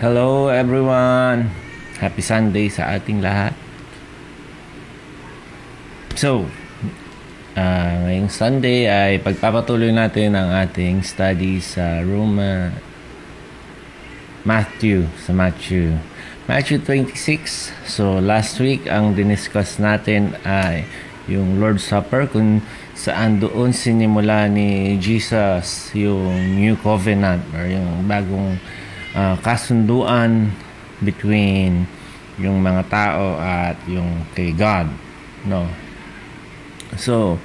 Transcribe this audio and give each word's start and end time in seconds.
Hello 0.00 0.48
everyone! 0.48 1.52
Happy 2.00 2.24
Sunday 2.24 2.72
sa 2.72 2.96
ating 2.96 3.20
lahat. 3.20 3.52
So, 6.16 6.48
uh, 7.52 7.92
ngayong 8.08 8.32
Sunday 8.32 8.88
ay 8.88 9.20
pagpapatuloy 9.20 9.92
natin 9.92 10.32
ang 10.32 10.56
ating 10.56 11.04
study 11.04 11.60
sa 11.60 12.00
Roma 12.00 12.72
Matthew, 14.40 15.04
sa 15.20 15.36
Matthew. 15.36 16.00
Matthew 16.48 16.80
26. 16.80 17.68
So, 17.84 18.24
last 18.24 18.56
week 18.56 18.88
ang 18.88 19.12
diniscuss 19.12 19.76
natin 19.76 20.32
ay 20.48 20.88
yung 21.28 21.60
Lord's 21.60 21.84
Supper 21.84 22.24
kung 22.24 22.64
saan 22.96 23.36
doon 23.36 23.76
sinimula 23.76 24.48
ni 24.48 24.96
Jesus 24.96 25.92
yung 25.92 26.56
New 26.56 26.80
Covenant 26.80 27.44
or 27.52 27.68
yung 27.68 28.08
bagong 28.08 28.56
uh, 29.14 29.36
kasunduan 29.40 30.52
between 31.00 31.88
yung 32.40 32.60
mga 32.60 32.82
tao 32.88 33.36
at 33.40 33.76
yung 33.88 34.24
kay 34.32 34.52
God 34.56 34.88
no? 35.46 35.68
So 36.96 37.38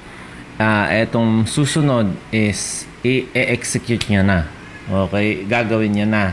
uh, 0.58 0.86
etong 0.90 1.46
susunod 1.46 2.16
is 2.34 2.84
i-execute 3.06 4.10
niya 4.10 4.22
na. 4.26 4.40
Okay 4.86 5.44
gagawin 5.46 5.94
niya 5.94 6.06
na. 6.08 6.24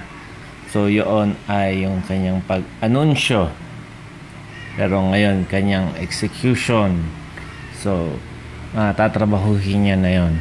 So 0.73 0.89
yun 0.89 1.37
ay 1.45 1.85
yung 1.85 2.01
kanyang 2.03 2.41
pag-anunsyo. 2.49 3.53
Pero 4.73 5.05
ngayon 5.13 5.45
kanyang 5.45 5.93
execution. 6.01 7.05
So 7.77 8.17
uh, 8.73 8.91
tatrabahuhin 8.93 9.85
niya 9.87 9.97
na 9.97 10.11
yon 10.11 10.33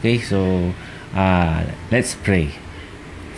okay 0.00 0.18
so 0.18 0.72
uh, 1.14 1.60
let's 1.92 2.16
pray 2.16 2.52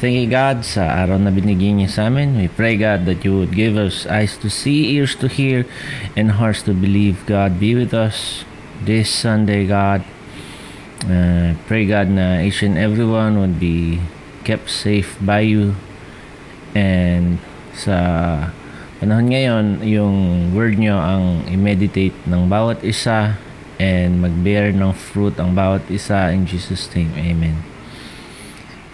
Thank 0.01 0.17
you 0.17 0.33
God 0.33 0.65
sa 0.65 1.05
araw 1.05 1.21
na 1.21 1.29
binigyan 1.29 1.77
niyo 1.77 1.93
sa 1.93 2.09
amin. 2.09 2.33
We 2.41 2.49
pray 2.49 2.81
God 2.81 3.05
that 3.05 3.21
you 3.21 3.37
would 3.37 3.53
give 3.53 3.77
us 3.77 4.09
eyes 4.09 4.33
to 4.41 4.49
see, 4.49 4.97
ears 4.97 5.13
to 5.21 5.29
hear, 5.29 5.69
and 6.17 6.41
hearts 6.41 6.65
to 6.65 6.73
believe. 6.73 7.21
God, 7.29 7.61
be 7.61 7.77
with 7.77 7.93
us 7.93 8.49
this 8.81 9.13
Sunday, 9.13 9.69
God. 9.69 10.01
Uh, 11.05 11.53
pray 11.69 11.85
God 11.85 12.09
na 12.09 12.41
each 12.41 12.65
and 12.65 12.81
everyone 12.81 13.45
would 13.45 13.61
be 13.61 14.01
kept 14.49 14.73
safe 14.73 15.21
by 15.21 15.45
you. 15.45 15.77
And 16.73 17.37
sa 17.77 18.49
panahon 19.05 19.29
ngayon, 19.29 19.85
yung 19.85 20.17
word 20.57 20.81
nyo 20.81 20.97
ang 20.97 21.45
i-meditate 21.45 22.17
ng 22.25 22.49
bawat 22.49 22.81
isa 22.89 23.37
and 23.77 24.25
mag-bear 24.25 24.73
ng 24.73 24.97
fruit 24.97 25.37
ang 25.37 25.53
bawat 25.53 25.85
isa 25.93 26.33
in 26.33 26.49
Jesus' 26.49 26.89
name. 26.97 27.13
Amen. 27.21 27.70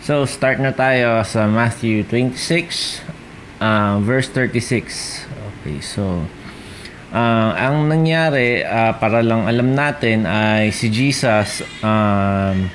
So, 0.07 0.23
start 0.23 0.62
na 0.62 0.71
tayo 0.71 1.19
sa 1.27 1.51
Matthew 1.51 2.07
26, 2.07 3.03
uh, 3.59 3.99
verse 3.99 4.31
36. 4.31 5.27
Okay, 5.27 5.83
so, 5.83 6.23
uh, 7.11 7.51
ang 7.59 7.91
nangyari, 7.91 8.63
uh, 8.63 8.95
para 9.03 9.19
lang 9.19 9.51
alam 9.51 9.75
natin, 9.75 10.23
ay 10.23 10.71
si 10.71 10.95
Jesus 10.95 11.67
um, 11.83 12.71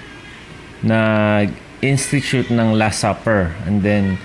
nag-institute 0.83 2.51
ng 2.51 2.75
Last 2.75 2.99
Supper. 2.99 3.55
And 3.63 3.79
then, 3.79 4.19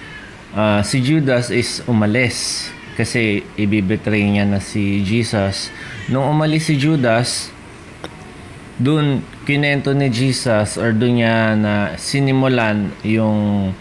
uh, 0.58 0.82
si 0.82 0.98
Judas 0.98 1.54
is 1.54 1.86
umalis 1.86 2.74
kasi 2.98 3.46
ibibetray 3.54 4.26
niya 4.34 4.50
na 4.50 4.58
si 4.58 5.06
Jesus. 5.06 5.70
Nung 6.10 6.26
umalis 6.26 6.66
si 6.66 6.74
Judas, 6.74 7.54
dun 8.76 9.24
kinento 9.48 9.96
ni 9.96 10.12
Jesus 10.12 10.76
or 10.76 10.92
dun 10.92 11.16
niya 11.16 11.56
na 11.56 11.96
sinimulan 11.96 12.92
yung 13.00 13.72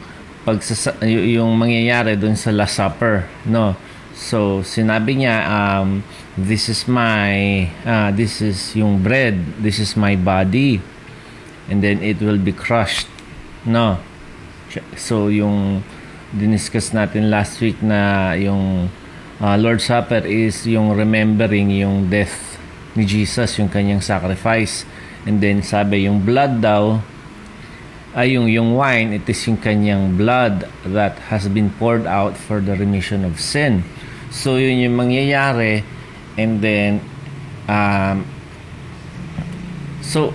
pagsasa, 0.47 0.95
yung 1.03 1.57
mangyayari 1.59 2.15
dun 2.15 2.39
sa 2.39 2.55
Last 2.55 2.79
Supper 2.79 3.27
no? 3.43 3.75
So 4.15 4.63
sinabi 4.63 5.19
niya 5.19 5.43
um, 5.43 5.99
this 6.39 6.71
is 6.71 6.87
my 6.87 7.67
uh, 7.83 8.15
this 8.15 8.39
is 8.39 8.71
yung 8.75 9.03
bread. 9.03 9.35
This 9.59 9.83
is 9.83 9.99
my 9.99 10.15
body. 10.15 10.79
And 11.67 11.83
then 11.83 11.99
it 11.99 12.23
will 12.23 12.39
be 12.39 12.55
crushed 12.55 13.11
no? 13.67 13.99
So 14.95 15.27
yung 15.27 15.83
diniscuss 16.31 16.95
natin 16.95 17.27
last 17.27 17.59
week 17.59 17.83
na 17.83 18.31
yung 18.39 18.87
uh, 19.43 19.55
Lord's 19.59 19.87
Supper 19.87 20.23
is 20.23 20.63
yung 20.63 20.95
remembering 20.95 21.71
yung 21.71 22.07
death 22.07 22.54
ni 22.95 23.03
Jesus, 23.03 23.59
yung 23.59 23.67
kanyang 23.67 23.99
sacrifice. 23.99 24.87
And 25.27 25.43
then 25.43 25.61
sabi, 25.61 26.07
yung 26.07 26.23
blood 26.23 26.63
daw, 26.63 27.03
ay 28.15 28.39
yung, 28.39 28.47
yung 28.47 28.79
wine, 28.79 29.11
it 29.11 29.27
is 29.27 29.43
yung 29.43 29.59
kanyang 29.59 30.15
blood 30.15 30.63
that 30.87 31.19
has 31.27 31.51
been 31.51 31.67
poured 31.75 32.07
out 32.07 32.39
for 32.39 32.63
the 32.63 32.71
remission 32.79 33.27
of 33.27 33.43
sin. 33.43 33.83
So 34.31 34.55
yun 34.55 34.79
yung 34.79 34.95
mangyayari. 34.95 35.83
And 36.39 36.63
then, 36.63 37.03
um, 37.67 38.23
so, 39.99 40.31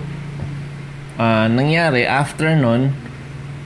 uh, 1.17 1.49
nangyari, 1.49 2.05
after 2.05 2.53
nun, 2.53 2.93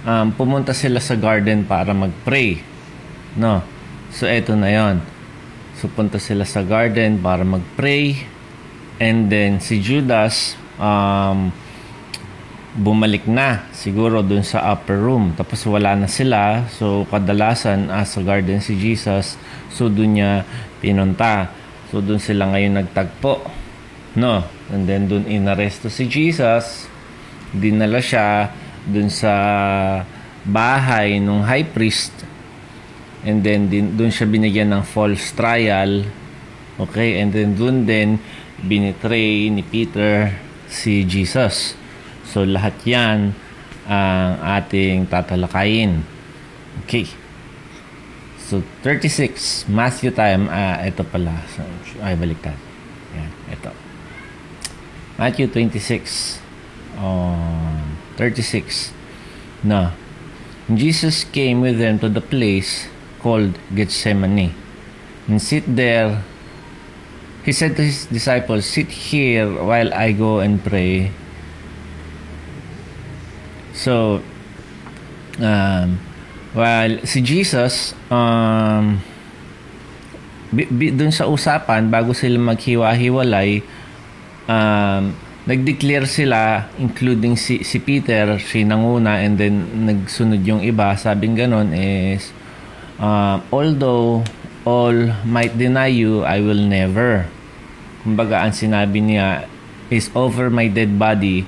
um, 0.08 0.32
pumunta 0.32 0.72
sila 0.72 1.04
sa 1.04 1.20
garden 1.20 1.68
para 1.68 1.92
mag-pray. 1.92 2.64
No? 3.36 3.64
So, 4.16 4.28
eto 4.28 4.56
na 4.56 4.72
yon 4.72 5.04
So, 5.76 5.92
punta 5.92 6.24
sila 6.24 6.48
sa 6.48 6.64
garden 6.64 7.20
para 7.20 7.44
mag-pray. 7.44 8.35
And 9.00 9.28
then 9.28 9.60
si 9.60 9.84
Judas 9.84 10.56
um, 10.80 11.52
bumalik 12.76 13.24
na 13.24 13.64
siguro 13.72 14.20
dun 14.20 14.44
sa 14.44 14.76
upper 14.76 15.00
room. 15.00 15.32
Tapos 15.36 15.64
wala 15.68 15.96
na 15.96 16.08
sila. 16.12 16.68
So 16.76 17.08
kadalasan 17.08 17.88
uh, 17.88 18.04
sa 18.04 18.20
garden 18.24 18.60
si 18.60 18.76
Jesus. 18.76 19.40
So 19.72 19.88
dun 19.88 20.20
niya 20.20 20.44
pinunta. 20.84 21.52
So 21.92 22.04
dun 22.04 22.20
sila 22.20 22.52
ngayon 22.52 22.84
nagtagpo. 22.84 23.44
No? 24.20 24.44
And 24.72 24.84
then 24.88 25.08
dun 25.08 25.28
inaresto 25.28 25.88
si 25.88 26.08
Jesus. 26.08 26.88
Dinala 27.56 28.04
siya 28.04 28.52
dun 28.84 29.08
sa 29.08 29.34
bahay 30.44 31.18
ng 31.24 31.42
high 31.48 31.68
priest. 31.68 32.12
And 33.26 33.42
then 33.42 33.72
din, 33.72 33.98
dun 33.98 34.12
siya 34.14 34.28
binigyan 34.30 34.70
ng 34.76 34.84
false 34.86 35.32
trial. 35.34 36.06
Okay? 36.76 37.24
And 37.24 37.32
then 37.32 37.56
dun 37.56 37.88
din 37.88 38.20
binitray 38.66 39.54
ni 39.54 39.62
Peter 39.62 40.34
si 40.66 41.06
Jesus. 41.06 41.78
So 42.26 42.44
lahat 42.44 42.76
yan 42.84 43.38
ang 43.86 44.32
ating 44.42 45.06
tatalakayin. 45.08 46.02
Okay. 46.84 47.06
So 48.46 48.62
36, 48.86 49.66
Matthew 49.66 50.14
time, 50.14 50.50
ah, 50.54 50.78
ito 50.86 51.02
pala. 51.02 51.42
So, 51.50 51.66
ay, 52.06 52.14
baliktad. 52.14 52.54
Yan, 53.18 53.32
ito. 53.50 53.74
Matthew 55.18 55.50
26, 55.50 56.38
um, 57.02 57.98
36. 58.22 58.94
No. 59.66 59.90
Jesus 60.70 61.26
came 61.26 61.62
with 61.62 61.82
them 61.82 61.98
to 62.02 62.10
the 62.10 62.22
place 62.22 62.86
called 63.22 63.58
Gethsemane 63.74 64.54
and 65.26 65.42
sit 65.42 65.66
there 65.66 66.22
He 67.46 67.54
said 67.54 67.78
to 67.78 67.86
his 67.86 68.10
disciples, 68.10 68.66
Sit 68.66 68.90
here 68.90 69.46
while 69.46 69.94
I 69.94 70.18
go 70.18 70.42
and 70.42 70.58
pray. 70.58 71.14
So, 73.78 74.26
um, 75.38 76.02
while 76.58 77.06
si 77.06 77.22
Jesus, 77.22 77.94
um, 78.10 78.98
bi, 80.50 80.66
bi, 80.74 80.90
dun 80.90 81.14
sa 81.14 81.30
usapan, 81.30 81.94
bago 81.94 82.18
sila 82.18 82.42
maghiwa-hiwalay, 82.42 83.62
um, 84.50 85.14
nag-declare 85.46 86.10
sila, 86.10 86.66
including 86.82 87.38
si, 87.38 87.62
si 87.62 87.78
Peter, 87.78 88.42
si 88.42 88.66
nanguna, 88.66 89.22
and 89.22 89.38
then 89.38 89.86
nagsunod 89.86 90.42
yung 90.42 90.66
iba, 90.66 90.98
sabing 90.98 91.38
ganon 91.38 91.78
is, 91.78 92.34
um, 92.98 93.46
although 93.54 94.26
all 94.66 94.98
might 95.30 95.54
deny 95.54 95.94
you, 95.94 96.26
I 96.26 96.42
will 96.42 96.58
never. 96.58 97.35
Kumbaga, 98.06 98.46
ang 98.46 98.54
sinabi 98.54 99.02
niya 99.02 99.50
is 99.90 100.14
over 100.14 100.54
my 100.54 100.70
dead 100.70 100.94
body, 101.02 101.42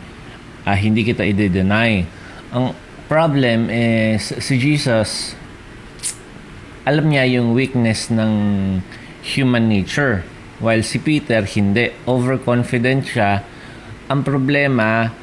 uh, 0.65 0.73
hindi 0.73 1.05
kita 1.05 1.21
i-deny. 1.21 2.01
Ang 2.49 2.73
problem 3.05 3.69
is 3.69 4.33
si 4.41 4.57
Jesus, 4.57 5.37
alam 6.81 7.13
niya 7.13 7.29
yung 7.37 7.53
weakness 7.53 8.09
ng 8.09 8.33
human 9.21 9.69
nature. 9.69 10.25
While 10.57 10.81
si 10.81 10.97
Peter, 10.97 11.45
hindi. 11.45 11.93
Overconfident 12.09 13.05
siya. 13.05 13.45
Ang 14.09 14.25
problema 14.25 15.13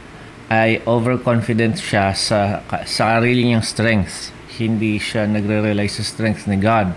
ay 0.47 0.79
overconfident 0.87 1.83
siya 1.83 2.15
sa, 2.15 2.63
sa 2.87 3.19
sarili 3.19 3.51
niyang 3.51 3.67
strength. 3.67 4.31
Hindi 4.55 5.03
siya 5.03 5.27
nagre-rely 5.27 5.91
sa 5.91 6.07
strength 6.07 6.47
ni 6.47 6.63
God. 6.63 6.95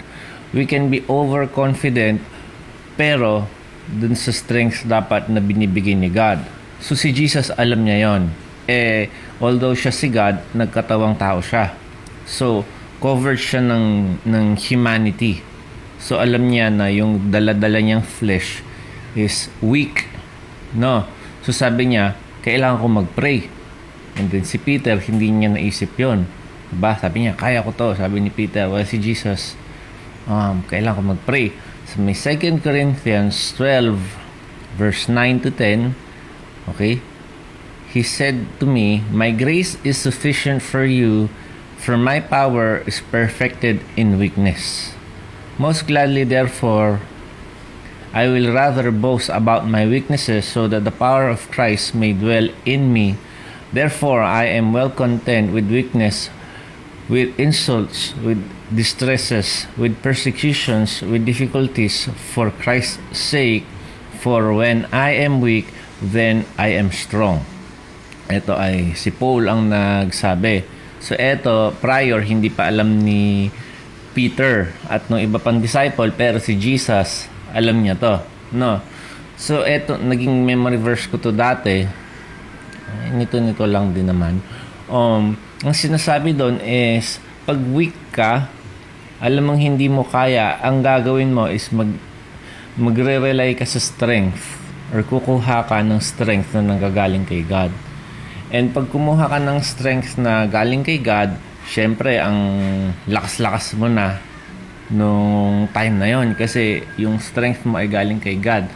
We 0.54 0.70
can 0.70 0.94
be 0.94 1.02
overconfident 1.10 2.22
pero 2.94 3.57
dun 3.88 4.14
sa 4.14 4.36
strengths 4.36 4.84
dapat 4.84 5.32
na 5.32 5.40
binibigay 5.40 5.96
ni 5.96 6.12
God. 6.12 6.44
So 6.84 6.94
si 6.94 7.16
Jesus 7.16 7.50
alam 7.56 7.88
niya 7.88 8.12
yon. 8.12 8.24
Eh, 8.68 9.08
although 9.40 9.72
siya 9.72 9.96
si 9.96 10.12
God, 10.12 10.44
nagkatawang 10.52 11.16
tao 11.16 11.40
siya. 11.40 11.72
So, 12.28 12.68
covered 13.00 13.40
siya 13.40 13.64
ng, 13.64 14.20
ng 14.28 14.46
humanity. 14.60 15.40
So 15.98 16.20
alam 16.20 16.52
niya 16.52 16.70
na 16.70 16.92
yung 16.92 17.32
daladala 17.32 17.82
niyang 17.82 18.06
flesh 18.06 18.62
is 19.18 19.50
weak. 19.64 20.06
No? 20.76 21.08
So 21.42 21.56
sabi 21.56 21.96
niya, 21.96 22.14
kailangan 22.44 22.84
ko 22.84 22.88
mag-pray. 22.92 23.50
And 24.18 24.30
then 24.30 24.44
si 24.44 24.60
Peter, 24.60 24.98
hindi 25.00 25.30
niya 25.32 25.56
naisip 25.56 25.96
yon 25.98 26.28
Diba? 26.68 27.00
Sabi 27.00 27.24
niya, 27.24 27.34
kaya 27.40 27.64
ko 27.64 27.72
to. 27.72 27.96
Sabi 27.96 28.20
ni 28.20 28.28
Peter, 28.28 28.68
well, 28.68 28.84
si 28.84 29.00
Jesus, 29.00 29.56
um, 30.28 30.60
kailangan 30.68 31.00
ko 31.00 31.04
mag-pray. 31.16 31.56
So 31.88 32.04
may 32.04 32.12
2 32.12 32.60
Corinthians 32.60 33.56
12, 33.56 33.96
verse 34.76 35.08
9 35.08 35.40
to 35.40 35.52
10, 35.52 35.96
okay? 36.76 37.00
He 37.88 38.04
said 38.04 38.44
to 38.60 38.66
me, 38.68 39.08
My 39.10 39.32
grace 39.32 39.80
is 39.88 39.96
sufficient 39.96 40.62
for 40.62 40.84
you, 40.84 41.30
for 41.80 41.96
my 41.96 42.20
power 42.20 42.84
is 42.84 43.00
perfected 43.00 43.80
in 43.96 44.20
weakness. 44.20 44.92
Most 45.58 45.88
gladly, 45.88 46.26
therefore, 46.28 47.00
I 48.12 48.28
will 48.28 48.52
rather 48.52 48.92
boast 48.92 49.30
about 49.30 49.64
my 49.64 49.88
weaknesses 49.88 50.44
so 50.44 50.68
that 50.68 50.84
the 50.84 50.92
power 50.92 51.30
of 51.30 51.50
Christ 51.52 51.96
may 51.96 52.12
dwell 52.12 52.50
in 52.66 52.92
me. 52.92 53.16
Therefore, 53.72 54.22
I 54.22 54.52
am 54.52 54.74
well 54.74 54.90
content 54.90 55.54
with 55.54 55.72
weakness, 55.72 56.30
with 57.08 57.32
insults, 57.40 58.14
with 58.20 58.40
distresses, 58.72 59.68
with 59.80 59.96
persecutions, 60.04 61.02
with 61.02 61.24
difficulties 61.24 62.12
for 62.36 62.52
Christ's 62.52 63.00
sake. 63.16 63.64
For 64.20 64.52
when 64.52 64.90
I 64.92 65.16
am 65.24 65.40
weak, 65.40 65.72
then 66.04 66.44
I 66.60 66.76
am 66.76 66.92
strong. 66.92 67.48
Ito 68.28 68.54
ay 68.60 68.92
si 69.00 69.08
Paul 69.14 69.48
ang 69.48 69.72
nagsabi. 69.72 70.68
So 71.00 71.16
ito, 71.16 71.72
prior, 71.80 72.20
hindi 72.26 72.52
pa 72.52 72.68
alam 72.68 73.00
ni 73.00 73.48
Peter 74.12 74.74
at 74.90 75.08
ng 75.08 75.22
iba 75.22 75.38
pang 75.40 75.62
disciple, 75.62 76.12
pero 76.12 76.42
si 76.42 76.58
Jesus, 76.58 77.30
alam 77.54 77.86
niya 77.86 77.96
to. 77.96 78.20
No? 78.52 78.82
So 79.38 79.64
ito, 79.64 79.96
naging 79.96 80.44
memory 80.44 80.82
verse 80.82 81.06
ko 81.08 81.22
to 81.22 81.32
dati. 81.32 81.86
Nito-nito 83.14 83.64
lang 83.70 83.94
din 83.94 84.10
naman. 84.10 84.42
Um, 84.90 85.38
ang 85.66 85.74
sinasabi 85.74 86.38
doon 86.38 86.62
is, 86.62 87.18
pag 87.48 87.58
weak 87.74 87.96
ka, 88.14 88.52
alam 89.18 89.50
mong 89.50 89.62
hindi 89.62 89.90
mo 89.90 90.06
kaya, 90.06 90.62
ang 90.62 90.86
gagawin 90.86 91.34
mo 91.34 91.50
is 91.50 91.70
mag 91.74 91.90
magre-rely 92.78 93.58
ka 93.58 93.66
sa 93.66 93.82
strength 93.82 94.62
or 94.94 95.02
kukuha 95.02 95.66
ka 95.66 95.82
ng 95.82 95.98
strength 95.98 96.54
na 96.54 96.62
nanggagaling 96.62 97.26
kay 97.26 97.42
God. 97.42 97.74
And 98.54 98.70
pag 98.70 98.94
kumuha 98.94 99.34
ka 99.34 99.42
ng 99.42 99.60
strength 99.66 100.22
na 100.22 100.46
galing 100.46 100.86
kay 100.86 101.02
God, 101.02 101.34
syempre 101.66 102.22
ang 102.22 102.38
lakas-lakas 103.10 103.74
mo 103.76 103.90
na 103.90 104.22
nung 104.94 105.68
time 105.74 106.00
na 106.00 106.08
yon 106.08 106.38
kasi 106.38 106.86
yung 106.96 107.18
strength 107.18 107.66
mo 107.66 107.82
ay 107.82 107.90
galing 107.90 108.22
kay 108.22 108.38
God. 108.38 108.70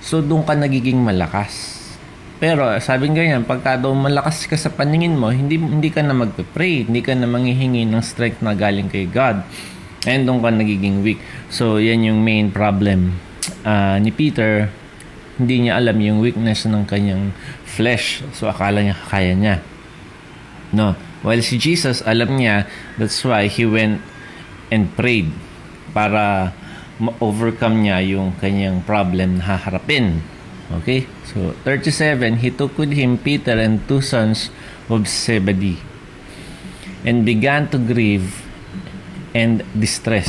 So 0.00 0.24
doon 0.24 0.42
ka 0.48 0.56
nagiging 0.56 0.98
malakas. 0.98 1.75
Pero 2.36 2.68
sabi 2.84 3.08
ganyan, 3.10 3.48
pagka 3.48 3.80
daw 3.80 3.96
malakas 3.96 4.44
ka 4.44 4.56
sa 4.60 4.68
paningin 4.68 5.16
mo, 5.16 5.32
hindi 5.32 5.56
hindi 5.56 5.88
ka 5.88 6.04
na 6.04 6.12
magpe-pray, 6.12 6.84
hindi 6.84 7.00
ka 7.00 7.16
na 7.16 7.24
manghihingi 7.24 7.88
ng 7.88 8.02
strength 8.04 8.44
na 8.44 8.52
galing 8.52 8.92
kay 8.92 9.08
God. 9.08 9.40
And 10.04 10.28
doon 10.28 10.44
ka 10.44 10.52
nagiging 10.52 11.00
weak. 11.00 11.18
So 11.48 11.80
yan 11.80 12.04
yung 12.04 12.20
main 12.22 12.52
problem 12.52 13.16
uh, 13.64 13.96
ni 13.98 14.12
Peter 14.12 14.68
hindi 15.36 15.68
niya 15.68 15.76
alam 15.76 16.00
yung 16.00 16.18
weakness 16.24 16.64
ng 16.64 16.88
kanyang 16.88 17.36
flesh. 17.68 18.24
So, 18.32 18.48
akala 18.48 18.80
niya 18.80 18.96
kaya 18.96 19.36
niya. 19.36 19.56
No. 20.72 20.96
While 21.20 21.44
si 21.44 21.60
Jesus, 21.60 22.00
alam 22.04 22.40
niya, 22.40 22.64
that's 22.96 23.20
why 23.20 23.48
he 23.48 23.68
went 23.68 24.00
and 24.72 24.88
prayed 24.96 25.28
para 25.92 26.56
ma-overcome 26.96 27.84
niya 27.84 28.00
yung 28.16 28.32
kanyang 28.40 28.80
problem 28.84 29.40
na 29.40 29.56
haharapin. 29.56 30.24
Okay? 30.72 31.06
So, 31.30 31.54
37, 31.64 32.42
He 32.42 32.50
took 32.50 32.78
with 32.78 32.92
him 32.92 33.18
Peter 33.18 33.54
and 33.54 33.86
two 33.86 34.00
sons 34.02 34.50
of 34.90 35.06
Zebedee 35.06 35.78
and 37.04 37.24
began 37.24 37.70
to 37.70 37.78
grieve 37.78 38.42
and 39.34 39.62
distress. 39.78 40.26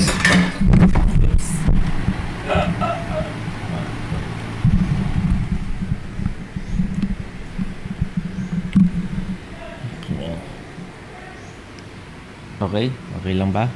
Okay? 12.57 12.89
Okay 13.21 13.33
lang 13.37 13.53
ba? 13.53 13.69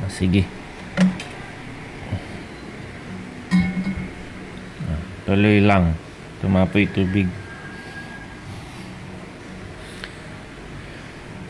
Ah, 0.00 0.10
sige. 0.12 0.61
Tuloy 5.26 5.62
lang. 5.62 5.94
Tumapoy 6.42 6.90
tubig. 6.90 7.30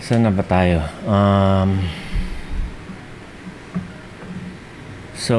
Saan 0.03 0.27
na 0.27 0.35
ba 0.35 0.43
tayo? 0.43 0.83
Um, 1.07 1.79
so, 5.15 5.37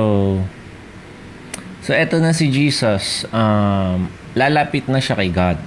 so 1.83 1.91
eto 1.94 2.18
na 2.18 2.31
si 2.31 2.50
Jesus. 2.50 3.27
Um, 3.30 4.07
lalapit 4.33 4.89
na 4.89 5.03
siya 5.03 5.19
kay 5.19 5.29
God. 5.29 5.59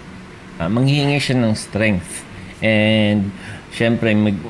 Uh, 0.57 0.67
manghihingi 0.73 1.21
siya 1.21 1.37
ng 1.39 1.55
strength. 1.55 2.25
And, 2.65 3.31
syempre, 3.71 4.17
mag, 4.17 4.41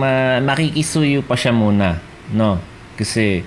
ma, 0.00 0.40
makikisuyo 0.40 1.20
pa 1.20 1.36
siya 1.36 1.52
muna, 1.52 2.00
no? 2.32 2.56
Kasi 2.96 3.44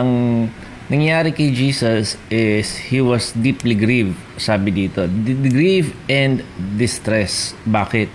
ang 0.00 0.46
nangyari 0.88 1.30
kay 1.36 1.52
Jesus 1.52 2.16
is 2.32 2.76
he 2.88 2.98
was 3.04 3.32
deeply 3.36 3.76
grieved, 3.76 4.16
sabi 4.40 4.74
dito. 4.74 5.04
Grief 5.48 5.92
and 6.08 6.44
distress. 6.76 7.54
Bakit? 7.64 8.08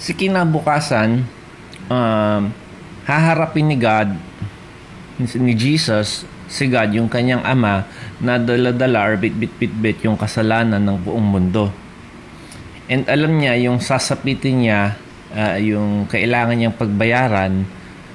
Si 0.00 0.16
kinabukasan, 0.16 1.22
um, 1.86 2.42
haharapin 3.06 3.70
ni 3.70 3.76
God, 3.78 4.16
ni 5.20 5.54
Jesus, 5.54 6.26
si 6.50 6.66
God, 6.66 6.90
yung 6.96 7.06
kanyang 7.06 7.44
ama, 7.46 7.86
na 8.18 8.40
dala-dala 8.40 9.12
or 9.12 9.14
bit-bit-bit-bit 9.20 10.02
yung 10.02 10.18
kasalanan 10.18 10.82
ng 10.82 10.96
buong 11.06 11.28
mundo. 11.38 11.70
And 12.90 13.06
alam 13.06 13.38
niya, 13.38 13.54
yung 13.62 13.78
sasapitin 13.78 14.66
niya 14.66 14.80
uh, 15.32 15.56
yung 15.58 16.06
kailangan 16.06 16.54
niyang 16.56 16.76
pagbayaran 16.76 17.64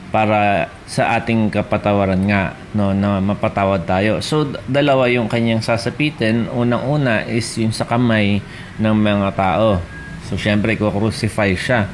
para 0.08 0.72
sa 0.88 1.20
ating 1.20 1.52
kapatawaran 1.52 2.24
nga 2.32 2.56
no 2.72 2.96
na 2.96 3.20
mapatawad 3.20 3.84
tayo. 3.84 4.24
So 4.24 4.48
dalawa 4.66 5.12
yung 5.12 5.28
kanyang 5.28 5.60
sasapitin. 5.60 6.48
Unang-una 6.48 7.28
is 7.28 7.48
yung 7.60 7.76
sa 7.76 7.84
kamay 7.84 8.40
ng 8.80 8.96
mga 8.96 9.36
tao. 9.36 9.84
So 10.32 10.40
syempre 10.40 10.80
ko 10.80 10.92
crucify 10.92 11.52
siya. 11.56 11.92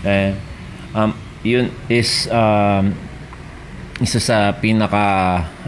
Eh, 0.00 0.32
um, 0.96 1.12
yun 1.44 1.68
is 1.92 2.28
um, 2.32 2.96
isa 4.00 4.16
sa 4.16 4.56
pinaka 4.56 5.04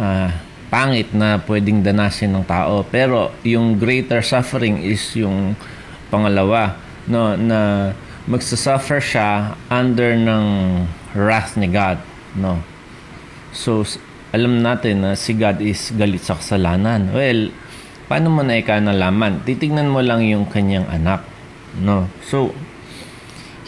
uh, 0.01 0.29
pangit 0.73 1.13
na 1.13 1.37
pwedeng 1.45 1.85
danasin 1.85 2.33
ng 2.33 2.49
tao. 2.49 2.81
Pero 2.89 3.37
yung 3.45 3.77
greater 3.77 4.25
suffering 4.25 4.81
is 4.81 5.05
yung 5.13 5.53
pangalawa 6.09 6.77
no 7.05 7.37
na 7.37 7.93
magsasuffer 8.25 9.03
siya 9.03 9.59
under 9.69 10.17
ng 10.17 10.47
wrath 11.17 11.57
ni 11.57 11.69
God. 11.69 12.01
No? 12.37 12.61
So, 13.53 13.85
alam 14.33 14.65
natin 14.65 15.05
na 15.05 15.13
si 15.13 15.37
God 15.37 15.61
is 15.61 15.93
galit 15.93 16.25
sa 16.25 16.41
kasalanan. 16.41 17.13
Well, 17.13 17.53
paano 18.09 18.33
mo 18.33 18.41
na 18.41 18.61
ika 18.61 18.81
nalaman? 18.81 19.45
Titignan 19.45 19.93
mo 19.93 20.01
lang 20.01 20.25
yung 20.25 20.49
kanyang 20.49 20.89
anak. 20.89 21.25
No? 21.77 22.09
So, 22.25 22.57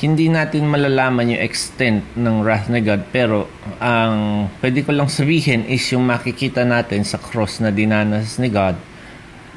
hindi 0.04 0.26
natin 0.28 0.66
malalaman 0.68 1.32
yung 1.32 1.42
extent 1.44 2.04
ng 2.18 2.44
wrath 2.44 2.68
ni 2.68 2.82
God 2.84 3.08
pero 3.08 3.48
ang 3.80 4.46
pwede 4.58 4.84
ko 4.84 4.90
lang 4.90 5.08
sabihin 5.08 5.64
is 5.64 5.86
yung 5.94 6.04
makikita 6.04 6.66
natin 6.66 7.06
sa 7.06 7.16
cross 7.16 7.62
na 7.62 7.70
dinanas 7.70 8.36
ni 8.36 8.52
God 8.52 8.76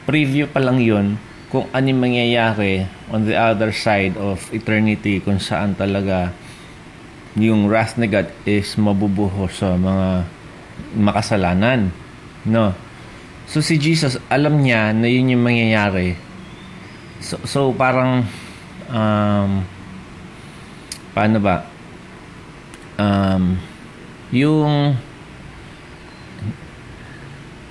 preview 0.07 0.47
pa 0.47 0.63
lang 0.63 0.79
yun 0.79 1.19
kung 1.51 1.67
ano 1.75 1.89
mangyayari 1.91 2.87
on 3.11 3.27
the 3.27 3.35
other 3.35 3.75
side 3.75 4.15
of 4.15 4.39
eternity 4.55 5.19
kung 5.19 5.41
saan 5.41 5.75
talaga 5.75 6.31
yung 7.37 7.69
wrath 7.69 8.01
ni 8.01 8.09
God 8.09 8.33
is 8.49 8.73
mabubuho 8.81 9.45
sa 9.47 9.77
mga 9.77 10.25
makasalanan. 10.97 11.93
No? 12.43 12.73
So 13.45 13.61
si 13.61 13.77
Jesus, 13.77 14.17
alam 14.27 14.59
niya 14.59 14.91
na 14.91 15.05
yun 15.05 15.37
yung 15.37 15.45
mangyayari. 15.45 16.17
So, 17.21 17.37
so 17.45 17.59
parang 17.71 18.25
um, 18.89 19.51
paano 21.13 21.37
ba? 21.37 21.63
Um, 22.97 23.61
yung 24.33 24.97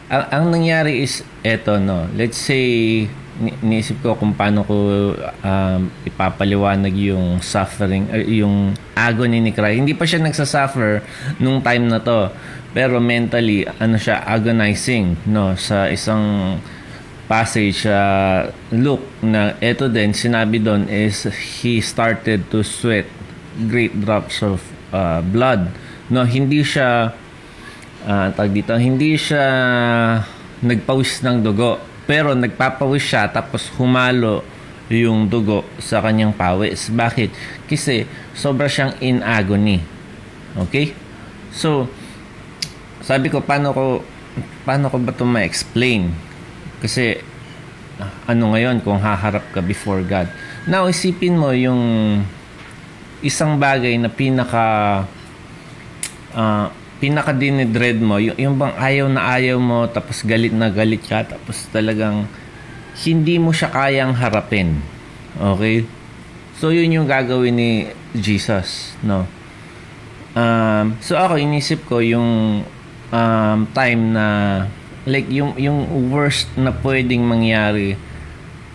ang, 0.06 0.24
ang 0.30 0.44
nangyari 0.54 1.02
is 1.02 1.26
eto 1.42 1.82
no 1.82 2.06
let's 2.14 2.38
say 2.38 3.04
ni- 3.40 3.56
niisip 3.62 4.00
ko 4.00 4.16
kung 4.16 4.32
paano 4.32 4.64
ko 4.64 4.76
um, 5.20 5.80
ipapaliwanag 6.04 6.92
yung 6.96 7.40
suffering, 7.40 8.08
uh, 8.08 8.20
yung 8.20 8.72
agony 8.96 9.40
ni 9.40 9.52
Christ. 9.52 9.76
Hindi 9.80 9.94
pa 9.94 10.04
siya 10.08 10.20
nagsasuffer 10.24 11.04
nung 11.40 11.60
time 11.60 11.88
na 11.88 12.00
to. 12.00 12.32
Pero 12.76 13.00
mentally, 13.00 13.64
ano 13.80 13.96
siya, 13.96 14.20
agonizing, 14.24 15.16
no? 15.28 15.56
Sa 15.56 15.88
isang 15.88 16.56
passage 17.26 17.84
uh, 17.90 18.48
Luke 18.70 19.02
na 19.20 19.58
ito 19.58 19.90
din 19.90 20.14
sinabi 20.14 20.62
doon 20.62 20.86
is 20.86 21.26
he 21.58 21.82
started 21.82 22.46
to 22.54 22.62
sweat 22.62 23.06
great 23.66 23.92
drops 23.98 24.40
of 24.46 24.62
uh, 24.94 25.18
blood 25.20 25.66
no 26.06 26.22
hindi 26.22 26.62
siya 26.62 27.10
uh, 28.06 28.26
tag 28.30 28.54
dito 28.54 28.78
hindi 28.78 29.18
siya 29.18 29.42
nagpawis 30.62 31.26
ng 31.26 31.42
dugo 31.42 31.82
pero 32.06 32.32
nagpapawis 32.32 33.02
siya 33.02 33.28
tapos 33.28 33.68
humalo 33.76 34.46
yung 34.86 35.26
dugo 35.26 35.66
sa 35.82 35.98
kanyang 35.98 36.30
pawis. 36.30 36.94
Bakit? 36.94 37.34
Kasi 37.66 38.06
sobra 38.32 38.70
siyang 38.70 38.94
in 39.02 39.18
agony. 39.20 39.82
Okay? 40.66 40.94
So 41.50 41.90
sabi 43.02 43.30
ko 43.30 43.42
paano 43.42 43.74
ko 43.74 43.84
paano 44.62 44.86
ko 44.90 44.96
ba 45.02 45.10
ito 45.10 45.26
ma-explain? 45.26 46.14
Kasi 46.78 47.18
ano 48.30 48.54
ngayon 48.54 48.84
kung 48.84 49.02
haharap 49.02 49.50
ka 49.50 49.58
before 49.58 50.06
God. 50.06 50.30
Now 50.70 50.86
isipin 50.86 51.34
mo 51.34 51.50
yung 51.50 52.22
isang 53.24 53.56
bagay 53.56 53.96
na 53.98 54.12
pinaka 54.12 55.02
uh, 56.36 56.68
pinaka 56.96 57.36
dinidread 57.36 58.00
mo, 58.00 58.16
yung, 58.16 58.36
yung 58.40 58.54
bang 58.56 58.74
ayaw 58.76 59.06
na 59.12 59.22
ayaw 59.36 59.60
mo 59.60 59.84
tapos 59.88 60.24
galit 60.24 60.52
na 60.52 60.72
galit 60.72 61.04
ka 61.04 61.24
tapos 61.24 61.68
talagang 61.68 62.24
hindi 63.04 63.36
mo 63.36 63.52
siya 63.52 63.68
kayang 63.68 64.16
harapin. 64.16 64.80
Okay? 65.36 65.84
So 66.56 66.72
yun 66.72 66.92
yung 66.96 67.04
gagawin 67.04 67.56
ni 67.56 67.70
Jesus, 68.16 68.96
no? 69.04 69.28
Um, 70.36 70.96
so 71.00 71.16
ako 71.16 71.40
inisip 71.40 71.84
ko 71.88 72.00
yung 72.00 72.60
um, 73.12 73.58
time 73.72 74.02
na 74.12 74.26
like 75.06 75.30
yung 75.30 75.54
yung 75.56 76.10
worst 76.10 76.50
na 76.58 76.74
pwedeng 76.74 77.22
mangyari 77.22 77.94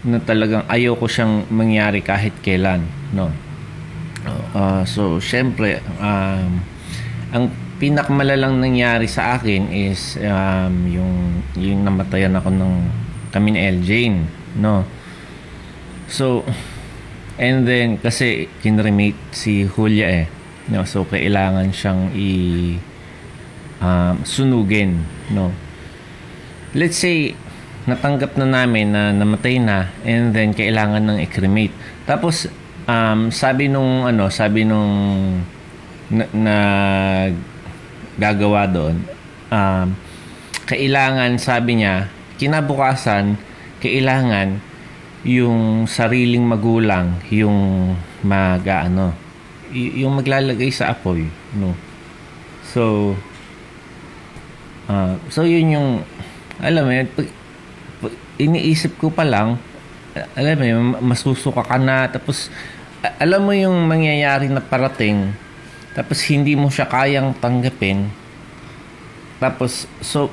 na 0.01 0.18
talagang 0.18 0.66
ayoko 0.66 1.06
siyang 1.06 1.46
mangyari 1.54 2.01
kahit 2.01 2.34
kailan 2.42 2.82
no 3.13 3.30
uh, 4.56 4.82
so 4.88 5.22
syempre 5.22 5.84
um, 6.01 6.63
ang 7.30 7.51
pinakamalalang 7.82 8.62
nangyari 8.62 9.10
sa 9.10 9.42
akin 9.42 9.74
is 9.74 10.22
um, 10.22 10.86
yung 10.86 11.42
yung 11.58 11.82
namatayan 11.82 12.38
ako 12.38 12.54
ng 12.54 12.74
kami 13.34 13.58
ni 13.58 13.60
L. 13.66 13.82
Jane 13.82 14.30
no 14.62 14.86
so 16.06 16.46
and 17.42 17.66
then 17.66 17.98
kasi 17.98 18.46
kinremate 18.62 19.18
si 19.34 19.66
Julia 19.66 20.08
eh 20.14 20.26
no 20.70 20.86
so 20.86 21.10
kailangan 21.10 21.74
siyang 21.74 22.14
i 22.14 22.30
um, 23.82 24.22
sunugin 24.22 25.02
no 25.34 25.50
let's 26.78 27.02
say 27.02 27.34
natanggap 27.90 28.38
na 28.38 28.46
namin 28.46 28.94
na 28.94 29.10
namatay 29.10 29.58
na 29.58 29.90
and 30.06 30.38
then 30.38 30.54
kailangan 30.54 31.02
ng 31.02 31.18
i-cremate. 31.26 31.74
Tapos 32.06 32.46
um, 32.86 33.34
sabi 33.34 33.66
nung 33.68 34.06
ano, 34.06 34.30
sabi 34.30 34.62
nung 34.64 34.94
na, 36.12 36.26
na 36.36 36.56
gagawa 38.20 38.68
doon, 38.68 39.00
um, 39.51 39.88
kailangan 40.68 41.36
sabi 41.39 41.84
niya, 41.84 42.08
kinabukasan 42.39 43.38
kailangan 43.82 44.62
yung 45.25 45.86
sariling 45.89 46.46
magulang 46.46 47.18
yung 47.30 47.94
mag 48.22 48.65
ano, 48.65 49.13
y- 49.74 50.06
yung 50.06 50.18
maglalagay 50.18 50.70
sa 50.70 50.94
apoy, 50.94 51.30
no. 51.58 51.74
So 52.65 53.13
uh, 54.89 55.18
so 55.30 55.46
yun 55.46 55.74
yung 55.74 55.89
alam 56.62 56.86
mo 56.86 56.94
yun, 56.94 57.10
pag, 57.10 57.27
pag, 58.06 58.13
iniisip 58.38 59.01
ko 59.01 59.10
pa 59.10 59.25
lang, 59.25 59.58
alam 60.38 60.56
mo 60.62 60.65
yun, 60.65 60.84
masusuka 61.01 61.65
ka 61.65 61.82
na, 61.82 62.06
tapos, 62.06 62.53
alam 63.18 63.41
mo 63.41 63.50
yung 63.50 63.89
mangyayari 63.89 64.46
na 64.46 64.62
parating, 64.62 65.34
tapos 65.92 66.24
hindi 66.32 66.56
mo 66.56 66.72
siya 66.72 66.88
kayang 66.88 67.36
tanggapin, 67.40 68.12
tapos, 69.42 69.90
so, 70.06 70.30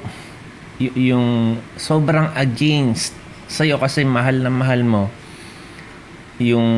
y- 0.77 1.09
yung 1.09 1.57
sobrang 1.81 2.29
against 2.37 3.17
sa'yo 3.49 3.81
kasi 3.81 4.05
mahal 4.05 4.45
na 4.45 4.53
mahal 4.53 4.85
mo, 4.85 5.09
yung, 6.37 6.69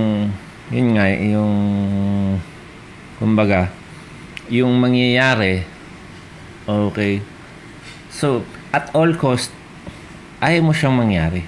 yun 0.71 0.89
nga, 0.95 1.11
yung, 1.11 1.55
kumbaga, 3.19 3.75
yung 4.47 4.79
mangyayari, 4.79 5.67
okay, 6.71 7.19
so, 8.15 8.47
at 8.71 8.87
all 8.95 9.11
cost, 9.19 9.51
ayaw 10.39 10.71
mo 10.71 10.73
siyang 10.73 10.95
mangyari. 10.95 11.43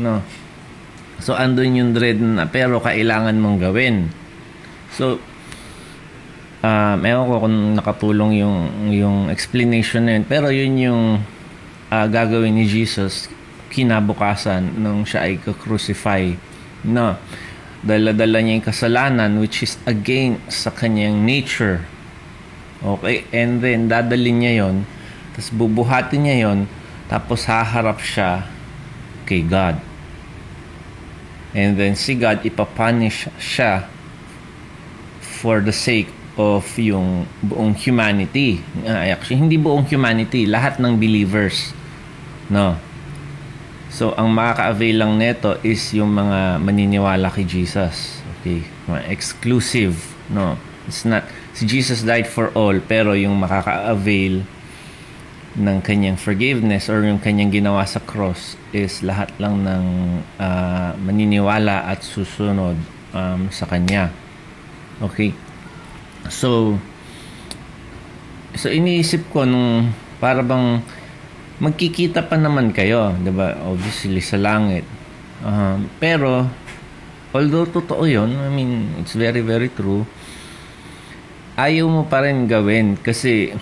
No? 0.00 0.24
So, 1.20 1.36
andun 1.36 1.76
yung 1.76 1.92
dread 1.92 2.18
na, 2.18 2.48
pero 2.48 2.80
kailangan 2.80 3.36
mong 3.36 3.60
gawin. 3.60 4.08
So, 4.96 5.20
um, 6.62 6.98
ewan 7.02 7.26
ko 7.28 7.34
kung 7.42 7.56
nakatulong 7.76 8.32
yung, 8.38 8.58
yung 8.94 9.18
explanation 9.28 10.06
na 10.06 10.16
yun. 10.16 10.24
Pero 10.24 10.48
yun 10.48 10.74
yung 10.78 11.02
uh, 11.90 12.06
gagawin 12.08 12.54
ni 12.56 12.64
Jesus 12.64 13.28
kinabukasan 13.72 14.78
nung 14.78 15.02
siya 15.02 15.26
ay 15.26 15.40
crucify 15.40 16.32
No? 16.82 17.14
Dala-dala 17.82 18.42
niya 18.42 18.58
yung 18.58 18.66
kasalanan 18.66 19.30
which 19.38 19.62
is 19.62 19.78
against 19.86 20.66
sa 20.66 20.70
kanyang 20.70 21.22
nature. 21.22 21.82
Okay? 22.82 23.26
And 23.30 23.62
then, 23.62 23.86
dadalhin 23.86 24.42
niya 24.42 24.66
yon 24.66 24.86
tapos 25.32 25.48
bubuhatin 25.48 26.28
niya 26.28 26.36
yon 26.50 26.58
tapos 27.08 27.48
haharap 27.48 28.02
siya 28.02 28.44
kay 29.24 29.40
God. 29.46 29.80
And 31.56 31.76
then 31.76 31.96
si 31.96 32.16
God 32.16 32.44
ipapunish 32.44 33.28
siya 33.40 33.88
for 35.20 35.60
the 35.64 35.72
sake 35.72 36.10
of 36.36 36.64
yung 36.80 37.28
buong 37.44 37.76
humanity. 37.76 38.64
Uh, 38.84 39.12
actually, 39.12 39.36
hindi 39.36 39.60
buong 39.60 39.84
humanity, 39.84 40.48
lahat 40.48 40.80
ng 40.80 40.96
believers. 40.96 41.76
No. 42.48 42.80
So, 43.92 44.16
ang 44.16 44.32
makaka-avail 44.32 44.96
lang 45.04 45.12
neto 45.20 45.60
is 45.60 45.92
yung 45.92 46.16
mga 46.16 46.56
maniniwala 46.64 47.28
kay 47.28 47.44
Jesus. 47.44 48.24
Okay? 48.40 48.64
Mga 48.88 49.12
exclusive. 49.12 50.16
No. 50.32 50.56
It's 50.88 51.04
not, 51.04 51.28
si 51.52 51.68
Jesus 51.68 52.00
died 52.00 52.24
for 52.24 52.48
all, 52.56 52.80
pero 52.80 53.12
yung 53.12 53.36
makaka-avail 53.36 54.48
ng 55.52 55.78
kanyang 55.84 56.16
forgiveness 56.16 56.88
or 56.88 57.04
yung 57.04 57.20
kanyang 57.20 57.52
ginawa 57.52 57.84
sa 57.84 58.00
cross 58.00 58.56
is 58.72 59.04
lahat 59.04 59.28
lang 59.36 59.60
ng 59.60 59.84
uh, 60.40 60.96
maniniwala 60.96 61.84
at 61.92 62.00
susunod 62.00 62.80
um, 63.12 63.52
sa 63.52 63.68
kanya. 63.68 64.08
Okay? 65.04 65.36
So, 66.30 66.78
so 68.54 68.68
iniisip 68.68 69.30
ko 69.32 69.46
nung 69.46 69.90
para 70.22 70.44
bang 70.44 70.84
magkikita 71.62 72.26
pa 72.26 72.38
naman 72.38 72.74
kayo, 72.74 73.14
'di 73.18 73.32
ba? 73.34 73.58
Obviously 73.66 74.22
sa 74.22 74.38
langit. 74.38 74.86
Um, 75.42 75.90
pero 75.98 76.46
although 77.34 77.66
totoo 77.66 78.06
'yon, 78.06 78.34
I 78.38 78.50
mean, 78.50 79.02
it's 79.02 79.14
very 79.14 79.42
very 79.42 79.70
true. 79.70 80.06
Ayaw 81.58 81.86
mo 81.86 82.02
pa 82.06 82.24
rin 82.24 82.46
gawin 82.48 82.96
kasi 82.96 83.52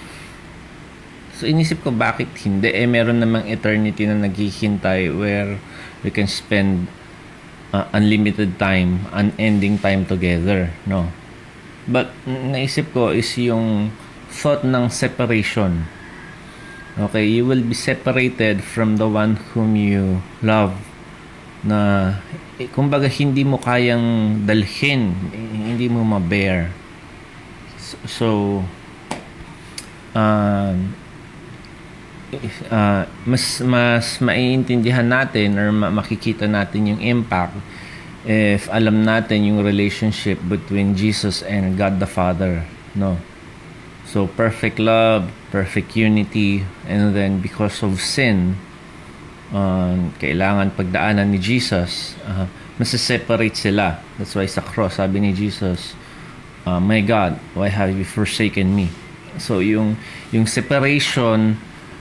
So 1.40 1.48
inisip 1.48 1.80
ko 1.80 1.88
bakit 1.88 2.28
hindi 2.44 2.68
eh 2.68 2.84
meron 2.84 3.16
namang 3.16 3.48
eternity 3.48 4.04
na 4.04 4.28
naghihintay 4.28 5.08
where 5.08 5.56
we 6.04 6.12
can 6.12 6.28
spend 6.28 6.84
uh, 7.72 7.88
unlimited 7.96 8.60
time, 8.60 9.08
unending 9.08 9.80
time 9.80 10.04
together, 10.04 10.68
no? 10.84 11.08
But 11.88 12.12
naisip 12.28 12.92
ko 12.92 13.14
is 13.14 13.30
yung 13.40 13.94
thought 14.28 14.66
ng 14.66 14.90
separation. 14.90 15.88
Okay, 16.98 17.24
you 17.24 17.46
will 17.46 17.62
be 17.62 17.72
separated 17.72 18.60
from 18.60 18.98
the 18.98 19.08
one 19.08 19.38
whom 19.54 19.78
you 19.78 20.20
love 20.42 20.74
na 21.60 22.12
eh, 22.56 22.68
kumbaga 22.72 23.08
hindi 23.08 23.44
mo 23.44 23.60
kayang 23.60 24.40
dalhin, 24.48 25.12
hindi 25.52 25.88
mo 25.88 26.04
ma-bear. 26.04 26.72
So, 27.76 27.96
so 28.04 28.28
uh, 30.16 30.72
uh, 32.70 33.02
mas 33.26 33.44
mas 33.64 34.06
maiintindihan 34.22 35.06
natin 35.06 35.56
or 35.56 35.72
makikita 35.72 36.46
natin 36.46 36.96
yung 36.96 37.00
impact 37.00 37.56
if 38.28 38.68
alam 38.68 39.04
natin 39.04 39.48
yung 39.48 39.60
relationship 39.64 40.36
between 40.44 40.92
Jesus 40.96 41.40
and 41.40 41.76
God 41.76 42.00
the 42.02 42.08
Father 42.08 42.66
no 42.92 43.16
so 44.04 44.26
perfect 44.26 44.76
love 44.76 45.30
perfect 45.48 45.96
unity 45.96 46.66
and 46.84 47.16
then 47.16 47.40
because 47.40 47.80
of 47.80 48.00
sin 48.00 48.60
um, 49.54 50.14
kailangan 50.18 50.74
pagdaanan 50.74 51.30
ni 51.30 51.38
Jesus, 51.38 52.14
uh, 52.26 52.46
masiseparate 52.78 53.58
sila. 53.58 53.98
That's 54.16 54.34
why 54.34 54.46
sa 54.46 54.62
cross, 54.62 54.98
sabi 54.98 55.20
ni 55.20 55.30
Jesus, 55.34 55.94
uh, 56.64 56.80
My 56.80 57.02
God, 57.02 57.38
why 57.54 57.68
have 57.68 57.92
you 57.94 58.06
forsaken 58.06 58.72
me? 58.72 58.90
So 59.38 59.62
yung 59.62 59.94
yung 60.34 60.46
separation 60.46 61.54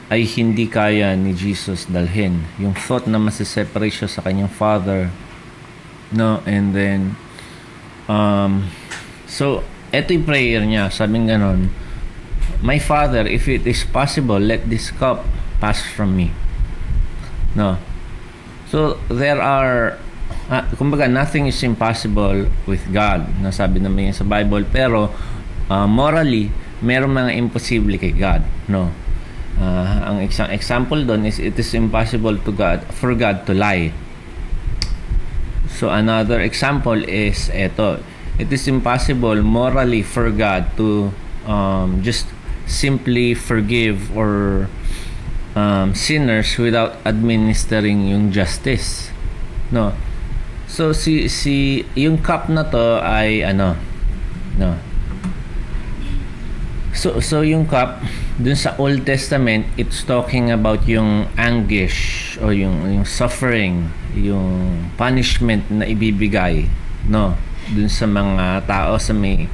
ay 0.09 0.25
hindi 0.25 0.65
kaya 0.65 1.13
ni 1.13 1.37
Jesus 1.37 1.85
dalhin. 1.85 2.41
Yung 2.57 2.73
thought 2.73 3.05
na 3.05 3.21
masiseparate 3.21 3.93
siya 3.93 4.09
sa 4.09 4.25
kanyang 4.25 4.49
Father, 4.49 5.13
no, 6.11 6.41
and 6.45 6.73
then 6.75 7.15
um, 8.07 8.69
so 9.27 9.63
eto 9.89 10.13
yung 10.13 10.25
prayer 10.25 10.61
niya, 10.65 10.93
sabing 10.93 11.29
ganon, 11.29 11.69
My 12.59 12.75
Father, 12.75 13.23
if 13.23 13.47
it 13.47 13.63
is 13.63 13.87
possible, 13.87 14.35
let 14.35 14.67
this 14.67 14.91
cup 14.91 15.23
pass 15.63 15.79
from 15.79 16.19
me. 16.19 16.35
No. 17.55 17.79
So, 18.67 18.99
there 19.07 19.39
are, 19.39 19.95
uh, 20.51 20.67
kumbaga, 20.75 21.07
nothing 21.07 21.47
is 21.47 21.63
impossible 21.63 22.51
with 22.67 22.83
God. 22.91 23.31
Nasabi 23.39 23.79
naman 23.79 24.11
yan 24.11 24.15
sa 24.15 24.27
Bible. 24.27 24.67
Pero, 24.67 25.07
uh, 25.71 25.87
morally, 25.87 26.51
meron 26.83 27.15
mga 27.15 27.39
imposible 27.39 27.95
kay 27.95 28.11
God. 28.11 28.43
No. 28.67 28.91
Uh, 29.55 30.11
ang 30.11 30.17
isang 30.23 30.51
example 30.51 30.99
doon 31.03 31.27
is 31.27 31.39
it 31.39 31.55
is 31.55 31.71
impossible 31.75 32.35
to 32.43 32.51
God 32.51 32.83
for 32.95 33.15
God 33.15 33.47
to 33.47 33.55
lie. 33.55 33.95
So 35.79 35.87
another 35.87 36.43
example 36.43 36.99
is 37.07 37.47
eto. 37.55 38.03
It 38.35 38.51
is 38.51 38.67
impossible 38.67 39.39
morally 39.39 40.03
for 40.03 40.27
God 40.27 40.75
to 40.75 41.15
um, 41.47 42.03
just 42.03 42.27
simply 42.67 43.31
forgive 43.31 44.11
or 44.11 44.67
um, 45.55 45.95
sinners 45.95 46.59
without 46.59 46.99
administering 47.07 48.11
yung 48.11 48.35
justice. 48.35 49.07
No. 49.71 49.95
So 50.67 50.91
si 50.91 51.31
si 51.31 51.87
yung 51.95 52.19
cup 52.19 52.51
na 52.51 52.67
to 52.67 52.99
ay 52.99 53.47
ano 53.47 53.79
no. 54.59 54.75
So 56.99 57.23
so 57.23 57.47
yung 57.47 57.63
cup 57.63 58.03
dun 58.35 58.59
sa 58.59 58.75
Old 58.75 59.07
Testament 59.07 59.63
it's 59.79 60.03
talking 60.03 60.51
about 60.51 60.83
yung 60.83 61.31
anguish 61.39 62.35
o 62.43 62.51
yung 62.51 62.83
yung 62.91 63.07
suffering, 63.07 63.87
yung 64.11 64.91
punishment 64.99 65.63
na 65.71 65.87
ibibigay 65.87 66.67
no 67.07 67.39
dun 67.71 67.87
sa 67.87 68.03
mga 68.03 68.67
tao 68.67 68.99
sa 68.99 69.15
may 69.15 69.47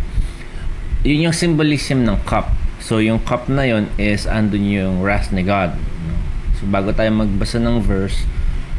yun 1.06 1.30
yung 1.30 1.38
symbolism 1.38 2.02
ng 2.02 2.18
cup 2.26 2.50
So, 2.86 3.02
yung 3.02 3.18
cup 3.26 3.50
na 3.50 3.66
yon 3.66 3.90
is 3.98 4.30
andun 4.30 4.70
yung 4.70 5.02
wrath 5.02 5.34
ni 5.34 5.42
God. 5.42 5.74
So, 6.62 6.70
bago 6.70 6.94
tayo 6.94 7.10
magbasa 7.10 7.58
ng 7.58 7.82
verse, 7.82 8.30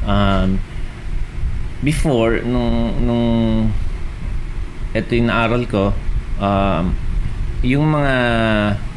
um, 0.07 0.63
before, 1.83 2.39
nung, 2.47 3.03
nung 3.03 3.27
ito 4.95 5.11
yung 5.11 5.27
naaral 5.27 5.67
ko, 5.67 5.91
um, 6.39 6.95
yung 7.63 7.89
mga 7.89 8.15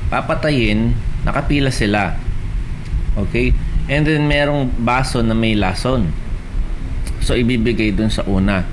papatayin, 0.09 0.95
nakapila 1.23 1.69
sila. 1.69 2.17
Okay? 3.15 3.53
And 3.91 4.05
then, 4.05 4.25
merong 4.25 4.73
baso 4.81 5.21
na 5.21 5.35
may 5.37 5.53
lason. 5.53 6.11
So, 7.21 7.35
ibibigay 7.35 7.95
dun 7.95 8.09
sa 8.09 8.23
una. 8.25 8.63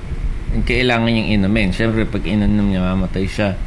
And 0.55 0.63
kailangan 0.63 1.11
niyang 1.11 1.43
inumin. 1.43 1.75
Siyempre, 1.75 2.07
pag 2.07 2.23
inunom 2.23 2.71
niya, 2.71 2.83
mamatay 2.83 3.27
siya. 3.27 3.59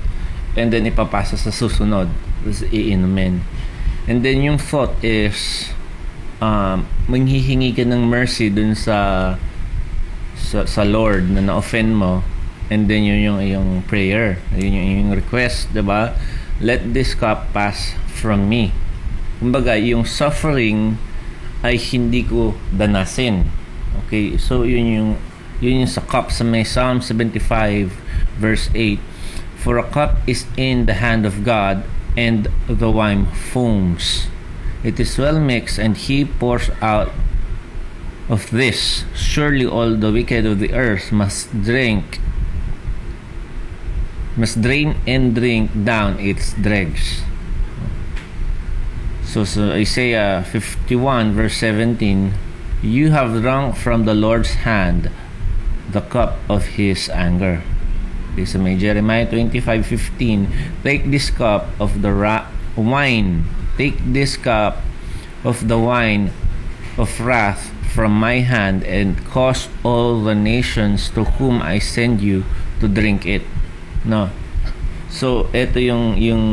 And 0.55 0.71
then, 0.73 0.87
ipapasa 0.87 1.35
sa 1.35 1.53
susunod 1.53 2.09
tapos 2.39 2.63
iinumin. 2.71 3.43
And 4.07 4.23
then 4.23 4.41
yung 4.41 4.57
thought 4.57 4.95
is 5.03 5.69
um, 6.39 6.87
manghihingi 7.11 7.75
ka 7.75 7.83
ng 7.83 8.07
mercy 8.07 8.47
dun 8.47 8.73
sa 8.73 9.35
sa, 10.39 10.63
sa 10.63 10.81
Lord 10.87 11.29
na 11.29 11.43
na-offend 11.43 11.99
mo 11.99 12.23
and 12.69 12.89
then 12.89 13.03
yun 13.03 13.19
yung 13.19 13.39
yung 13.41 13.69
prayer. 13.85 14.37
Yun 14.53 14.73
yung, 14.73 14.89
yung 14.89 15.11
request 15.13 15.73
di 15.73 15.81
ba 15.81 16.13
let 16.61 16.93
this 16.93 17.13
cup 17.13 17.51
pass 17.53 17.97
from 18.07 18.47
me. 18.47 18.71
Kumbaga 19.41 19.75
yung 19.75 20.05
suffering 20.05 20.97
ay 21.65 21.75
hindi 21.75 22.23
ko 22.23 22.55
danasin. 22.71 23.49
Okay? 24.05 24.37
So 24.37 24.63
yun 24.63 24.85
yung 24.87 25.09
yun 25.59 25.83
yung 25.83 25.91
sa 25.91 26.01
cup 26.05 26.31
sa 26.31 26.47
may 26.47 26.63
Psalm 26.63 27.03
75 27.03 27.91
verse 28.39 28.71
8 28.71 28.99
for 29.59 29.77
a 29.77 29.83
cup 29.83 30.15
is 30.23 30.47
in 30.55 30.87
the 30.87 31.03
hand 31.03 31.27
of 31.27 31.43
God 31.43 31.83
and 32.15 32.47
the 32.67 32.89
wine 32.89 33.27
foams. 33.27 34.27
It 34.83 34.99
is 34.99 35.17
well 35.17 35.39
mixed, 35.39 35.77
and 35.77 35.97
he 35.97 36.23
pours 36.23 36.71
out 36.81 37.11
of 38.29 38.49
this. 38.51 39.03
Surely 39.13 39.65
all 39.65 39.95
the 39.95 40.11
wicked 40.11 40.45
of 40.45 40.59
the 40.59 40.73
earth 40.73 41.11
must 41.11 41.51
drink, 41.51 42.19
must 44.39 44.63
drain 44.63 44.95
and 45.05 45.35
drink 45.35 45.67
down 45.83 46.15
its 46.17 46.55
dregs. 46.55 47.21
So, 49.27 49.43
so 49.43 49.75
Isaiah 49.75 50.47
51 50.47 51.35
verse 51.35 51.59
17, 51.59 52.33
you 52.81 53.11
have 53.11 53.41
drunk 53.43 53.75
from 53.75 54.05
the 54.05 54.15
Lord's 54.15 54.63
hand 54.63 55.11
the 55.91 56.01
cup 56.01 56.39
of 56.47 56.79
his 56.79 57.09
anger. 57.09 57.61
Okay, 58.33 58.45
so 58.45 58.57
may 58.57 58.77
Jeremiah 58.79 59.27
25:15, 59.27 60.47
take 60.81 61.11
this 61.11 61.29
cup 61.29 61.67
of 61.75 62.01
the 62.01 62.13
ra- 62.13 62.47
wine, 62.79 63.43
take 63.75 63.99
this 63.99 64.37
cup 64.37 64.79
of 65.43 65.67
the 65.67 65.77
wine 65.77 66.31
of 66.97 67.19
wrath 67.19 67.73
from 67.89 68.13
my 68.13 68.45
hand 68.45 68.85
and 68.85 69.17
cause 69.25 69.67
all 69.83 70.21
the 70.21 70.35
nations 70.35 71.09
to 71.11 71.25
whom 71.41 71.61
I 71.61 71.79
send 71.79 72.21
you 72.21 72.45
to 72.79 72.87
drink 72.87 73.25
it. 73.25 73.43
No. 74.05 74.29
So, 75.09 75.49
ito 75.51 75.81
yung 75.81 76.21
yung 76.21 76.45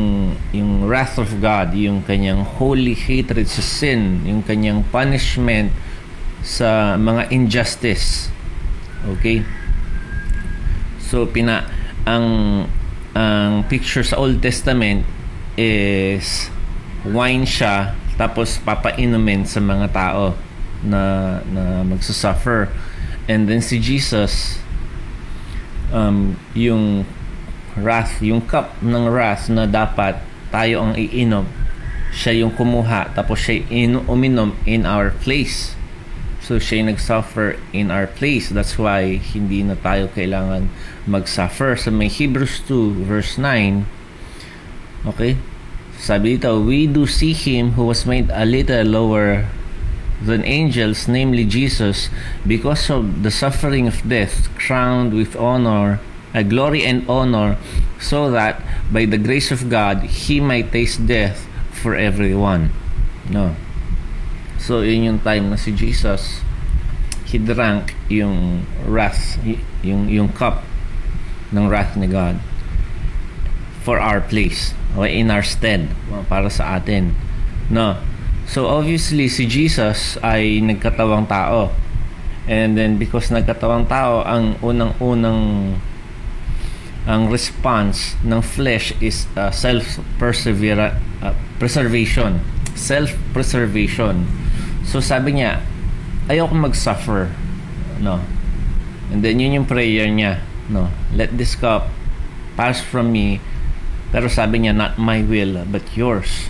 yung 0.49 0.89
wrath 0.89 1.21
of 1.21 1.37
God, 1.37 1.77
yung 1.77 2.01
kanyang 2.01 2.41
holy 2.57 2.97
hatred 2.97 3.45
sa 3.45 3.61
sin, 3.61 4.25
yung 4.25 4.41
kanyang 4.41 4.81
punishment 4.89 5.69
sa 6.41 6.95
mga 6.97 7.29
injustice. 7.29 8.31
Okay? 9.05 9.43
So 11.07 11.23
pina 11.27 11.67
ang 12.03 12.27
ang 13.15 13.63
picture 13.71 14.03
sa 14.03 14.19
Old 14.19 14.43
Testament 14.43 15.07
is 15.55 16.51
wine 17.07 17.47
siya 17.47 17.95
tapos 18.19 18.59
papainumin 18.61 19.47
sa 19.47 19.63
mga 19.63 19.87
tao 19.95 20.35
na 20.83 21.39
na 21.47 21.83
magsusuffer. 21.87 22.67
And 23.27 23.47
then 23.47 23.63
si 23.63 23.79
Jesus 23.79 24.59
um, 25.91 26.35
yung 26.55 27.07
wrath, 27.81 28.21
yung 28.21 28.43
cup 28.45 28.77
ng 28.81 29.05
wrath 29.09 29.49
na 29.49 29.65
dapat 29.65 30.19
tayo 30.49 30.83
ang 30.83 30.93
iinom, 30.95 31.45
siya 32.13 32.45
yung 32.45 32.53
kumuha 32.55 33.13
tapos 33.13 33.43
siya 33.43 33.65
in, 33.69 33.99
uminom 34.07 34.55
in 34.65 34.87
our 34.87 35.11
place. 35.11 35.77
So 36.41 36.63
siya 36.63 36.87
nag-suffer 36.87 37.59
in 37.75 37.91
our 37.91 38.07
place. 38.07 38.47
That's 38.47 38.79
why 38.79 39.19
hindi 39.19 39.67
na 39.67 39.75
tayo 39.75 40.07
kailangan 40.15 40.71
mag-suffer. 41.03 41.75
Sa 41.75 41.91
may 41.91 42.07
Hebrews 42.07 42.63
2 42.63 43.03
verse 43.03 43.35
9, 43.35 43.83
okay? 45.11 45.35
Sabi 45.97 46.37
dito, 46.37 46.61
we 46.61 46.85
do 46.85 47.09
see 47.09 47.33
him 47.33 47.73
who 47.73 47.89
was 47.89 48.05
made 48.05 48.29
a 48.31 48.45
little 48.45 48.85
lower 48.85 49.49
than 50.21 50.45
angels, 50.45 51.07
namely 51.07 51.45
Jesus, 51.45 52.09
because 52.45 52.89
of 52.89 53.23
the 53.23 53.31
suffering 53.33 53.87
of 53.89 54.01
death, 54.07 54.49
crowned 54.57 55.13
with 55.13 55.35
honor, 55.35 55.99
a 56.37 56.45
glory 56.45 56.85
and 56.85 57.01
honor, 57.09 57.57
so 57.97 58.29
that 58.29 58.61
by 58.93 59.09
the 59.09 59.17
grace 59.17 59.49
of 59.49 59.73
God, 59.73 60.05
he 60.05 60.37
might 60.37 60.69
taste 60.69 61.09
death 61.09 61.49
for 61.73 61.97
everyone. 61.97 62.69
No. 63.33 63.57
So, 64.61 64.85
yun 64.85 65.03
yung 65.03 65.19
time 65.25 65.49
na 65.49 65.57
si 65.57 65.73
Jesus, 65.73 66.45
he 67.25 67.41
drank 67.41 67.97
yung 68.07 68.69
wrath, 68.85 69.41
yung, 69.81 70.05
yung 70.07 70.29
cup 70.29 70.61
ng 71.51 71.65
wrath 71.65 71.97
ni 71.97 72.07
God 72.07 72.39
for 73.87 74.03
our 74.03 74.19
place 74.19 74.75
or 74.99 75.07
in 75.07 75.31
our 75.31 75.43
stead 75.43 75.87
para 76.27 76.51
sa 76.51 76.75
atin 76.75 77.15
no 77.71 77.95
so 78.43 78.67
obviously 78.67 79.31
si 79.31 79.47
Jesus 79.47 80.19
ay 80.19 80.59
nagkatawang 80.59 81.23
tao 81.23 81.71
and 82.51 82.75
then 82.75 82.99
because 82.99 83.31
nagkatawang 83.31 83.87
tao 83.87 84.27
ang 84.27 84.59
unang-unang 84.59 85.75
ang 87.07 87.31
response 87.31 88.19
ng 88.27 88.43
flesh 88.43 88.91
is 88.99 89.25
uh, 89.39 89.47
self 89.49 90.03
persevera 90.19 90.99
uh, 91.23 91.31
preservation 91.55 92.43
self 92.75 93.15
preservation 93.31 94.27
So 94.87 95.03
sabi 95.03 95.35
niya, 95.35 95.59
ayoko 96.31 96.55
mag-suffer. 96.55 97.27
No. 97.99 98.23
And 99.11 99.19
then 99.19 99.43
yun 99.43 99.59
yung 99.59 99.67
prayer 99.67 100.07
niya. 100.07 100.39
No. 100.71 100.87
Let 101.11 101.35
this 101.35 101.59
cup 101.59 101.91
pass 102.55 102.79
from 102.79 103.11
me. 103.11 103.43
Pero 104.15 104.31
sabi 104.31 104.63
niya, 104.63 104.71
not 104.71 104.95
my 104.95 105.19
will, 105.27 105.67
but 105.67 105.83
yours. 105.99 106.47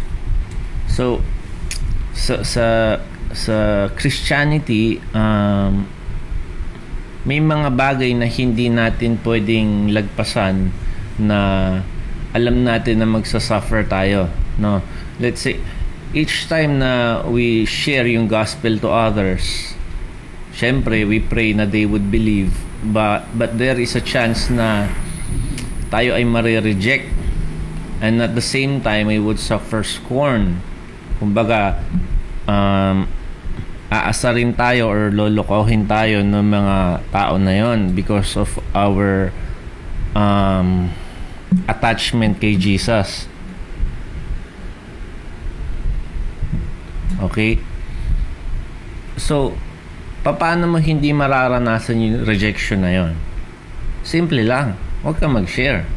So, 0.85 1.25
sa, 2.13 2.45
sa, 2.45 2.65
sa 3.33 3.89
Christianity 3.97 5.01
um, 5.17 5.89
may 7.27 7.43
mga 7.43 7.75
bagay 7.75 8.15
na 8.15 8.25
hindi 8.25 8.71
natin 8.71 9.19
pwedeng 9.21 9.91
lagpasan 9.91 10.71
na 11.19 11.39
alam 12.31 12.63
natin 12.63 13.03
na 13.03 13.07
magsasuffer 13.07 13.83
tayo 13.85 14.31
no? 14.55 14.79
Let's 15.19 15.43
say 15.43 15.59
each 16.15 16.47
time 16.47 16.79
na 16.79 17.21
we 17.27 17.67
share 17.67 18.07
yung 18.07 18.31
gospel 18.31 18.79
to 18.79 18.87
others 18.87 19.77
syempre 20.57 21.05
we 21.05 21.21
pray 21.21 21.53
na 21.53 21.69
they 21.69 21.85
would 21.85 22.09
believe. 22.09 22.57
But 22.81 23.29
but 23.37 23.61
there 23.61 23.77
is 23.77 23.93
a 23.93 24.01
chance 24.01 24.49
na 24.49 24.89
tayo 25.93 26.17
ay 26.17 26.25
mare-reject 26.25 27.13
and 28.01 28.19
at 28.19 28.33
the 28.33 28.43
same 28.43 28.81
time 28.81 29.07
we 29.13 29.21
would 29.21 29.37
suffer 29.37 29.85
scorn. 29.85 30.65
Kumbaga 31.21 31.77
um, 32.49 33.05
aasarin 33.87 34.51
tayo 34.51 34.91
or 34.91 35.15
lolokohin 35.15 35.87
tayo 35.87 36.19
ng 36.19 36.43
mga 36.43 36.77
tao 37.07 37.39
na 37.39 37.55
yon 37.55 37.95
because 37.95 38.35
of 38.35 38.59
our 38.75 39.31
um, 40.11 40.91
attachment 41.71 42.43
kay 42.43 42.59
Jesus. 42.59 43.31
Okay? 47.23 47.63
So, 49.15 49.55
paano 50.21 50.67
mo 50.67 50.77
hindi 50.83 51.15
mararanasan 51.15 51.97
yung 52.03 52.15
rejection 52.27 52.83
na 52.83 52.91
yon? 52.91 53.13
Simple 54.03 54.43
lang. 54.43 54.75
Huwag 55.01 55.23
ka 55.23 55.31
mag-share. 55.31 55.87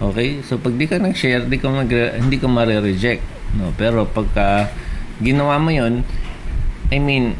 Okay? 0.00 0.40
So, 0.40 0.56
pag 0.56 0.74
di 0.80 0.88
ka 0.88 0.96
nag-share, 0.96 1.44
di 1.44 1.60
ka 1.60 1.68
mag 1.68 1.92
hindi 1.92 2.40
ka 2.40 2.48
mare-reject. 2.48 3.22
No? 3.60 3.70
Pero 3.76 4.08
pagka 4.08 4.72
ginawa 5.20 5.60
mo 5.60 5.70
yon 5.70 6.02
I 6.92 6.98
mean, 7.00 7.36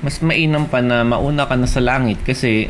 mas 0.00 0.20
mainam 0.20 0.68
pa 0.68 0.80
na 0.80 1.02
mauna 1.02 1.48
ka 1.48 1.56
na 1.56 1.68
sa 1.68 1.80
langit 1.80 2.20
kasi 2.22 2.68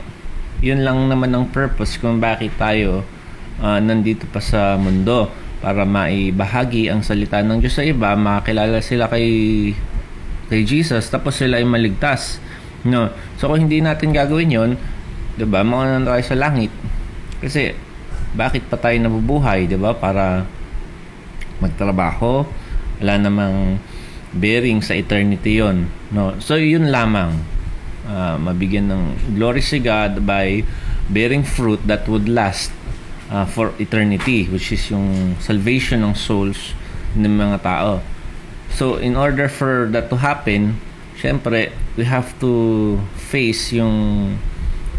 yun 0.64 0.82
lang 0.82 1.10
naman 1.10 1.34
ang 1.36 1.52
purpose 1.52 2.00
kung 2.00 2.16
bakit 2.16 2.54
tayo 2.56 3.04
uh, 3.60 3.78
nandito 3.82 4.24
pa 4.30 4.40
sa 4.40 4.80
mundo 4.80 5.28
para 5.60 5.84
maibahagi 5.84 6.88
ang 6.92 7.00
salita 7.00 7.40
ng 7.40 7.60
Diyos 7.60 7.76
sa 7.76 7.84
iba, 7.84 8.12
makakilala 8.14 8.78
sila 8.84 9.08
kay 9.08 9.26
kay 10.46 10.62
Jesus 10.62 11.10
tapos 11.10 11.40
sila 11.40 11.58
ay 11.58 11.66
maligtas. 11.66 12.38
No. 12.86 13.10
So 13.40 13.50
kung 13.50 13.66
hindi 13.66 13.82
natin 13.82 14.14
gagawin 14.14 14.52
'yon, 14.52 14.70
'di 15.34 15.46
ba? 15.48 15.66
Mauna 15.66 15.98
na 15.98 16.06
tayo 16.06 16.22
sa 16.22 16.36
langit. 16.38 16.70
Kasi 17.42 17.74
bakit 18.36 18.68
pa 18.68 18.78
tayo 18.78 18.94
nabubuhay, 19.00 19.66
'di 19.66 19.80
ba? 19.80 19.96
Para 19.96 20.46
magtrabaho, 21.58 22.44
wala 23.00 23.14
namang 23.16 23.80
bearing 24.36 24.84
sa 24.84 24.94
eternity 24.94 25.58
yon 25.58 25.88
no? 26.12 26.36
So 26.38 26.60
yun 26.60 26.92
lamang. 26.92 27.42
Uh, 28.06 28.38
mabigyan 28.38 28.86
ng 28.86 29.34
glory 29.34 29.58
si 29.58 29.82
God 29.82 30.22
by 30.22 30.62
bearing 31.10 31.42
fruit 31.42 31.82
that 31.90 32.06
would 32.06 32.30
last 32.30 32.70
uh, 33.34 33.42
for 33.42 33.74
eternity 33.82 34.46
which 34.46 34.70
is 34.70 34.86
yung 34.94 35.34
salvation 35.42 36.06
ng 36.06 36.14
souls 36.14 36.70
ng 37.18 37.34
mga 37.34 37.66
tao. 37.66 37.98
So 38.70 39.02
in 39.02 39.18
order 39.18 39.50
for 39.50 39.90
that 39.90 40.06
to 40.14 40.22
happen 40.22 40.78
syempre 41.16 41.72
we 41.96 42.04
have 42.04 42.30
to 42.38 43.00
face 43.16 43.72
yung 43.72 44.36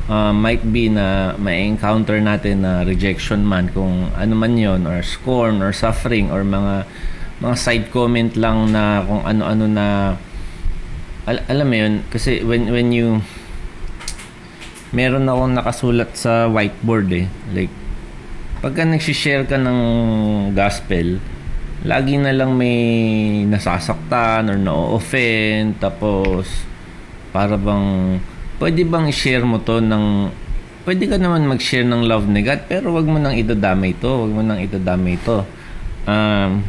uh, 0.10 0.34
might 0.34 0.64
be 0.74 0.90
na 0.90 1.38
may 1.38 1.68
encounter 1.68 2.18
natin 2.20 2.66
na 2.66 2.82
rejection 2.84 3.46
man 3.46 3.70
kung 3.72 4.10
ano 4.18 4.34
man 4.34 4.58
yon 4.58 4.84
or 4.88 5.04
scorn 5.06 5.62
or 5.62 5.72
suffering 5.72 6.32
or 6.34 6.42
mga 6.44 6.84
mga 7.38 7.56
side 7.56 7.88
comment 7.94 8.34
lang 8.34 8.74
na 8.74 9.06
kung 9.06 9.22
ano-ano 9.22 9.66
na 9.70 9.86
al- 11.30 11.46
alam 11.46 11.68
mo 11.70 11.76
yun 11.78 11.94
kasi 12.10 12.42
when 12.42 12.66
when 12.74 12.90
you 12.90 13.22
meron 14.90 15.30
akong 15.30 15.54
nakasulat 15.54 16.10
sa 16.18 16.50
whiteboard 16.50 17.12
eh 17.14 17.28
like 17.54 17.74
pagka 18.64 18.88
nagsi-share 18.88 19.46
ka 19.46 19.60
ng 19.60 19.80
gospel 20.58 21.22
lagi 21.86 22.18
na 22.18 22.34
lang 22.34 22.58
may 22.58 23.46
nasasaktan 23.46 24.50
or 24.50 24.58
na-offend 24.58 25.78
tapos 25.78 26.66
para 27.30 27.54
bang 27.54 28.18
pwede 28.58 28.82
bang 28.82 29.06
i-share 29.14 29.46
mo 29.46 29.62
to 29.62 29.78
ng 29.78 30.34
pwede 30.90 31.06
ka 31.06 31.22
naman 31.22 31.46
mag-share 31.46 31.86
ng 31.86 32.02
love 32.08 32.26
ni 32.26 32.42
God 32.42 32.66
pero 32.66 32.96
wag 32.98 33.06
mo 33.06 33.22
nang 33.22 33.38
idadamay 33.38 33.94
to 34.00 34.26
wag 34.26 34.32
mo 34.32 34.42
nang 34.42 34.58
idadamay 34.58 35.20
to. 35.22 35.44
Um, 36.08 36.64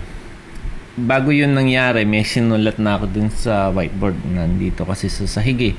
bago 1.07 1.31
yun 1.31 1.55
nangyari, 1.55 2.03
may 2.03 2.27
sinulat 2.27 2.83
na 2.83 2.99
ako 2.99 3.07
dun 3.07 3.31
sa 3.31 3.71
whiteboard 3.71 4.19
nandito 4.27 4.83
kasi 4.83 5.07
sa 5.07 5.29
sahig 5.29 5.73
eh. 5.73 5.75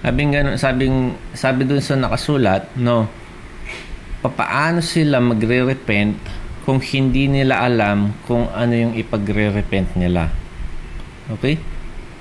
Sabing 0.00 0.30
ganun, 0.32 0.56
sabing, 0.56 1.12
sabi 1.34 1.66
dun 1.66 1.82
sa 1.82 1.98
nakasulat, 1.98 2.70
no, 2.78 3.10
papaano 4.22 4.80
sila 4.80 5.18
magre-repent 5.18 6.16
kung 6.64 6.78
hindi 6.80 7.26
nila 7.26 7.64
alam 7.64 8.14
kung 8.28 8.48
ano 8.52 8.72
yung 8.76 8.94
ipagre-repent 8.94 9.96
nila. 9.96 10.30
Okay? 11.32 11.58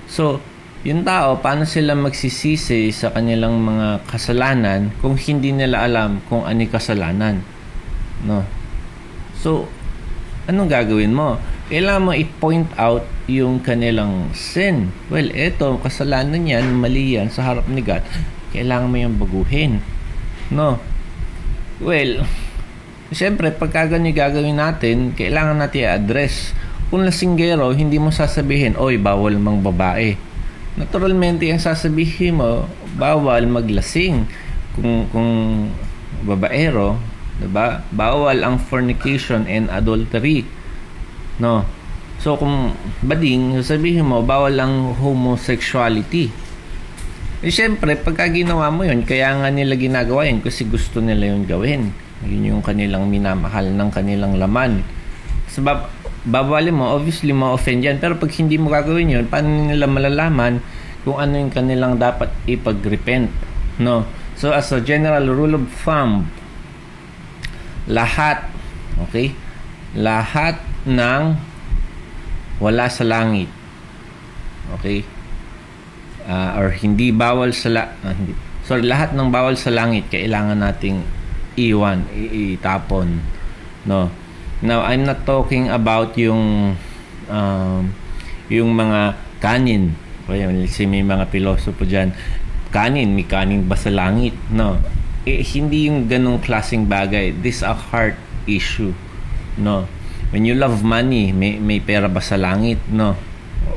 So, 0.10 0.42
yung 0.88 1.04
tao, 1.04 1.44
paano 1.44 1.68
sila 1.68 1.92
magsisisi 1.92 2.88
sa 2.96 3.12
kanilang 3.12 3.60
mga 3.60 4.08
kasalanan 4.08 4.96
kung 5.04 5.20
hindi 5.20 5.52
nila 5.52 5.84
alam 5.84 6.24
kung 6.32 6.48
ano 6.48 6.64
kasalanan? 6.72 7.44
No? 8.24 8.48
So, 9.36 9.68
anong 10.48 10.72
gagawin 10.72 11.12
mo? 11.12 11.36
Kailangan 11.70 12.02
mo 12.02 12.12
i-point 12.18 12.66
out 12.82 13.06
yung 13.30 13.62
kanilang 13.62 14.34
sin. 14.34 14.90
Well, 15.14 15.30
eto, 15.38 15.78
kasalanan 15.78 16.50
yan, 16.50 16.66
mali 16.82 17.14
yan 17.14 17.30
sa 17.30 17.46
harap 17.46 17.70
ni 17.70 17.86
God. 17.86 18.02
Kailangan 18.50 18.90
mo 18.90 18.98
yung 18.98 19.16
baguhin. 19.22 19.78
No? 20.50 20.82
Well, 21.78 22.26
siyempre, 23.18 23.54
pagka 23.54 23.86
ganyan 23.86 24.18
gagawin 24.18 24.58
natin, 24.58 25.14
kailangan 25.14 25.62
natin 25.62 25.86
i-address. 25.86 26.58
Kung 26.90 27.06
lasinggero, 27.06 27.70
hindi 27.70 28.02
mo 28.02 28.10
sasabihin, 28.10 28.74
oy, 28.74 28.98
bawal 28.98 29.38
mang 29.38 29.62
babae. 29.62 30.18
Naturalmente, 30.74 31.46
ang 31.54 31.62
sasabihin 31.62 32.42
mo, 32.42 32.66
bawal 32.98 33.46
maglasing. 33.46 34.26
Kung, 34.74 35.06
kung 35.14 35.30
babaero, 36.26 36.98
diba? 37.38 37.86
Bawal 37.94 38.42
ang 38.42 38.58
fornication 38.58 39.46
and 39.46 39.70
adultery 39.70 40.50
No. 41.40 41.64
So 42.20 42.36
kung 42.36 42.76
bading, 43.00 43.64
sabihin 43.64 44.04
mo 44.04 44.20
bawal 44.20 44.60
ang 44.60 44.92
homosexuality. 45.00 46.28
Eh 47.40 47.48
syempre, 47.48 47.96
pagka 47.96 48.28
ginawa 48.28 48.68
mo 48.68 48.84
'yon, 48.84 49.08
kaya 49.08 49.32
nga 49.40 49.48
nila 49.48 49.80
ginagawa 49.80 50.28
'yun 50.28 50.44
kasi 50.44 50.68
gusto 50.68 51.00
nila 51.00 51.32
'yun 51.32 51.48
gawin. 51.48 51.96
Yun 52.28 52.60
yung 52.60 52.64
kanilang 52.64 53.08
minamahal 53.08 53.72
ng 53.72 53.90
kanilang 53.96 54.36
laman. 54.36 54.84
Sabab 55.48 55.88
babawalin 56.28 56.76
mo, 56.76 56.92
obviously 56.92 57.32
ma-offend 57.32 57.80
yan. 57.88 57.98
Pero 58.04 58.20
pag 58.20 58.28
hindi 58.36 58.60
mo 58.60 58.68
gagawin 58.68 59.08
yun, 59.08 59.26
paano 59.32 59.72
nila 59.72 59.88
malalaman 59.88 60.60
kung 61.08 61.16
ano 61.16 61.40
yung 61.40 61.54
kanilang 61.54 61.96
dapat 61.96 62.28
ipag-repent? 62.44 63.32
No? 63.80 64.04
So, 64.36 64.52
as 64.52 64.72
a 64.76 64.84
general 64.84 65.32
rule 65.32 65.56
of 65.56 65.68
thumb, 65.84 66.28
lahat, 67.88 68.44
okay? 69.08 69.32
Lahat 69.96 70.60
ng 70.90 71.24
wala 72.60 72.86
sa 72.92 73.08
langit. 73.08 73.48
Okay? 74.80 75.08
Uh, 76.30 76.60
or 76.62 76.70
hindi 76.76 77.10
bawal 77.10 77.56
sa 77.56 77.72
la- 77.72 77.92
uh, 78.06 78.14
hindi. 78.14 78.36
Sorry, 78.68 78.86
lahat 78.86 79.18
ng 79.18 79.34
bawal 79.34 79.58
sa 79.58 79.74
langit 79.74 80.12
kailangan 80.14 80.62
nating 80.62 81.02
iwan, 81.58 82.06
itapon. 82.14 83.24
No. 83.88 84.14
Now, 84.62 84.86
I'm 84.86 85.08
not 85.08 85.24
talking 85.26 85.72
about 85.72 86.14
yung 86.20 86.76
um, 87.32 87.82
yung 88.52 88.70
mga 88.76 89.18
kanin. 89.42 89.96
Kaya 90.30 90.52
si 90.70 90.86
may 90.86 91.02
mga 91.02 91.32
pilosopo 91.34 91.88
diyan. 91.88 92.14
Kanin, 92.70 93.18
may 93.18 93.26
kanin 93.26 93.66
ba 93.66 93.74
sa 93.74 93.90
langit? 93.90 94.38
No. 94.54 94.78
Eh, 95.26 95.42
hindi 95.42 95.90
yung 95.90 96.06
ganong 96.06 96.38
klaseng 96.44 96.86
bagay. 96.86 97.34
This 97.34 97.66
a 97.66 97.74
heart 97.74 98.20
issue. 98.46 98.94
No 99.58 99.90
when 100.30 100.46
you 100.46 100.54
love 100.54 100.86
money, 100.86 101.34
may, 101.34 101.58
may 101.58 101.82
pera 101.82 102.06
ba 102.10 102.22
sa 102.22 102.38
langit? 102.38 102.78
No. 102.90 103.18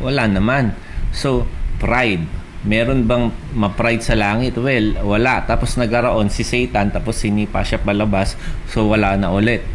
Wala 0.01 0.29
naman. 0.29 0.77
So, 1.13 1.49
pride. 1.81 2.25
Meron 2.63 3.11
bang 3.11 3.35
ma-pride 3.59 4.05
sa 4.05 4.15
langit? 4.15 4.55
Well, 4.55 4.95
wala. 5.03 5.43
Tapos 5.43 5.75
nagkaroon 5.75 6.31
si 6.31 6.47
Satan, 6.47 6.95
tapos 6.95 7.19
sinipa 7.19 7.67
siya 7.67 7.83
palabas, 7.83 8.39
so 8.71 8.87
wala 8.87 9.19
na 9.19 9.35
ulit. 9.35 9.67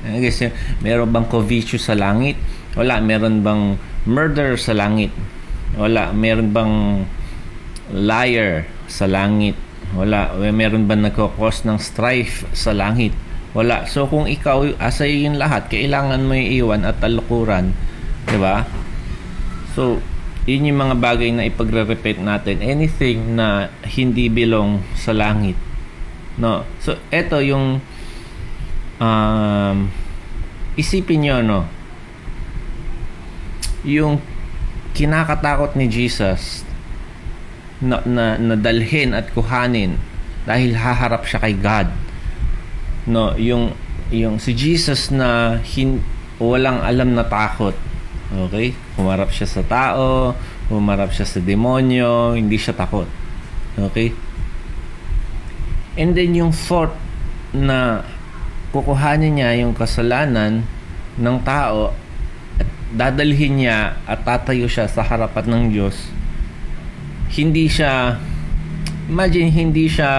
Kasi 0.00 0.48
meron 0.80 1.12
bang 1.12 1.28
covetous 1.28 1.84
sa 1.84 1.92
langit? 1.92 2.40
Wala. 2.78 3.02
Meron 3.04 3.44
bang 3.44 3.76
murder 4.08 4.56
sa 4.56 4.72
langit? 4.72 5.12
Wala. 5.76 6.16
Meron 6.16 6.56
bang 6.56 6.74
liar 7.92 8.64
sa 8.88 9.04
langit? 9.04 9.58
Wala. 9.92 10.32
Meron 10.54 10.88
bang 10.88 11.04
nagkakos 11.04 11.68
ng 11.68 11.76
strife 11.76 12.48
sa 12.56 12.72
langit? 12.72 13.12
Wala. 13.50 13.86
So 13.90 14.06
kung 14.06 14.30
ikaw 14.30 14.78
asa 14.78 15.06
yung 15.10 15.38
lahat, 15.38 15.66
kailangan 15.70 16.22
mo 16.22 16.38
iiwan 16.38 16.86
at 16.86 17.02
talukuran, 17.02 17.74
'di 18.26 18.38
ba? 18.38 18.62
So 19.74 19.98
yun 20.48 20.72
yung 20.72 20.80
mga 20.80 20.96
bagay 20.96 21.30
na 21.36 21.44
ipagre-repeat 21.46 22.18
natin. 22.18 22.64
Anything 22.64 23.36
na 23.36 23.68
hindi 23.84 24.32
belong 24.32 24.80
sa 24.96 25.12
langit. 25.12 25.54
No? 26.40 26.64
So, 26.80 26.96
eto 27.12 27.44
yung 27.44 27.84
um, 28.96 29.76
isipin 30.80 31.20
nyo, 31.20 31.36
no? 31.44 31.60
Yung 33.84 34.18
kinakatakot 34.96 35.76
ni 35.76 35.86
Jesus 35.92 36.64
na, 37.84 38.00
na, 38.08 38.40
na 38.40 38.56
dalhin 38.56 39.12
at 39.12 39.28
kuhanin 39.36 40.00
dahil 40.48 40.72
haharap 40.72 41.28
siya 41.28 41.44
kay 41.44 41.54
God. 41.54 41.88
No, 43.08 43.36
yung 43.36 43.72
yung 44.10 44.42
si 44.42 44.52
Jesus 44.52 45.14
na 45.14 45.60
hin, 45.62 46.02
walang 46.42 46.82
alam 46.82 47.14
na 47.14 47.22
takot. 47.24 47.76
Okay? 48.30 48.74
Humarap 48.98 49.30
siya 49.30 49.46
sa 49.46 49.62
tao, 49.62 50.34
humarap 50.66 51.14
siya 51.14 51.26
sa 51.26 51.38
demonyo, 51.38 52.34
hindi 52.34 52.58
siya 52.58 52.74
takot. 52.74 53.06
Okay? 53.78 54.10
And 55.94 56.14
then 56.14 56.34
yung 56.34 56.50
thought 56.50 56.94
na 57.54 58.06
kukuhanin 58.70 59.38
niya 59.38 59.66
yung 59.66 59.74
kasalanan 59.74 60.62
ng 61.18 61.36
tao 61.42 61.90
at 62.58 62.68
dadalhin 62.94 63.58
niya 63.58 63.98
at 64.06 64.22
tatayo 64.22 64.70
siya 64.70 64.86
sa 64.86 65.02
harapan 65.02 65.46
ng 65.50 65.64
Diyos 65.74 65.96
hindi 67.30 67.66
siya 67.66 68.18
imagine 69.10 69.50
hindi 69.50 69.90
siya 69.90 70.10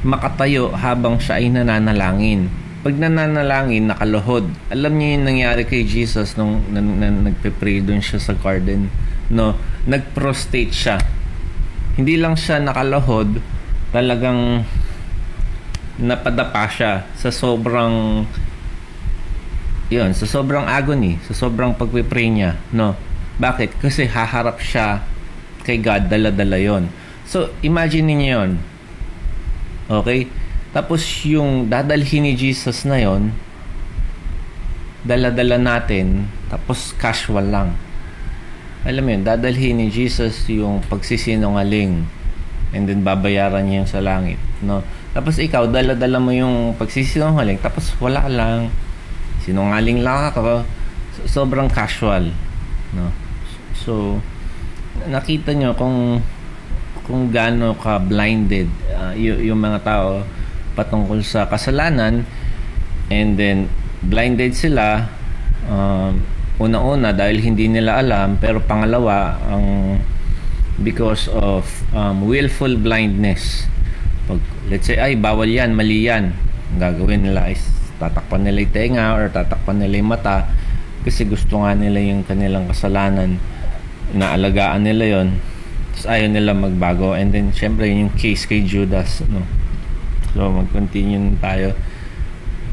makatayo 0.00 0.72
habang 0.72 1.20
siya 1.20 1.40
ay 1.40 1.52
nananalangin. 1.52 2.48
Pag 2.80 2.96
nananalangin, 2.96 3.92
nakaluhod. 3.92 4.48
Alam 4.72 4.96
niyo 4.96 5.20
yung 5.20 5.26
nangyari 5.28 5.68
kay 5.68 5.84
Jesus 5.84 6.40
nung 6.40 6.64
na, 6.72 6.80
na, 6.80 7.12
nagpe-pray 7.28 7.84
doon 7.84 8.00
siya 8.00 8.16
sa 8.16 8.32
garden. 8.32 8.88
No, 9.28 9.52
nag-prostate 9.84 10.72
siya. 10.72 10.96
Hindi 12.00 12.16
lang 12.16 12.40
siya 12.40 12.64
nakaluhod, 12.64 13.36
talagang 13.92 14.64
napadapa 16.00 16.64
siya 16.72 17.04
sa 17.12 17.28
sobrang 17.28 18.24
yun, 19.92 20.14
sa 20.16 20.24
sobrang 20.24 20.64
agony, 20.64 21.20
sa 21.26 21.34
sobrang 21.34 21.76
pagpe-pray 21.76 22.30
niya, 22.30 22.56
no. 22.72 22.96
Bakit? 23.42 23.76
Kasi 23.82 24.06
haharap 24.08 24.62
siya 24.62 25.02
kay 25.66 25.82
God, 25.82 26.08
dala-dala 26.08 26.56
yon. 26.56 26.88
So, 27.26 27.52
imagine 27.60 28.14
niyo 28.14 28.40
yon 28.40 28.50
Okay? 29.90 30.30
Tapos 30.70 31.02
yung 31.26 31.66
dadalhin 31.66 32.30
ni 32.30 32.38
Jesus 32.38 32.86
na 32.86 33.02
yon, 33.02 33.34
dala-dala 35.02 35.58
natin, 35.58 36.30
tapos 36.46 36.94
casual 36.94 37.50
lang. 37.50 37.74
Alam 38.86 39.02
mo 39.02 39.10
yun, 39.12 39.22
dadalhin 39.26 39.82
ni 39.82 39.90
Jesus 39.90 40.46
yung 40.48 40.80
pagsisinungaling 40.86 42.06
and 42.70 42.86
then 42.86 43.02
babayaran 43.02 43.66
niya 43.66 43.82
yung 43.82 43.90
sa 43.90 44.00
langit. 44.00 44.38
No? 44.62 44.86
Tapos 45.10 45.42
ikaw, 45.42 45.66
dala-dala 45.66 46.22
mo 46.22 46.30
yung 46.30 46.78
pagsisinungaling, 46.78 47.58
tapos 47.58 47.90
wala 47.98 48.30
lang. 48.30 48.70
Sinungaling 49.42 50.06
lang 50.06 50.30
ako. 50.30 50.62
So, 51.18 51.42
sobrang 51.42 51.66
casual. 51.66 52.30
No? 52.94 53.10
So, 53.74 54.22
nakita 55.10 55.50
nyo 55.56 55.74
kung 55.74 56.22
kung 57.10 57.34
gaano 57.34 57.74
ka 57.74 57.98
blinded 57.98 58.70
uh, 58.94 59.10
y- 59.18 59.50
yung 59.50 59.58
mga 59.58 59.82
tao 59.82 60.22
patungkol 60.78 61.26
sa 61.26 61.50
kasalanan. 61.50 62.22
And 63.10 63.34
then 63.34 63.66
blinded 64.06 64.54
sila 64.54 65.10
um, 65.66 66.22
una-una 66.62 67.10
dahil 67.10 67.42
hindi 67.42 67.66
nila 67.66 67.98
alam 67.98 68.38
pero 68.38 68.62
pangalawa 68.62 69.34
ang 69.50 69.98
because 70.78 71.26
of 71.34 71.66
um, 71.90 72.22
willful 72.30 72.78
blindness. 72.78 73.66
Pag 74.30 74.38
let's 74.70 74.86
say 74.86 75.02
ay 75.02 75.18
bawal 75.18 75.50
yan 75.50 75.74
mali 75.74 76.06
yan 76.06 76.30
ang 76.70 76.78
gagawin 76.78 77.26
nila 77.26 77.50
is 77.50 77.66
tatakpan 77.98 78.46
nila 78.46 78.62
yung 78.62 78.72
tenga 78.72 79.06
or 79.18 79.26
tatakpan 79.28 79.82
nila 79.82 79.98
yung 79.98 80.14
mata 80.14 80.46
kasi 81.02 81.26
gusto 81.26 81.66
nga 81.66 81.74
nila 81.74 81.98
yung 81.98 82.22
kanilang 82.22 82.70
kasalanan. 82.70 83.42
Naalagaan 84.14 84.86
nila 84.86 85.18
yon 85.18 85.49
tapos 85.90 86.06
ayaw 86.06 86.28
nila 86.30 86.52
magbago. 86.54 87.12
And 87.12 87.34
then 87.34 87.52
syempre 87.52 87.90
yun 87.90 88.08
yung 88.08 88.14
case 88.16 88.46
kay 88.46 88.62
Judas 88.62 89.20
no? 89.26 89.42
So 90.32 90.46
mag-continue 90.48 91.36
tayo. 91.42 91.74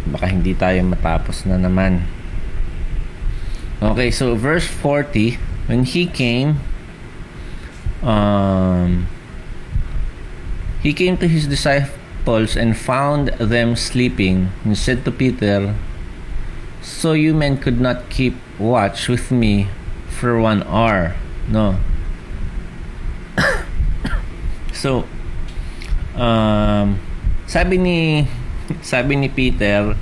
Baka 0.07 0.29
hindi 0.29 0.53
tayo 0.53 0.79
matapos 0.85 1.43
na 1.49 1.57
naman. 1.57 2.05
Okay 3.77 4.09
so 4.09 4.33
verse 4.33 4.65
40 4.65 5.37
when 5.69 5.83
he 5.83 6.07
came 6.07 6.57
um 8.01 9.05
he 10.81 10.93
came 10.93 11.17
to 11.17 11.27
his 11.27 11.45
disciples 11.45 12.55
and 12.55 12.77
found 12.77 13.29
them 13.37 13.75
sleeping 13.75 14.49
and 14.65 14.77
said 14.77 15.05
to 15.05 15.11
Peter 15.11 15.75
so 16.81 17.13
you 17.13 17.33
men 17.33 17.57
could 17.57 17.81
not 17.81 18.09
keep 18.09 18.33
watch 18.57 19.07
with 19.07 19.29
me 19.29 19.67
for 20.09 20.39
one 20.39 20.63
hour 20.65 21.13
no 21.45 21.77
so 24.77 25.01
um 26.13 27.01
sabi 27.49 27.81
ni 27.81 27.97
sabi 28.85 29.17
ni 29.17 29.27
Peter 29.33 29.97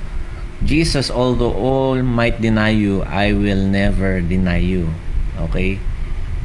Jesus 0.64 1.08
although 1.08 1.52
all 1.52 2.00
might 2.04 2.40
deny 2.40 2.72
you 2.72 3.00
I 3.08 3.32
will 3.32 3.64
never 3.64 4.20
deny 4.20 4.60
you 4.60 4.92
okay? 5.40 5.76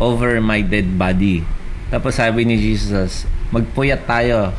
Over 0.02 0.42
my 0.42 0.66
dead 0.66 0.98
body. 1.00 1.46
Tapos 1.94 2.20
sabi 2.20 2.44
ni 2.44 2.60
Jesus 2.60 3.28
magpuyat 3.52 4.08
tayo. 4.08 4.52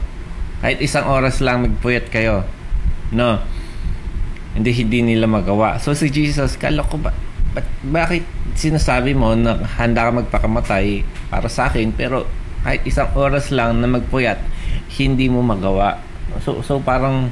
Kahit 0.63 0.79
isang 0.79 1.09
oras 1.11 1.43
lang 1.43 1.67
magpuyat 1.67 2.09
kayo. 2.09 2.47
No? 3.11 3.43
Hindi 4.55 4.71
hindi 4.73 5.01
nila 5.03 5.27
magawa. 5.27 5.81
So 5.83 5.97
si 5.97 6.09
Jesus 6.09 6.57
kala 6.57 6.85
ko 6.87 7.01
ba 7.01 7.13
But, 7.53 7.69
bakit 7.85 8.25
sinasabi 8.57 9.13
mo 9.13 9.37
na 9.37 9.61
handa 9.77 10.09
ka 10.09 10.25
magpakamatay 10.25 11.05
para 11.29 11.53
sa 11.53 11.69
akin 11.69 11.93
pero 11.93 12.25
kahit 12.63 12.83
isang 12.87 13.11
oras 13.19 13.51
lang 13.51 13.83
na 13.83 13.91
magpuyat 13.91 14.39
hindi 14.99 15.27
mo 15.27 15.43
magawa. 15.43 15.99
So, 16.47 16.63
so 16.63 16.79
parang 16.81 17.29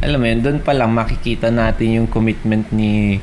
alam 0.00 0.18
mo 0.20 0.26
yun 0.28 0.40
doon 0.44 0.58
pa 0.60 0.76
lang 0.76 0.92
makikita 0.92 1.48
natin 1.48 2.04
yung 2.04 2.08
commitment 2.08 2.68
ni 2.70 3.18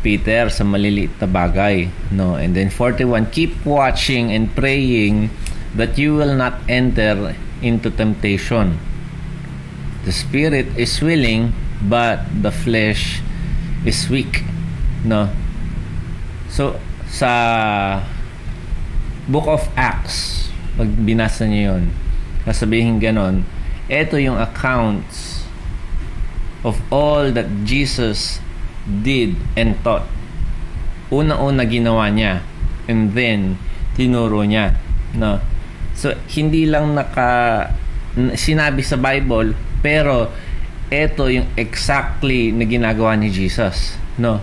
Peter 0.00 0.48
sa 0.48 0.64
maliliit 0.64 1.14
na 1.20 1.28
bagay 1.28 1.90
no? 2.14 2.38
And 2.40 2.56
then 2.56 2.72
41 2.72 3.28
keep 3.30 3.52
watching 3.66 4.32
and 4.32 4.48
praying 4.56 5.28
that 5.76 6.00
you 6.00 6.16
will 6.16 6.32
not 6.32 6.64
enter 6.66 7.36
into 7.60 7.92
temptation. 7.92 8.80
The 10.08 10.12
spirit 10.14 10.72
is 10.80 10.96
willing 11.02 11.52
but 11.84 12.24
the 12.30 12.54
flesh 12.54 13.20
is 13.84 14.08
weak 14.08 14.42
no? 15.04 15.28
So 16.48 16.80
sa 17.04 18.00
book 19.26 19.46
of 19.50 19.66
acts 19.74 20.48
pag 20.76 20.90
binasa 21.02 21.48
niyo 21.48 21.76
yon 21.76 21.84
sasabihin 22.46 23.02
ganon 23.02 23.42
ito 23.86 24.18
yung 24.18 24.38
accounts 24.38 25.46
of 26.66 26.82
all 26.90 27.30
that 27.30 27.46
Jesus 27.62 28.42
did 28.86 29.38
and 29.54 29.78
taught. 29.86 30.06
Una-una 31.14 31.62
ginawa 31.62 32.10
niya 32.10 32.42
and 32.90 33.14
then 33.14 33.54
tinuro 33.94 34.42
niya 34.42 34.74
no? 35.14 35.38
So 35.94 36.14
hindi 36.34 36.66
lang 36.66 36.98
naka 36.98 37.70
sinabi 38.34 38.82
sa 38.82 38.98
Bible 38.98 39.54
pero 39.78 40.34
ito 40.90 41.30
yung 41.30 41.46
exactly 41.54 42.50
na 42.50 42.66
ginagawa 42.66 43.14
ni 43.14 43.30
Jesus 43.30 43.94
no? 44.18 44.42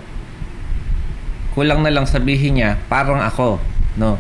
Kulang 1.52 1.84
na 1.84 1.92
lang 1.92 2.08
sabihin 2.08 2.64
niya 2.64 2.80
parang 2.88 3.20
ako 3.20 3.60
no 4.00 4.16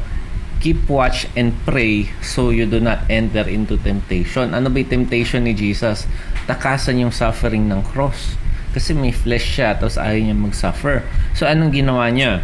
keep 0.64 0.88
watch 0.88 1.28
and 1.36 1.52
pray 1.68 2.08
so 2.24 2.48
you 2.48 2.64
do 2.64 2.80
not 2.80 3.04
enter 3.12 3.44
into 3.44 3.76
temptation. 3.76 4.56
Ano 4.56 4.72
ba 4.72 4.80
yung 4.80 5.04
temptation 5.04 5.44
ni 5.44 5.52
Jesus? 5.52 6.08
Takasan 6.48 7.04
yung 7.04 7.12
suffering 7.12 7.68
ng 7.68 7.84
cross. 7.84 8.40
Kasi 8.72 8.96
may 8.96 9.12
flesh 9.12 9.60
siya 9.60 9.76
tapos 9.76 10.00
ayaw 10.00 10.24
niya 10.24 10.38
mag-suffer. 10.40 11.04
So 11.36 11.44
anong 11.44 11.76
ginawa 11.76 12.08
niya? 12.08 12.40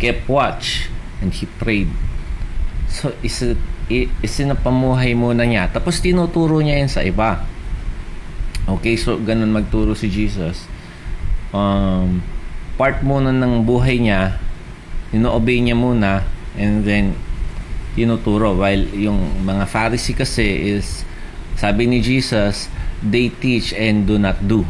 Kept 0.00 0.24
watch 0.32 0.88
and 1.20 1.28
he 1.28 1.44
prayed. 1.60 1.92
So 2.88 3.12
is 3.20 3.44
isinapamuhay 3.92 5.12
muna 5.12 5.44
niya. 5.44 5.68
Tapos 5.68 6.00
tinuturo 6.00 6.64
niya 6.64 6.80
yan 6.80 6.88
sa 6.88 7.04
iba. 7.04 7.44
Okay, 8.64 8.96
so 8.96 9.20
ganun 9.20 9.52
magturo 9.52 9.92
si 9.92 10.08
Jesus. 10.08 10.64
Um, 11.52 12.24
part 12.80 13.04
muna 13.04 13.28
ng 13.28 13.68
buhay 13.68 14.00
niya, 14.00 14.40
ino-obey 15.12 15.60
niya 15.60 15.76
muna, 15.76 16.24
and 16.56 16.88
then 16.88 17.12
tinuturo. 17.94 18.56
While 18.56 18.88
yung 18.96 19.44
mga 19.44 19.64
Pharisee 19.68 20.16
kasi 20.16 20.76
is, 20.76 21.04
sabi 21.56 21.88
ni 21.88 22.00
Jesus, 22.00 22.72
they 23.02 23.28
teach 23.28 23.72
and 23.76 24.08
do 24.08 24.16
not 24.16 24.40
do. 24.44 24.64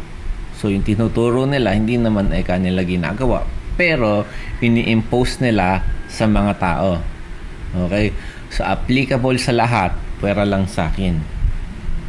So 0.57 0.71
yung 0.71 0.83
tinuturo 0.83 1.43
nila, 1.43 1.75
hindi 1.75 1.99
naman 1.99 2.31
ay 2.31 2.43
kanila 2.43 2.83
ginagawa. 2.83 3.43
pero 3.73 4.25
ini-impose 4.61 5.41
nila 5.41 5.81
sa 6.09 6.29
mga 6.29 6.53
tao. 6.61 7.01
Okay? 7.73 8.13
So, 8.53 8.61
applicable 8.61 9.37
sa 9.41 9.53
lahat, 9.53 9.97
pwera 10.21 10.45
lang 10.45 10.69
sa 10.69 10.93
akin. 10.93 11.17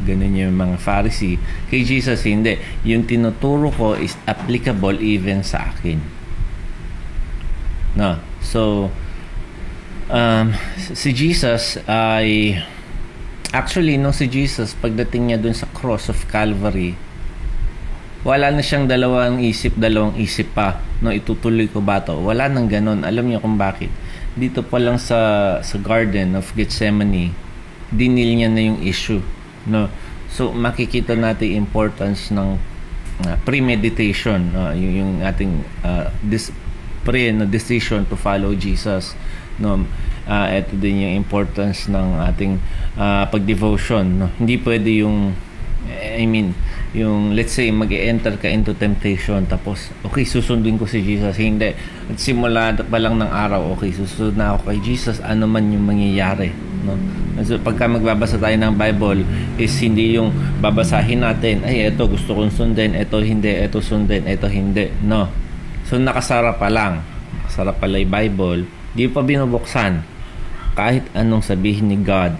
Ganun 0.05 0.37
yung 0.37 0.53
mga 0.53 0.77
Pharisee. 0.77 1.41
Kay 1.73 1.81
Jesus, 1.81 2.21
hindi. 2.29 2.61
Yung 2.85 3.09
tinuturo 3.09 3.73
ko 3.73 3.97
is 3.97 4.13
applicable 4.29 5.01
even 5.01 5.41
sa 5.41 5.73
akin. 5.73 5.97
No? 7.97 8.21
So, 8.45 8.93
um, 10.09 10.53
si 10.77 11.13
Jesus 11.15 11.79
ay 11.89 12.59
actually 13.55 13.95
no 13.95 14.11
si 14.11 14.27
Jesus 14.27 14.75
pagdating 14.77 15.31
niya 15.31 15.39
dun 15.39 15.55
sa 15.55 15.69
cross 15.71 16.11
of 16.11 16.19
Calvary 16.27 16.97
wala 18.25 18.49
na 18.49 18.65
siyang 18.65 18.89
dalawang 18.89 19.37
isip 19.45 19.77
dalawang 19.77 20.17
isip 20.17 20.49
pa 20.57 20.81
no 20.99 21.13
itutuloy 21.13 21.69
ko 21.69 21.77
ba 21.77 22.01
to? 22.01 22.17
Wala 22.17 22.49
nang 22.49 22.65
ganun. 22.65 23.05
Alam 23.05 23.29
niyo 23.29 23.37
kung 23.37 23.59
bakit? 23.61 23.93
Dito 24.33 24.65
pa 24.65 24.81
lang 24.81 24.97
sa 24.97 25.61
sa 25.61 25.77
garden 25.77 26.33
of 26.33 26.49
Gethsemane 26.57 27.29
dinil 27.93 28.33
niya 28.33 28.49
na 28.49 28.61
yung 28.65 28.81
issue 28.81 29.21
no? 29.69 29.87
So 30.33 30.49
makikita 30.51 31.13
natin 31.13 31.53
importance 31.53 32.33
ng 32.33 32.57
uh, 33.29 33.37
premeditation 33.45 34.51
uh, 34.57 34.73
yung, 34.73 34.93
yung 34.97 35.11
ating 35.21 35.61
uh, 35.85 36.09
this 36.25 36.49
pre 37.05 37.29
no 37.29 37.45
decision 37.45 38.09
to 38.09 38.17
follow 38.17 38.57
Jesus 38.57 39.13
no 39.61 39.87
uh, 40.27 40.47
ito 40.51 40.73
din 40.77 41.05
yung 41.05 41.13
importance 41.21 41.87
ng 41.87 42.07
ating 42.33 42.59
uh, 42.97 43.25
pag-devotion 43.29 44.05
no. 44.19 44.27
Hindi 44.37 44.59
pwede 44.61 44.89
yung 45.05 45.33
I 45.85 46.25
mean 46.25 46.57
yung 46.97 47.37
let's 47.37 47.53
say 47.53 47.69
mag-enter 47.69 48.41
ka 48.41 48.49
into 48.49 48.73
temptation 48.73 49.45
tapos 49.45 49.93
okay 50.01 50.25
susundin 50.25 50.81
ko 50.81 50.89
si 50.89 51.05
Jesus. 51.05 51.37
Hindi. 51.37 51.77
At 52.09 52.17
simula 52.17 52.73
pa 52.73 52.97
lang 52.97 53.21
ng 53.21 53.29
araw 53.29 53.77
okay 53.77 53.93
susunod 53.93 54.35
na 54.35 54.57
ako 54.57 54.73
kay 54.73 54.79
Jesus 54.81 55.21
ano 55.21 55.45
man 55.45 55.69
yung 55.69 55.85
mangyayari 55.85 56.51
no. 56.85 56.97
So 57.45 57.61
pagka 57.61 57.85
magbabasa 57.85 58.41
tayo 58.41 58.55
ng 58.57 58.73
Bible 58.73 59.21
is 59.61 59.75
hindi 59.77 60.17
yung 60.17 60.33
babasahin 60.63 61.21
natin 61.21 61.61
ay 61.67 61.91
eto 61.91 62.07
gusto 62.09 62.33
kong 62.33 62.49
sundin 62.49 62.95
eto 62.95 63.21
hindi 63.21 63.51
eto 63.51 63.83
sundin 63.83 64.25
eto 64.25 64.49
hindi 64.49 64.89
no. 65.05 65.29
So 65.85 66.01
nakasara 66.01 66.57
pa 66.57 66.65
lang. 66.65 67.05
Nakasara 67.45 67.77
pala 67.77 68.01
yung 68.01 68.09
Bible 68.09 68.61
di 68.95 69.11
pa 69.11 69.21
binubuksan 69.21 70.01
kahit 70.73 71.05
anong 71.13 71.43
sabihin 71.43 71.91
ni 71.91 71.99
God 71.99 72.39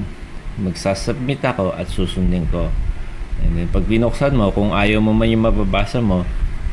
magsasubmit 0.56 1.44
ako 1.44 1.76
at 1.76 1.92
susundin 1.92 2.48
ko 2.48 2.72
And 3.44 3.60
then, 3.60 3.68
pag 3.68 3.84
binuksan 3.84 4.38
mo, 4.38 4.54
kung 4.54 4.72
ayaw 4.72 5.04
mo 5.04 5.12
man 5.12 5.28
yung 5.28 5.44
mababasa 5.44 6.00
mo, 6.00 6.24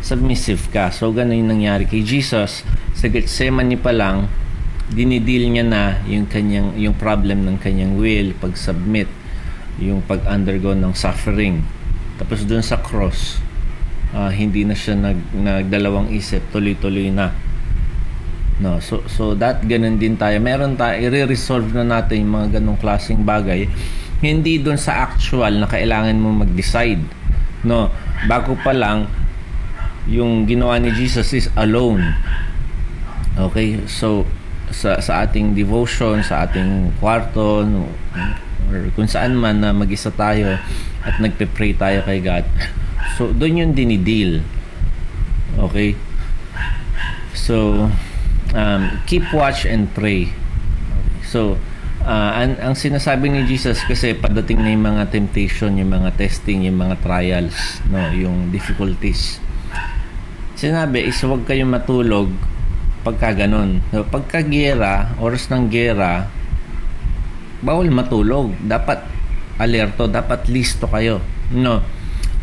submissive 0.03 0.71
ka. 0.71 0.95
So, 0.95 1.11
ganun 1.11 1.42
yung 1.42 1.51
nangyari 1.59 1.88
kay 1.88 2.07
Jesus. 2.07 2.62
Sa 2.95 3.07
Gethsemane 3.11 3.75
pa 3.79 3.90
lang, 3.90 4.31
dinidil 4.92 5.51
niya 5.51 5.64
na 5.66 5.83
yung, 6.07 6.29
kanyang, 6.31 6.77
yung 6.79 6.95
problem 6.95 7.42
ng 7.47 7.59
kanyang 7.59 7.99
will, 7.99 8.31
pag-submit, 8.38 9.11
yung 9.83 10.05
pag-undergo 10.07 10.77
ng 10.77 10.95
suffering. 10.95 11.64
Tapos 12.21 12.45
dun 12.47 12.62
sa 12.62 12.79
cross, 12.79 13.40
uh, 14.14 14.31
hindi 14.31 14.62
na 14.62 14.77
siya 14.77 14.95
nag, 14.95 15.18
nagdalawang 15.33 16.12
isip, 16.14 16.45
tuloy-tuloy 16.55 17.11
na. 17.11 17.35
No, 18.61 18.83
so 18.83 19.01
so 19.09 19.33
that 19.38 19.65
ganun 19.65 19.97
din 19.97 20.19
tayo. 20.19 20.37
Meron 20.43 20.77
tayo 20.77 20.99
i-resolve 20.99 21.73
na 21.73 21.87
natin 21.87 22.27
yung 22.27 22.33
mga 22.37 22.49
ganong 22.61 22.79
klaseng 22.81 23.25
bagay 23.25 23.71
hindi 24.23 24.62
doon 24.62 24.79
sa 24.79 25.11
actual 25.11 25.59
na 25.59 25.67
kailangan 25.67 26.15
mo 26.15 26.31
mag-decide. 26.31 27.03
No, 27.67 27.91
bago 28.31 28.55
pa 28.62 28.71
lang 28.71 29.11
yung 30.07 30.47
ginawa 30.47 30.79
ni 30.79 30.95
Jesus 30.95 31.35
is 31.35 31.47
alone. 31.59 32.15
Okay? 33.35 33.83
So 33.91 34.23
sa 34.71 35.03
sa 35.03 35.27
ating 35.27 35.59
devotion, 35.59 36.23
sa 36.23 36.47
ating 36.47 36.95
kwarto, 37.03 37.67
no, 37.67 37.91
or 38.71 38.88
kung 38.95 39.11
saan 39.11 39.35
man 39.35 39.59
na 39.59 39.75
mag-isa 39.75 40.15
tayo 40.15 40.57
at 41.03 41.19
nagpe-pray 41.19 41.75
tayo 41.75 42.07
kay 42.07 42.23
God. 42.23 42.47
So 43.19 43.35
doon 43.35 43.59
yung 43.59 43.73
dinidil. 43.75 44.47
Okay? 45.59 45.99
So 47.35 47.91
um, 48.57 49.01
keep 49.09 49.25
watch 49.33 49.65
and 49.65 49.91
pray. 49.93 50.33
So 51.27 51.57
uh, 52.05 52.31
ang, 52.37 52.59
ang 52.61 52.75
sinasabi 52.77 53.33
ni 53.33 53.45
Jesus 53.49 53.83
kasi 53.85 54.15
padating 54.15 54.62
na 54.62 54.71
yung 54.73 54.85
mga 54.87 55.05
temptation, 55.11 55.77
yung 55.77 55.93
mga 55.93 56.15
testing, 56.17 56.65
yung 56.67 56.79
mga 56.79 57.01
trials, 57.03 57.81
no, 57.88 58.12
yung 58.12 58.53
difficulties. 58.53 59.43
Sinabi 60.55 61.11
is 61.11 61.19
huwag 61.25 61.43
kayong 61.49 61.73
matulog 61.73 62.31
pagka 63.03 63.35
ganun. 63.35 63.83
So, 63.91 64.07
pagka 64.07 64.47
gera, 64.47 65.11
oras 65.19 65.51
ng 65.51 65.67
gera, 65.69 66.31
bawal 67.59 67.91
matulog. 67.91 68.55
Dapat 68.62 69.03
alerto, 69.59 70.07
dapat 70.07 70.47
listo 70.47 70.87
kayo. 70.87 71.19
No. 71.51 71.83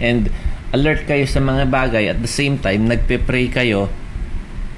And 0.04 0.28
alert 0.76 1.08
kayo 1.08 1.26
sa 1.26 1.41
mga 1.41 1.65
bagay 1.72 2.12
at 2.13 2.19
the 2.22 2.30
same 2.30 2.62
time 2.62 2.86
nagpe-pray 2.86 3.50
kayo 3.50 3.89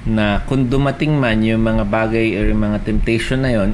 na 0.02 0.42
kung 0.50 0.66
dumating 0.66 1.14
man 1.14 1.46
yung 1.46 1.62
mga 1.62 1.86
bagay 1.86 2.34
or 2.34 2.50
yung 2.50 2.62
mga 2.62 2.82
temptation 2.82 3.46
na 3.46 3.54
yon 3.54 3.70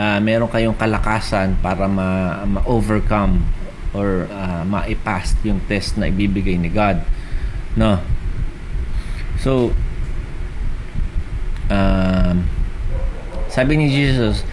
uh, 0.00 0.16
meron 0.24 0.48
kayong 0.48 0.76
kalakasan 0.76 1.60
para 1.60 1.84
ma- 1.84 2.48
ma-overcome 2.48 3.44
or 3.92 4.24
uh, 4.32 4.64
ma-pass 4.64 5.36
yung 5.44 5.60
test 5.68 6.00
na 6.00 6.08
ibibigay 6.08 6.56
ni 6.56 6.72
God. 6.72 7.04
No. 7.76 8.00
So 9.36 9.76
um, 11.68 12.48
sabi 13.52 13.76
ni 13.76 13.92
Jesus, 13.92 14.46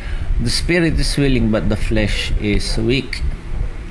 the 0.43 0.51
spirit 0.51 0.99
is 0.99 1.15
willing 1.15 1.47
but 1.47 1.71
the 1.71 1.79
flesh 1.79 2.35
is 2.43 2.75
weak. 2.75 3.23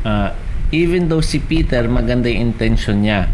Uh, 0.05 0.37
even 0.69 1.09
though 1.09 1.25
si 1.25 1.41
Peter 1.41 1.89
maganda 1.89 2.29
yung 2.29 2.53
intention 2.53 3.09
niya, 3.09 3.33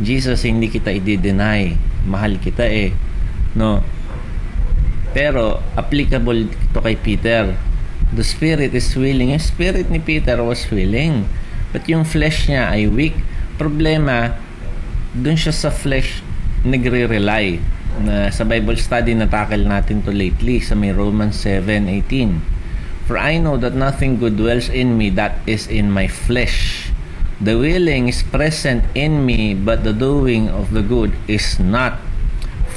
Jesus 0.00 0.48
hindi 0.48 0.72
kita 0.72 0.88
i-deny. 0.88 1.76
Mahal 2.08 2.40
kita 2.40 2.64
eh. 2.64 2.96
No 3.54 3.82
pero, 5.10 5.58
applicable 5.74 6.46
to 6.70 6.78
kay 6.78 6.94
Peter. 6.94 7.58
The 8.14 8.22
spirit 8.22 8.74
is 8.74 8.94
willing. 8.94 9.34
Yung 9.34 9.42
spirit 9.42 9.90
ni 9.90 9.98
Peter 9.98 10.38
was 10.42 10.66
willing. 10.70 11.26
But 11.74 11.86
yung 11.90 12.06
flesh 12.06 12.46
niya 12.46 12.70
ay 12.70 12.86
weak. 12.90 13.14
Problema, 13.58 14.38
dun 15.14 15.34
siya 15.34 15.54
sa 15.54 15.70
flesh 15.70 16.22
nagre-rely. 16.62 17.58
Na 18.06 18.30
sa 18.30 18.46
Bible 18.46 18.78
study 18.78 19.18
na 19.18 19.26
tackle 19.26 19.66
natin 19.66 20.02
to 20.06 20.14
lately 20.14 20.62
sa 20.62 20.78
may 20.78 20.94
Romans 20.94 21.34
7:18. 21.42 22.38
For 23.10 23.18
I 23.18 23.42
know 23.42 23.58
that 23.58 23.74
nothing 23.74 24.22
good 24.22 24.38
dwells 24.38 24.70
in 24.70 24.94
me 24.94 25.10
that 25.18 25.42
is 25.50 25.66
in 25.66 25.90
my 25.90 26.06
flesh. 26.06 26.86
The 27.42 27.58
willing 27.58 28.06
is 28.06 28.22
present 28.22 28.86
in 28.94 29.26
me, 29.26 29.58
but 29.58 29.82
the 29.82 29.96
doing 29.96 30.46
of 30.46 30.70
the 30.70 30.86
good 30.86 31.10
is 31.26 31.58
not 31.58 31.98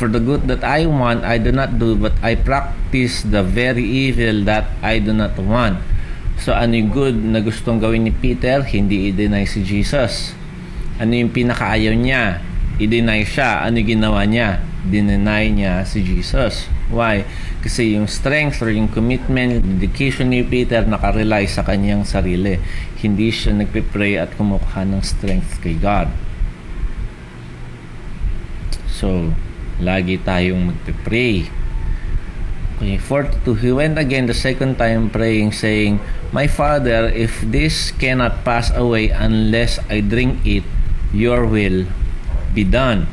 For 0.03 0.11
the 0.11 0.19
good 0.19 0.51
that 0.51 0.67
I 0.67 0.83
want, 0.83 1.23
I 1.23 1.39
do 1.39 1.55
not 1.55 1.79
do, 1.79 1.95
but 1.95 2.11
I 2.19 2.35
practice 2.35 3.23
the 3.23 3.39
very 3.39 3.87
evil 3.87 4.43
that 4.43 4.67
I 4.83 4.99
do 4.99 5.15
not 5.15 5.39
want. 5.39 5.79
So, 6.43 6.51
ano 6.51 6.75
yung 6.75 6.91
good 6.91 7.15
na 7.23 7.39
gustong 7.39 7.79
gawin 7.79 8.03
ni 8.03 8.11
Peter? 8.11 8.67
Hindi 8.67 9.15
i-deny 9.15 9.47
si 9.47 9.63
Jesus. 9.63 10.35
Ano 10.99 11.15
yung 11.15 11.31
pinakaayaw 11.31 11.95
niya? 11.95 12.43
I-deny 12.83 13.23
siya. 13.23 13.63
Ano 13.63 13.79
yung 13.79 13.95
ginawa 13.95 14.27
niya? 14.27 14.59
Dineny 14.83 15.55
niya 15.55 15.87
si 15.87 16.03
Jesus. 16.03 16.67
Why? 16.91 17.23
Kasi 17.63 17.95
yung 17.95 18.11
strength 18.11 18.59
or 18.59 18.75
yung 18.75 18.91
commitment, 18.91 19.63
dedication 19.79 20.35
ni 20.35 20.43
Peter 20.43 20.83
nakarely 20.83 21.47
sa 21.47 21.63
kanyang 21.63 22.03
sarili. 22.03 22.59
Hindi 22.99 23.31
siya 23.31 23.55
nagpe-pray 23.55 24.19
at 24.19 24.35
kumukuha 24.35 24.83
ng 24.83 24.99
strength 24.99 25.63
kay 25.63 25.79
God. 25.79 26.11
So, 28.91 29.31
lagi 29.81 30.21
tayong 30.21 30.73
magpe-pray. 30.73 31.49
Okay, 32.83 32.97
42, 32.99 33.63
he 33.63 33.71
went 33.71 33.95
again 33.95 34.27
the 34.27 34.35
second 34.35 34.75
time 34.75 35.07
praying, 35.07 35.55
saying, 35.55 36.03
My 36.35 36.49
Father, 36.49 37.07
if 37.07 37.39
this 37.45 37.93
cannot 37.95 38.43
pass 38.43 38.73
away 38.73 39.13
unless 39.13 39.79
I 39.87 40.01
drink 40.01 40.41
it, 40.43 40.65
your 41.13 41.45
will 41.45 41.85
be 42.51 42.65
done. 42.65 43.07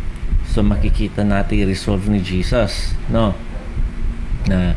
So 0.50 0.66
makikita 0.66 1.22
natin 1.22 1.68
resolve 1.68 2.10
ni 2.10 2.18
Jesus, 2.18 2.96
no? 3.06 3.36
Na 4.48 4.74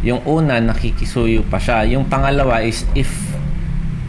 yung 0.00 0.22
una 0.24 0.62
nakikisuyo 0.62 1.44
pa 1.50 1.60
siya. 1.60 1.84
Yung 1.92 2.08
pangalawa 2.08 2.64
is 2.64 2.88
if 2.96 3.10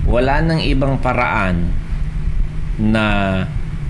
wala 0.05 0.39
nang 0.39 0.61
ibang 0.61 1.01
paraan 1.01 1.73
na 2.77 3.03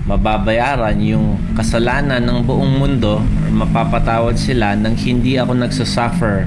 mababayaran 0.06 0.96
yung 1.02 1.38
kasalanan 1.58 2.22
ng 2.22 2.46
buong 2.46 2.78
mundo 2.78 3.18
mapapatawad 3.50 4.38
sila 4.38 4.78
nang 4.78 4.94
hindi 4.94 5.34
ako 5.34 5.52
nagsasuffer 5.58 6.46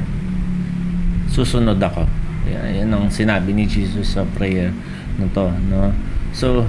susunod 1.28 1.78
ako 1.78 2.08
yan 2.50 2.90
ang 2.90 3.12
sinabi 3.12 3.54
ni 3.54 3.68
Jesus 3.70 4.16
sa 4.18 4.26
prayer 4.26 4.74
na 5.20 5.28
to 5.36 5.52
no 5.70 5.92
so 6.32 6.64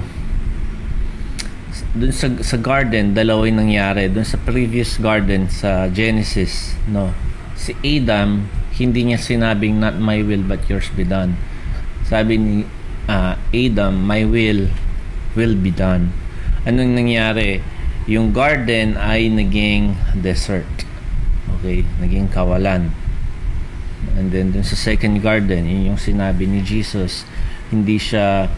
dun 1.91 2.11
sa, 2.15 2.31
sa 2.39 2.55
garden, 2.55 3.11
dalawa 3.11 3.47
yung 3.47 3.67
nangyari. 3.67 4.07
Dun 4.07 4.23
sa 4.23 4.39
previous 4.39 4.95
garden 4.99 5.51
sa 5.51 5.91
Genesis, 5.91 6.75
no? 6.87 7.11
Si 7.55 7.75
Adam, 7.83 8.47
hindi 8.79 9.11
niya 9.11 9.19
sinabing 9.19 9.77
not 9.77 9.99
my 9.99 10.23
will 10.23 10.41
but 10.41 10.63
yours 10.71 10.87
be 10.95 11.03
done. 11.03 11.35
Sabi 12.07 12.39
ni 12.39 12.55
uh, 13.11 13.35
Adam, 13.37 14.07
my 14.07 14.23
will 14.23 14.71
will 15.35 15.55
be 15.55 15.71
done. 15.71 16.11
Anong 16.67 16.93
nangyari? 16.93 17.61
Yung 18.05 18.33
garden 18.33 18.97
ay 18.97 19.29
naging 19.29 19.97
desert. 20.17 20.69
Okay, 21.57 21.85
naging 22.01 22.29
kawalan. 22.29 22.93
And 24.17 24.33
then 24.33 24.53
dun 24.53 24.65
sa 24.65 24.77
second 24.77 25.21
garden, 25.21 25.69
yun 25.69 25.93
yung 25.93 26.01
sinabi 26.01 26.49
ni 26.49 26.65
Jesus, 26.65 27.25
hindi 27.69 28.01
siya 28.01 28.49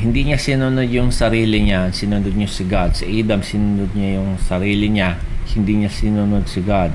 hindi 0.00 0.24
niya 0.24 0.40
sinunod 0.40 0.88
yung 0.88 1.12
sarili 1.12 1.60
niya, 1.68 1.92
sinunod 1.92 2.32
niya 2.32 2.48
si 2.48 2.64
God. 2.64 2.96
Si 2.96 3.04
Adam, 3.04 3.44
sinunod 3.44 3.92
niya 3.92 4.16
yung 4.16 4.40
sarili 4.40 4.88
niya, 4.88 5.20
hindi 5.52 5.84
niya 5.84 5.92
sinunod 5.92 6.48
si 6.48 6.64
God. 6.64 6.88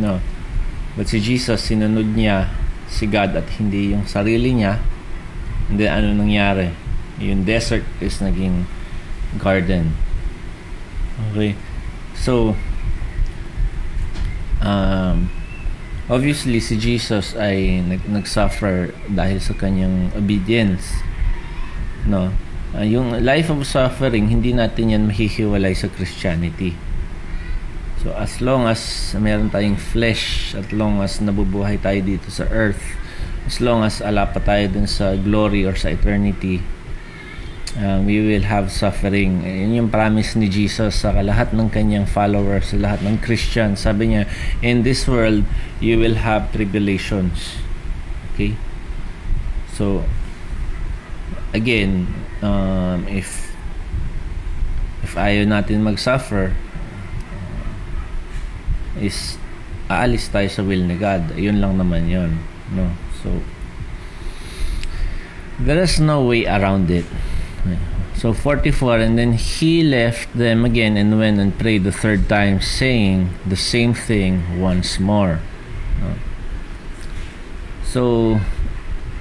No. 0.00 0.16
But 0.96 1.12
si 1.12 1.20
Jesus, 1.20 1.60
sinunod 1.60 2.16
niya 2.16 2.48
si 2.88 3.04
God 3.04 3.36
at 3.36 3.44
hindi 3.60 3.92
yung 3.92 4.08
sarili 4.08 4.56
niya. 4.56 4.80
And 5.68 5.76
then 5.76 5.92
ano 5.92 6.16
nangyari? 6.16 6.72
Yung 7.20 7.44
desert 7.44 7.84
is 8.00 8.16
naging 8.24 8.64
garden. 9.36 9.92
Okay. 11.30 11.52
So, 12.16 12.56
um, 14.64 15.28
obviously 16.08 16.56
si 16.58 16.80
Jesus 16.80 17.36
ay 17.36 17.84
nag 17.84 18.08
nag-suffer 18.08 18.96
dahil 19.12 19.38
sa 19.44 19.52
kanyang 19.52 20.08
obedience 20.16 21.04
no 22.08 22.32
uh, 22.72 22.84
yung 22.84 23.12
life 23.20 23.52
of 23.52 23.60
suffering 23.68 24.32
hindi 24.32 24.56
natin 24.56 24.96
yan 24.96 25.04
mahihiwalay 25.04 25.76
sa 25.76 25.92
Christianity 25.92 26.72
so 28.00 28.16
as 28.16 28.40
long 28.40 28.64
as 28.64 29.12
meron 29.20 29.52
tayong 29.52 29.76
flesh 29.76 30.56
at 30.56 30.72
long 30.72 31.04
as 31.04 31.20
nabubuhay 31.20 31.76
tayo 31.76 32.00
dito 32.00 32.32
sa 32.32 32.48
earth 32.48 32.96
as 33.44 33.60
long 33.60 33.84
as 33.84 34.00
ala 34.00 34.32
pa 34.32 34.40
tayo 34.40 34.64
dun 34.72 34.88
sa 34.88 35.12
glory 35.12 35.68
or 35.68 35.76
sa 35.76 35.92
eternity 35.92 36.64
uh, 37.78 38.02
we 38.02 38.20
will 38.26 38.42
have 38.42 38.70
suffering. 38.74 39.46
Yun 39.46 39.72
yung 39.74 39.90
promise 39.90 40.34
ni 40.34 40.50
Jesus 40.50 41.06
sa 41.06 41.14
lahat 41.14 41.54
ng 41.54 41.70
kanyang 41.70 42.04
followers, 42.10 42.74
sa 42.74 42.76
lahat 42.76 43.06
ng 43.06 43.22
Christian. 43.22 43.78
Sabi 43.78 44.14
niya, 44.14 44.26
in 44.60 44.82
this 44.82 45.06
world, 45.06 45.46
you 45.78 45.96
will 45.96 46.18
have 46.18 46.50
tribulations. 46.50 47.62
Okay? 48.34 48.58
So, 49.78 50.02
again, 51.54 52.10
um, 52.42 53.06
if 53.06 53.54
if 55.06 55.14
ayaw 55.14 55.46
natin 55.46 55.86
mag-suffer, 55.86 56.50
uh, 56.50 56.56
is 58.98 59.38
aalis 59.88 60.28
tayo 60.28 60.50
sa 60.50 60.66
will 60.66 60.82
ni 60.82 60.98
God. 60.98 61.38
Yun 61.38 61.62
lang 61.62 61.78
naman 61.78 62.10
yun. 62.10 62.42
No? 62.74 62.90
So, 63.22 63.40
there 65.62 65.80
is 65.80 66.02
no 66.02 66.26
way 66.26 66.44
around 66.44 66.90
it. 66.90 67.06
So 68.18 68.32
44 68.34 68.98
and 68.98 69.18
then 69.18 69.32
he 69.34 69.82
left 69.82 70.34
them 70.34 70.64
again 70.64 70.96
and 70.96 71.18
went 71.18 71.38
and 71.38 71.56
prayed 71.56 71.84
the 71.84 71.92
third 71.92 72.28
time 72.28 72.60
saying 72.60 73.30
the 73.46 73.56
same 73.56 73.94
thing 73.94 74.58
once 74.58 74.98
more. 74.98 75.38
So 77.88 78.36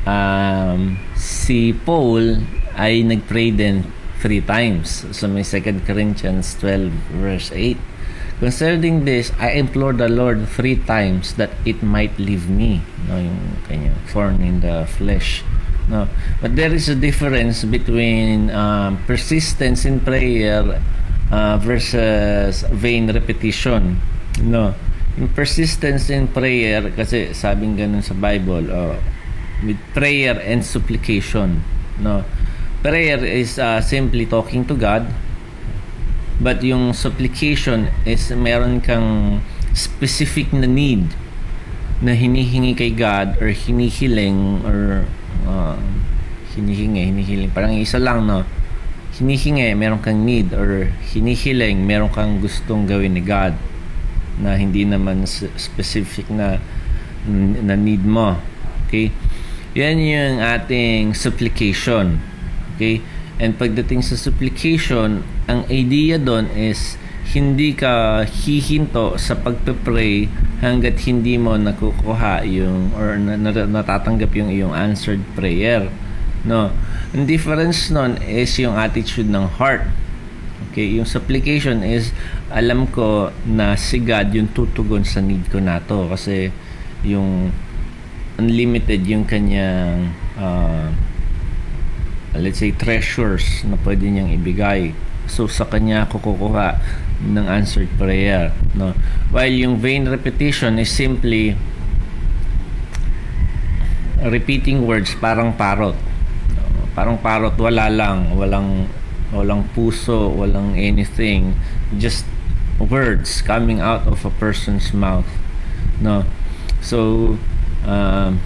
um, 0.04 1.00
si 1.16 1.72
Paul 1.72 2.44
ay 2.76 3.06
nagpray 3.06 3.56
din 3.56 3.86
three 4.20 4.42
times. 4.42 5.06
So 5.14 5.30
may 5.30 5.46
2 5.46 5.86
Corinthians 5.86 6.58
12 6.60 7.22
verse 7.22 7.52
8. 7.54 7.78
Concerning 8.38 9.06
this, 9.06 9.34
I 9.42 9.58
implored 9.58 9.98
the 9.98 10.10
Lord 10.10 10.46
three 10.46 10.78
times 10.78 11.34
that 11.42 11.50
it 11.66 11.82
might 11.82 12.14
leave 12.22 12.46
me. 12.46 12.86
No, 13.10 13.18
yung 13.18 13.58
kanya 13.66 13.98
thorn 14.14 14.46
in 14.46 14.62
the 14.62 14.86
flesh. 14.86 15.42
No, 15.88 16.08
but 16.42 16.56
there 16.56 16.74
is 16.74 16.90
a 16.90 16.96
difference 16.96 17.64
between 17.64 18.52
um, 18.52 19.00
persistence 19.08 19.88
in 19.88 20.04
prayer 20.04 20.84
uh, 21.32 21.56
versus 21.64 22.68
vain 22.76 23.08
repetition. 23.08 24.04
No, 24.44 24.76
yung 25.18 25.34
persistence 25.34 26.14
in 26.14 26.28
prayer 26.30 26.94
kasi 26.94 27.34
sabing 27.34 27.74
ganun 27.80 28.06
sa 28.06 28.14
Bible, 28.14 28.70
oh, 28.70 29.00
with 29.66 29.80
prayer 29.98 30.38
and 30.38 30.62
supplication. 30.62 31.66
No? 31.98 32.22
Prayer 32.86 33.18
is 33.26 33.58
uh, 33.58 33.82
simply 33.82 34.30
talking 34.30 34.66
to 34.70 34.78
God. 34.78 35.10
But 36.38 36.62
yung 36.62 36.94
supplication 36.94 37.90
is 38.06 38.30
meron 38.30 38.86
kang 38.86 39.42
specific 39.74 40.54
na 40.54 40.70
need 40.70 41.10
na 41.98 42.14
hinihingi 42.14 42.78
kay 42.78 42.94
God 42.94 43.42
or 43.42 43.50
hinihiling 43.50 44.62
or 44.62 45.10
uh, 45.46 45.78
hinihingi, 46.58 47.14
hinihiling. 47.14 47.52
Parang 47.54 47.76
isa 47.78 48.02
lang, 48.02 48.26
no? 48.26 48.42
Hinihingi, 49.18 49.74
meron 49.78 50.02
kang 50.02 50.26
need 50.26 50.54
or 50.54 50.90
hinihiling, 51.14 51.86
meron 51.86 52.10
kang 52.10 52.42
gustong 52.42 52.90
gawin 52.90 53.14
ni 53.14 53.22
God 53.22 53.54
na 54.38 54.54
hindi 54.54 54.86
naman 54.86 55.26
specific 55.58 56.30
na 56.30 56.62
na 57.62 57.76
need 57.76 58.06
mo. 58.06 58.38
Okay? 58.88 59.12
Yan 59.76 60.00
yung 60.00 60.38
ating 60.40 61.14
supplication. 61.18 62.22
Okay? 62.76 63.02
And 63.38 63.54
pagdating 63.54 64.02
sa 64.02 64.18
supplication, 64.18 65.22
ang 65.46 65.66
idea 65.70 66.18
doon 66.18 66.50
is 66.58 66.98
hindi 67.36 67.76
ka 67.76 68.24
hihinto 68.24 69.20
sa 69.20 69.36
pagpe-pray 69.36 70.32
hanggat 70.64 70.96
hindi 71.04 71.36
mo 71.36 71.60
nakukuha 71.60 72.48
yung 72.48 72.96
or 72.96 73.20
natatanggap 73.68 74.32
yung 74.32 74.48
iyong 74.48 74.72
answered 74.72 75.20
prayer. 75.36 75.92
No. 76.48 76.72
Ang 77.12 77.28
difference 77.28 77.92
nun 77.92 78.16
is 78.24 78.56
yung 78.56 78.80
attitude 78.80 79.28
ng 79.28 79.60
heart. 79.60 79.84
Okay, 80.72 80.88
yung 80.88 81.10
supplication 81.10 81.84
is 81.84 82.16
alam 82.48 82.88
ko 82.88 83.36
na 83.44 83.76
si 83.76 84.00
God 84.00 84.32
yung 84.32 84.48
tutugon 84.56 85.04
sa 85.04 85.20
need 85.20 85.44
ko 85.52 85.60
na 85.60 85.84
to 85.84 86.08
kasi 86.08 86.54
yung 87.04 87.52
unlimited 88.38 89.04
yung 89.04 89.26
kanyang 89.26 90.14
uh, 90.38 90.94
let's 92.38 92.62
say 92.62 92.70
treasures 92.70 93.66
na 93.66 93.76
pwede 93.82 94.06
niyang 94.06 94.30
ibigay 94.30 94.94
so 95.28 95.46
sa 95.46 95.68
kanya 95.68 96.08
ako 96.08 96.34
kukuha 96.34 96.80
ng 97.24 97.46
answered 97.50 97.90
prayer 97.98 98.54
no? 98.78 98.94
While 99.34 99.52
yung 99.52 99.82
vain 99.82 100.08
repetition 100.08 100.80
is 100.80 100.90
simply 100.90 101.58
repeating 104.22 104.86
words 104.86 105.14
parang 105.18 105.54
parrot. 105.54 105.98
Parang 106.98 107.18
parrot 107.22 107.58
wala 107.58 107.90
lang. 107.90 108.34
Walang 108.34 108.90
walang 109.34 109.68
puso 109.76 110.34
walang 110.34 110.78
anything. 110.78 111.54
Just 111.98 112.26
words 112.78 113.42
coming 113.42 113.82
out 113.82 114.06
of 114.06 114.26
a 114.26 114.34
person's 114.38 114.94
mouth 114.94 115.28
no? 116.02 116.26
So 116.82 117.36
um, 117.86 118.40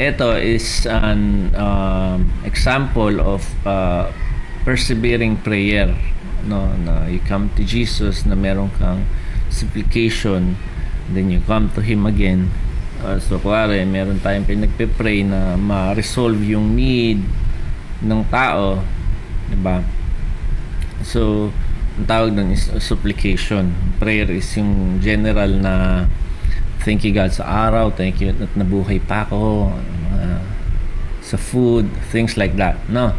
ito 0.00 0.34
is 0.34 0.88
an 0.88 1.54
um, 1.54 2.32
example 2.42 3.20
of 3.20 3.44
uh, 3.62 4.10
persevering 4.64 5.44
prayer 5.44 5.92
no 6.46 6.72
na 6.84 7.08
you 7.08 7.20
come 7.24 7.50
to 7.56 7.64
Jesus 7.64 8.24
na 8.28 8.36
meron 8.36 8.70
kang 8.76 9.08
supplication 9.48 10.56
then 11.12 11.28
you 11.28 11.40
come 11.44 11.68
to 11.72 11.80
Him 11.80 12.04
again 12.04 12.52
uh, 13.04 13.20
so 13.20 13.40
kuwari 13.40 13.82
meron 13.84 14.20
tayong 14.20 14.48
pinagpe-pray 14.48 15.24
na 15.24 15.58
ma-resolve 15.58 16.40
yung 16.44 16.76
need 16.76 17.20
ng 18.04 18.22
tao 18.28 18.80
di 19.50 19.58
ba 19.60 19.84
so 21.04 21.52
ang 21.94 22.06
tawag 22.08 22.34
doon 22.34 22.50
is 22.52 22.68
supplication 22.82 23.70
prayer 24.02 24.26
is 24.30 24.48
yung 24.56 24.98
general 24.98 25.50
na 25.50 26.04
Thank 26.84 27.00
you 27.00 27.16
God 27.16 27.32
sa 27.32 27.48
araw. 27.48 27.96
Thank 27.96 28.20
you 28.20 28.36
at 28.36 28.52
nabuhay 28.52 29.00
pa 29.00 29.24
ako. 29.24 29.72
Uh, 30.12 30.44
sa 31.24 31.40
food, 31.40 31.88
things 32.12 32.36
like 32.36 32.60
that. 32.60 32.76
No. 32.92 33.16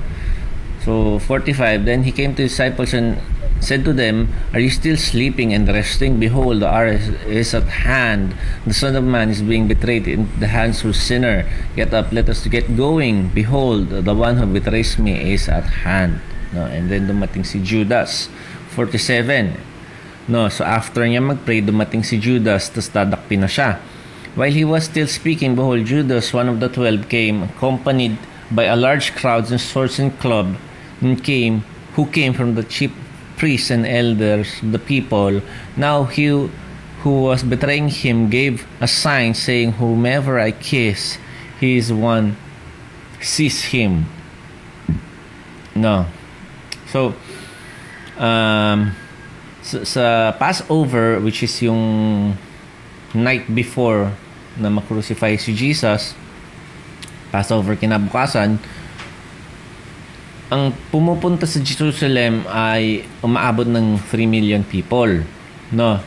So 0.85 1.17
45, 1.17 1.89
then 1.89 2.05
he 2.05 2.13
came 2.13 2.37
to 2.37 2.45
his 2.45 2.53
disciples 2.53 2.93
and 2.93 3.17
said 3.59 3.81
to 3.85 3.93
them, 3.93 4.29
Are 4.53 4.61
you 4.61 4.69
still 4.69 4.95
sleeping 4.95 5.49
and 5.49 5.65
resting? 5.67 6.19
Behold, 6.21 6.61
the 6.61 6.69
hour 6.69 6.93
is 7.25 7.57
at 7.57 7.65
hand. 7.89 8.37
The 8.69 8.73
Son 8.77 8.95
of 8.95 9.03
Man 9.03 9.33
is 9.33 9.41
being 9.41 9.67
betrayed 9.67 10.07
in 10.07 10.29
the 10.39 10.45
hands 10.45 10.85
of 10.85 10.95
sinner. 10.95 11.49
Get 11.75 11.91
up, 11.91 12.13
let 12.13 12.29
us 12.29 12.45
get 12.45 12.77
going. 12.77 13.33
Behold, 13.33 13.89
the 13.89 14.13
one 14.13 14.37
who 14.37 14.45
betrays 14.45 14.99
me 15.01 15.33
is 15.33 15.49
at 15.49 15.65
hand. 15.81 16.21
No, 16.53 16.69
and 16.69 16.85
then 16.93 17.09
dumating 17.09 17.45
si 17.45 17.57
Judas. 17.65 18.29
47, 18.77 19.57
No, 20.27 20.49
so 20.49 20.65
after 20.65 21.01
niya 21.01 21.21
mag-pray, 21.21 21.61
dumating 21.61 22.01
si 22.05 22.17
Judas, 22.17 22.69
tapos 22.69 22.89
dadakpin 22.89 23.45
na 23.45 23.49
siya. 23.49 23.77
While 24.33 24.51
he 24.53 24.65
was 24.65 24.89
still 24.89 25.05
speaking, 25.05 25.53
behold, 25.53 25.85
Judas, 25.85 26.33
one 26.33 26.49
of 26.49 26.57
the 26.61 26.67
twelve, 26.67 27.07
came, 27.09 27.45
accompanied 27.45 28.17
by 28.49 28.65
a 28.65 28.75
large 28.75 29.13
crowd 29.13 29.49
and 29.53 29.61
swords 29.61 30.01
and 30.01 30.11
club, 30.17 30.57
came, 31.23 31.63
who 31.95 32.05
came 32.07 32.33
from 32.33 32.55
the 32.55 32.63
chief 32.63 32.91
priests 33.37 33.69
and 33.69 33.85
elders, 33.85 34.59
the 34.61 34.79
people. 34.79 35.41
Now 35.75 36.05
he 36.05 36.49
who 37.05 37.21
was 37.21 37.43
betraying 37.43 37.89
him 37.89 38.29
gave 38.29 38.65
a 38.81 38.87
sign 38.87 39.33
saying, 39.33 39.73
Whomever 39.73 40.39
I 40.39 40.51
kiss, 40.51 41.17
he 41.59 41.77
is 41.77 41.93
one. 41.93 42.37
Seize 43.21 43.61
him. 43.69 44.05
No. 45.75 46.07
So, 46.89 47.13
um, 48.17 48.95
sa, 49.61 49.83
sa 49.83 50.05
Passover, 50.33 51.19
which 51.19 51.43
is 51.43 51.53
yung 51.61 52.33
night 53.13 53.45
before 53.53 54.11
na 54.55 54.71
makrucify 54.71 55.35
si 55.37 55.53
Jesus, 55.53 56.15
Passover 57.29 57.75
kinabukasan, 57.75 58.57
ang 60.45 60.69
pumupunta 60.93 61.49
sa 61.49 61.57
Jerusalem 61.57 62.45
ay 62.45 63.01
umaabot 63.25 63.65
ng 63.65 63.97
3 63.97 64.29
million 64.29 64.61
people. 64.61 65.25
No? 65.73 65.97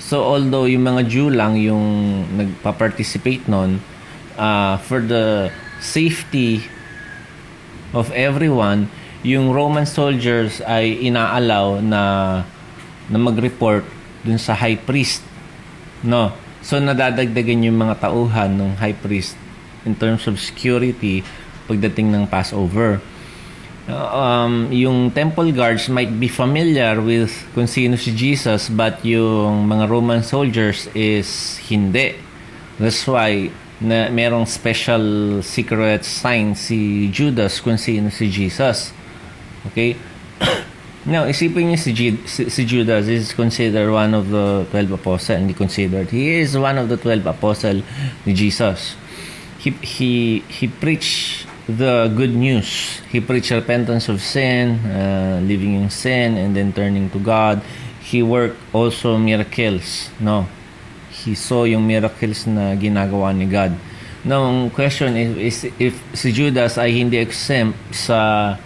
So 0.00 0.24
although 0.24 0.64
yung 0.64 0.88
mga 0.88 1.04
Jew 1.04 1.28
lang 1.28 1.60
yung 1.60 1.84
nagpa-participate 2.32 3.44
noon, 3.44 3.84
uh, 4.40 4.80
for 4.80 5.04
the 5.04 5.52
safety 5.84 6.64
of 7.92 8.08
everyone, 8.16 8.88
yung 9.20 9.52
Roman 9.52 9.84
soldiers 9.84 10.64
ay 10.64 11.04
inaalaw 11.04 11.80
na 11.84 12.02
na 13.08 13.18
mag-report 13.20 13.84
dun 14.24 14.40
sa 14.40 14.56
high 14.56 14.80
priest. 14.80 15.20
No? 16.00 16.32
So 16.64 16.80
nadadagdagan 16.80 17.68
yung 17.68 17.76
mga 17.76 18.00
tauhan 18.00 18.56
ng 18.56 18.80
high 18.80 18.96
priest 18.96 19.36
in 19.84 19.92
terms 19.92 20.24
of 20.24 20.40
security 20.40 21.20
pagdating 21.68 22.08
ng 22.08 22.24
Passover 22.24 23.04
um, 23.88 24.72
yung 24.72 25.10
temple 25.10 25.52
guards 25.52 25.88
might 25.88 26.12
be 26.20 26.28
familiar 26.28 27.00
with 27.00 27.32
kung 27.52 27.66
sino 27.66 27.96
si 27.96 28.14
Jesus 28.16 28.68
but 28.72 29.04
yung 29.04 29.68
mga 29.68 29.88
Roman 29.90 30.22
soldiers 30.22 30.88
is 30.94 31.60
hindi. 31.68 32.16
That's 32.80 33.04
why 33.06 33.50
na 33.82 34.08
merong 34.08 34.46
special 34.46 35.38
secret 35.42 36.06
sign 36.06 36.54
si 36.54 37.10
Judas 37.10 37.60
kung 37.60 37.76
sino 37.76 38.08
si 38.08 38.30
Jesus. 38.30 38.94
Okay? 39.70 39.98
Now, 41.04 41.28
isipin 41.28 41.68
niyo 41.68 41.76
si, 41.76 41.92
G- 41.92 42.24
si, 42.24 42.48
si 42.48 42.64
Judas 42.64 43.12
is 43.12 43.36
considered 43.36 43.92
one 43.92 44.16
of 44.16 44.32
the 44.32 44.64
12 44.72 44.96
apostles. 44.96 45.36
Hindi 45.36 45.52
considered. 45.52 46.08
He 46.08 46.40
is 46.40 46.56
one 46.56 46.80
of 46.80 46.88
the 46.88 46.96
12 46.96 47.28
apostles 47.28 47.84
ni 48.24 48.32
Jesus. 48.32 48.96
He, 49.60 49.76
he, 49.84 50.40
he 50.48 50.64
preached 50.64 51.44
the 51.68 52.12
good 52.12 52.34
news. 52.34 53.00
He 53.08 53.20
preached 53.20 53.50
repentance 53.50 54.08
of 54.08 54.20
sin, 54.20 54.80
uh, 54.84 55.40
living 55.42 55.74
in 55.74 55.88
sin, 55.90 56.36
and 56.36 56.56
then 56.56 56.72
turning 56.72 57.08
to 57.10 57.18
God. 57.18 57.62
He 58.04 58.22
worked 58.22 58.60
also 58.72 59.16
miracles. 59.16 60.12
No, 60.20 60.46
he 61.24 61.34
saw 61.34 61.64
yung 61.64 61.88
miracles 61.88 62.44
na 62.46 62.76
ginagawa 62.76 63.32
ni 63.32 63.48
God. 63.48 63.72
Now, 64.24 64.48
ang 64.48 64.72
question 64.72 65.16
is, 65.16 65.36
is 65.36 65.56
if 65.76 66.00
si 66.16 66.32
Judas 66.32 66.80
ay 66.80 66.92
hindi 66.96 67.20
exempt 67.20 67.76
sa 67.92 68.56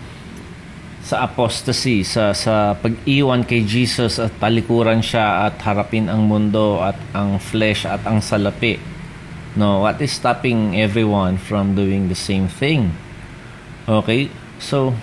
sa 1.03 1.24
apostasy, 1.24 2.05
sa 2.05 2.36
sa 2.36 2.76
pag-iwan 2.76 3.42
kay 3.46 3.64
Jesus 3.64 4.20
at 4.20 4.34
talikuran 4.38 5.01
siya 5.01 5.49
at 5.49 5.57
harapin 5.64 6.11
ang 6.11 6.26
mundo 6.26 6.82
at 6.82 6.99
ang 7.16 7.40
flesh 7.40 7.88
at 7.88 8.03
ang 8.05 8.20
salapi 8.20 8.97
No, 9.59 9.82
what 9.82 9.98
is 9.98 10.14
stopping 10.14 10.78
everyone 10.78 11.34
from 11.34 11.74
doing 11.74 12.06
the 12.06 12.14
same 12.14 12.46
thing? 12.46 12.94
Okay? 13.90 14.30
So 14.62 14.94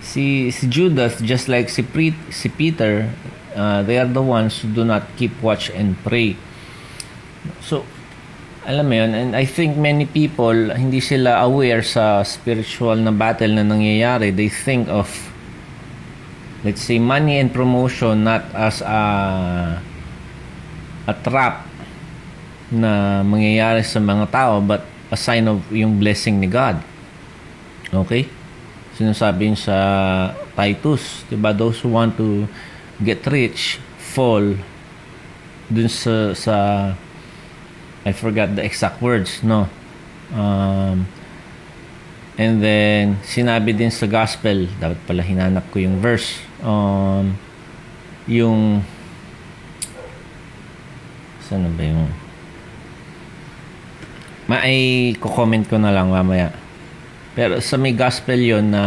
si 0.00 0.48
si 0.48 0.72
Judas 0.72 1.20
just 1.20 1.52
like 1.52 1.68
si 1.68 1.84
Pre, 1.84 2.16
si 2.32 2.48
Peter, 2.48 3.12
uh, 3.52 3.84
they 3.84 4.00
are 4.00 4.08
the 4.08 4.24
ones 4.24 4.64
who 4.64 4.72
do 4.72 4.88
not 4.88 5.04
keep 5.20 5.36
watch 5.44 5.68
and 5.68 6.00
pray. 6.00 6.32
So 7.60 7.84
alam 8.64 8.88
mo 8.88 8.96
yun, 8.96 9.12
and 9.12 9.30
I 9.36 9.44
think 9.44 9.76
many 9.76 10.08
people 10.08 10.72
hindi 10.72 11.04
sila 11.04 11.44
aware 11.44 11.84
sa 11.84 12.24
spiritual 12.24 13.04
na 13.04 13.12
battle 13.12 13.52
na 13.52 13.68
nangyayari. 13.68 14.32
They 14.32 14.48
think 14.48 14.88
of 14.88 15.12
let's 16.64 16.80
say 16.80 16.96
money 16.96 17.36
and 17.36 17.52
promotion 17.52 18.24
not 18.24 18.48
as 18.56 18.80
a 18.80 19.02
a 21.04 21.14
trap 21.20 21.71
na 22.72 23.20
mangyayari 23.20 23.84
sa 23.84 24.00
mga 24.00 24.32
tao 24.32 24.64
but 24.64 24.82
a 25.12 25.18
sign 25.20 25.44
of 25.44 25.60
yung 25.68 26.00
blessing 26.00 26.40
ni 26.40 26.48
God. 26.48 26.80
Okay? 27.92 28.24
Sinasabi 28.96 29.52
sa 29.52 29.76
Titus, 30.56 31.28
'di 31.28 31.36
ba, 31.36 31.52
those 31.52 31.84
who 31.84 31.92
want 31.92 32.16
to 32.16 32.48
get 33.04 33.20
rich 33.28 33.76
fall 34.00 34.56
dun 35.68 35.88
sa 35.88 36.32
sa 36.32 36.56
I 38.02 38.10
forgot 38.10 38.56
the 38.56 38.64
exact 38.64 38.98
words, 38.98 39.44
no. 39.46 39.70
Um, 40.34 41.06
and 42.34 42.58
then 42.58 43.20
sinabi 43.22 43.76
din 43.76 43.92
sa 43.92 44.08
gospel, 44.08 44.66
dapat 44.80 44.98
pala 45.06 45.22
hinanap 45.22 45.68
ko 45.70 45.78
yung 45.78 46.00
verse. 46.02 46.40
Um, 46.64 47.36
yung 48.26 48.82
saan 51.46 51.68
ba 51.76 51.84
yung 51.84 52.21
May 54.52 55.16
ko-comment 55.16 55.64
ko 55.64 55.80
na 55.80 55.88
lang 55.88 56.12
mamaya. 56.12 56.52
Pero 57.32 57.56
sa 57.64 57.80
may 57.80 57.96
gospel 57.96 58.36
yon 58.36 58.68
na 58.68 58.84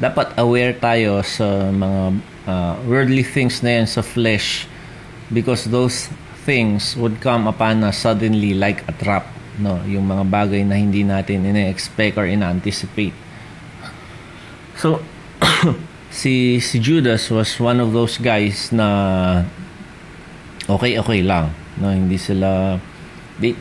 dapat 0.00 0.32
aware 0.40 0.72
tayo 0.72 1.20
sa 1.20 1.68
mga 1.68 2.02
uh, 2.48 2.74
worldly 2.88 3.20
things 3.20 3.60
na 3.60 3.76
yan 3.76 3.84
sa 3.84 4.00
flesh 4.00 4.64
because 5.28 5.68
those 5.68 6.08
things 6.48 6.96
would 6.96 7.20
come 7.20 7.44
upon 7.44 7.84
us 7.84 8.00
suddenly 8.00 8.56
like 8.56 8.80
a 8.88 8.94
trap 8.96 9.28
no? 9.60 9.76
Yung 9.84 10.08
mga 10.08 10.24
bagay 10.32 10.64
na 10.64 10.80
hindi 10.80 11.04
natin 11.04 11.44
ina-expect 11.44 12.16
or 12.16 12.24
ina-anticipate. 12.24 13.12
So 14.80 15.04
si 16.08 16.56
si 16.64 16.80
Judas 16.80 17.28
was 17.28 17.52
one 17.60 17.76
of 17.76 17.92
those 17.92 18.16
guys 18.16 18.72
na 18.72 18.88
okay 20.64 20.96
okay 20.96 21.20
lang 21.20 21.52
no? 21.76 21.92
Hindi 21.92 22.16
sila 22.16 22.80
they, 23.36 23.52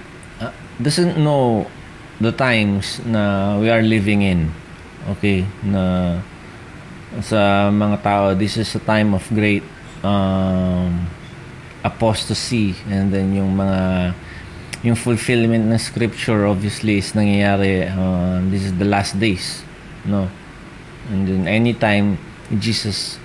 doesn't 0.83 1.17
know 1.17 1.69
the 2.19 2.31
times 2.31 3.01
na 3.05 3.55
we 3.57 3.69
are 3.69 3.81
living 3.81 4.21
in. 4.21 4.51
Okay? 5.17 5.45
Na 5.65 6.19
sa 7.21 7.69
mga 7.73 7.97
tao, 8.03 8.23
this 8.33 8.57
is 8.57 8.69
a 8.75 8.83
time 8.83 9.13
of 9.13 9.25
great 9.33 9.63
um, 10.03 11.07
apostasy 11.83 12.77
and 12.89 13.09
then 13.13 13.33
yung 13.33 13.57
mga 13.57 14.13
yung 14.81 14.97
fulfillment 14.97 15.65
ng 15.69 15.77
scripture 15.77 16.45
obviously 16.45 16.97
is 16.97 17.13
nangyayari 17.13 17.85
uh, 17.85 18.41
this 18.49 18.65
is 18.65 18.73
the 18.81 18.85
last 18.85 19.17
days 19.17 19.61
no 20.05 20.29
and 21.09 21.29
then 21.29 21.45
anytime 21.45 22.17
Jesus 22.57 23.21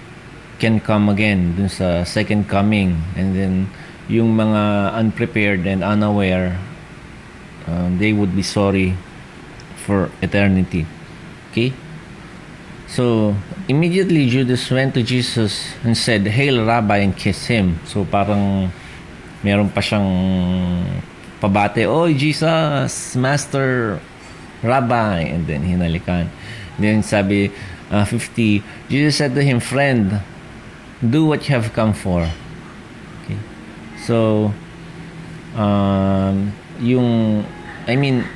can 0.57 0.81
come 0.81 1.09
again 1.13 1.57
dun 1.57 1.69
sa 1.69 2.05
second 2.05 2.49
coming 2.49 2.97
and 3.17 3.37
then 3.37 3.69
yung 4.09 4.37
mga 4.37 4.93
unprepared 4.97 5.69
and 5.69 5.85
unaware 5.85 6.57
um, 7.67 7.99
they 7.99 8.13
would 8.13 8.35
be 8.35 8.43
sorry 8.43 8.97
for 9.87 10.11
eternity. 10.23 10.87
Okay? 11.51 11.73
So, 12.87 13.35
immediately 13.69 14.31
Judas 14.31 14.71
went 14.71 14.95
to 14.95 15.03
Jesus 15.03 15.75
and 15.83 15.97
said, 15.99 16.27
Hail 16.27 16.65
Rabbi, 16.65 16.99
and 16.99 17.17
kiss 17.17 17.47
him. 17.47 17.79
So, 17.85 18.07
parang 18.07 18.71
meron 19.43 19.71
pa 19.71 19.83
siyang 19.83 20.07
pabate, 21.43 21.87
Oh, 21.87 22.07
Jesus, 22.07 23.19
Master, 23.19 23.99
Rabbi. 24.63 25.35
And 25.35 25.47
then, 25.47 25.67
hinalikan. 25.67 26.31
Then, 26.79 27.03
sabi, 27.03 27.51
uh, 27.91 28.07
50, 28.07 28.63
Jesus 28.89 29.19
said 29.19 29.35
to 29.35 29.43
him, 29.43 29.59
Friend, 29.59 30.23
do 31.03 31.27
what 31.27 31.43
you 31.49 31.59
have 31.59 31.75
come 31.75 31.93
for. 31.93 32.23
Okay? 33.27 33.39
So, 34.07 34.55
um, 35.59 36.55
yung 36.79 37.43
I 37.87 37.95
mean, 37.95 38.27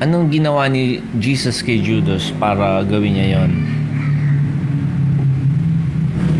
anong 0.00 0.32
ginawa 0.32 0.64
ni 0.72 1.04
Jesus 1.20 1.60
kay 1.60 1.76
Judas 1.84 2.32
para 2.40 2.80
gawin 2.88 3.12
niya 3.12 3.26
yon? 3.36 3.52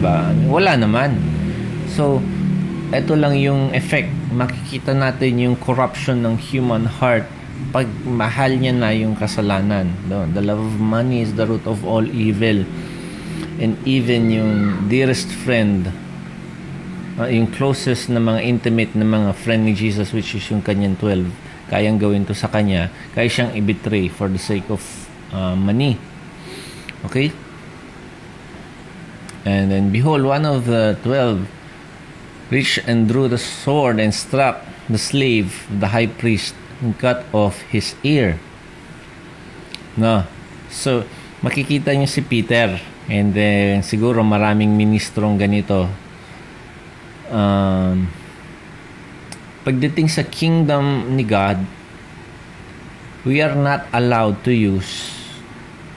Diba? 0.01 0.33
Wala 0.49 0.81
naman. 0.81 1.21
So, 1.93 2.25
ito 2.89 3.13
lang 3.21 3.37
yung 3.37 3.69
effect. 3.77 4.09
Makikita 4.33 4.97
natin 4.97 5.37
yung 5.37 5.57
corruption 5.61 6.25
ng 6.25 6.41
human 6.41 6.89
heart 6.89 7.29
pag 7.69 7.85
mahal 8.09 8.57
niya 8.57 8.73
na 8.73 8.97
yung 8.97 9.13
kasalanan. 9.13 9.93
The 10.09 10.41
love 10.41 10.65
of 10.65 10.81
money 10.81 11.21
is 11.21 11.37
the 11.37 11.45
root 11.45 11.69
of 11.69 11.85
all 11.85 12.05
evil. 12.09 12.65
And 13.61 13.77
even 13.85 14.33
yung 14.33 14.53
dearest 14.89 15.29
friend, 15.29 15.93
uh, 17.21 17.29
yung 17.29 17.53
closest 17.53 18.09
na 18.09 18.25
mga 18.25 18.41
intimate 18.41 18.97
na 18.97 19.05
mga 19.05 19.37
friend 19.37 19.69
ni 19.69 19.77
Jesus 19.77 20.17
which 20.17 20.33
is 20.33 20.49
yung 20.49 20.65
kanyang 20.65 20.97
12 20.97 21.45
kayang 21.71 21.99
gawin 21.99 22.27
to 22.27 22.35
sa 22.35 22.47
kanya, 22.47 22.91
kaya 23.15 23.27
siyang 23.27 23.55
i-betray 23.55 24.07
for 24.07 24.31
the 24.31 24.39
sake 24.39 24.67
of 24.71 24.83
uh, 25.35 25.55
money. 25.55 25.99
Okay? 27.05 27.31
And 29.47 29.71
then 29.71 29.95
behold, 29.95 30.27
one 30.27 30.43
of 30.43 30.67
the 30.67 30.99
twelve 31.07 31.47
reached 32.51 32.83
and 32.87 33.07
drew 33.07 33.27
the 33.27 33.39
sword 33.39 33.99
and 33.99 34.15
struck 34.15 34.63
the 34.91 34.99
slave, 34.99 35.67
the 35.71 35.91
high 35.91 36.11
priest, 36.11 36.55
and 36.83 36.99
cut 36.99 37.27
off 37.35 37.63
his 37.71 37.95
ear. 38.03 38.39
No. 39.97 40.27
So, 40.71 41.07
makikita 41.43 41.95
niyo 41.95 42.11
si 42.11 42.23
Peter 42.23 42.79
and 43.07 43.35
then 43.35 43.87
siguro 43.87 44.23
maraming 44.27 44.75
ministrong 44.75 45.39
ganito. 45.39 45.87
Um, 47.31 48.11
pagdating 49.67 50.07
sa 50.07 50.23
kingdom 50.23 51.19
ni 51.19 51.27
God, 51.27 51.59
we 53.27 53.43
are 53.43 53.59
not 53.59 53.91
allowed 53.91 54.47
to 54.47 54.55
use 54.55 55.11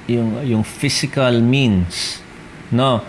yung 0.10 0.42
yung 0.42 0.66
physical 0.66 1.38
means. 1.38 2.18
No. 2.74 3.06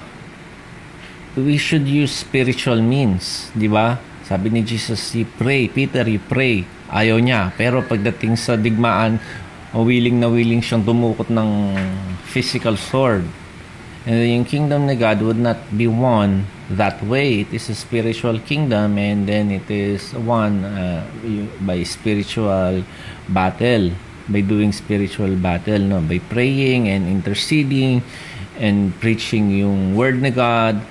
We 1.32 1.56
should 1.56 1.88
use 1.88 2.12
spiritual 2.12 2.84
means, 2.84 3.48
di 3.56 3.72
ba? 3.72 3.96
Sabi 4.28 4.52
ni 4.52 4.61
Jesus, 4.61 5.16
you 5.16 5.24
pray. 5.24 5.72
Peter, 5.72 6.04
you 6.04 6.20
pray. 6.20 6.68
Ayaw 6.92 7.16
niya. 7.16 7.56
Pero 7.56 7.80
pagdating 7.80 8.36
sa 8.36 8.61
digmaan, 8.61 9.16
willing 9.72 10.20
na 10.20 10.28
willing 10.28 10.61
siyang 10.61 10.84
dumukot 10.84 11.32
ng 11.32 11.72
physical 12.28 12.76
sword. 12.76 13.24
And 14.11 14.26
yung 14.26 14.42
kingdom 14.42 14.90
ni 14.90 14.98
God 14.98 15.22
would 15.22 15.38
not 15.38 15.62
be 15.70 15.86
won 15.86 16.42
that 16.66 16.98
way. 17.06 17.46
It 17.46 17.54
is 17.54 17.70
a 17.70 17.78
spiritual 17.78 18.42
kingdom 18.42 18.98
and 18.98 19.22
then 19.22 19.54
it 19.54 19.70
is 19.70 20.11
won 20.18 20.66
uh, 20.66 21.06
by 21.62 21.86
spiritual 21.86 22.82
battle 23.30 23.94
by 24.26 24.42
doing 24.42 24.74
spiritual 24.74 25.38
battle 25.38 25.78
no? 25.78 26.02
By 26.02 26.18
praying 26.18 26.90
and 26.90 27.06
interceding 27.06 28.02
and 28.58 28.90
preaching 28.98 29.54
yung 29.54 29.94
word 29.94 30.18
ni 30.18 30.34
God. 30.34 30.82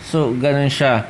So 0.00 0.32
ganun 0.32 0.72
siya. 0.72 1.04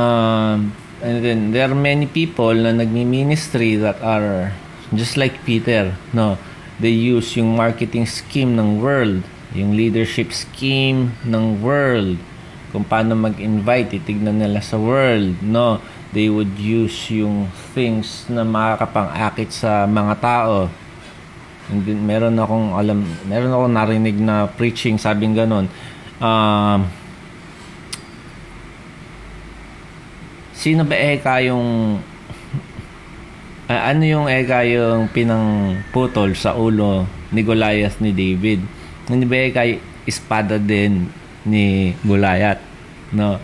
Um, 0.00 0.72
and 1.04 1.20
then 1.20 1.52
there 1.52 1.68
are 1.68 1.76
many 1.76 2.08
people 2.08 2.56
na 2.56 2.72
nagmi-ministry 2.72 3.76
that 3.84 4.00
are 4.00 4.56
just 4.96 5.20
like 5.20 5.44
Peter 5.44 5.92
no? 6.16 6.40
They 6.80 6.96
use 6.96 7.36
yung 7.36 7.52
marketing 7.52 8.08
scheme 8.08 8.56
ng 8.56 8.80
world 8.80 9.28
yung 9.54 9.78
leadership 9.78 10.34
scheme 10.34 11.14
ng 11.22 11.62
world 11.62 12.18
kung 12.74 12.82
paano 12.82 13.14
mag-invite 13.14 13.96
titignan 13.96 14.42
nila 14.42 14.58
sa 14.58 14.74
world 14.74 15.38
no 15.40 15.78
they 16.14 16.30
would 16.30 16.54
use 16.56 17.10
yung 17.10 17.50
things 17.74 18.30
na 18.30 18.46
makakapang-akit 18.46 19.50
sa 19.50 19.82
mga 19.84 20.14
tao. 20.22 20.70
And 21.68 21.82
then, 21.82 22.06
meron 22.06 22.38
akong 22.38 22.70
alam, 22.78 23.02
meron 23.26 23.50
akong 23.50 23.74
narinig 23.74 24.16
na 24.22 24.46
preaching, 24.46 24.94
sabing 24.94 25.34
ganon. 25.34 25.66
Um, 26.22 26.86
sino 30.54 30.86
ba 30.86 30.94
eka 30.94 31.42
yung 31.42 31.98
uh, 33.66 33.82
ano 33.90 34.02
yung 34.06 34.30
eka 34.30 34.62
yung 34.70 35.10
pinang 35.10 35.76
putol 35.90 36.38
sa 36.38 36.54
ulo 36.54 37.10
ni 37.34 37.42
Goliath 37.42 37.98
ni 37.98 38.14
David? 38.14 38.62
Ba 39.04 39.36
eka 39.36 39.68
espada 40.08 40.56
din 40.56 41.12
ni 41.44 41.92
Goliath? 42.00 42.64
No? 43.12 43.36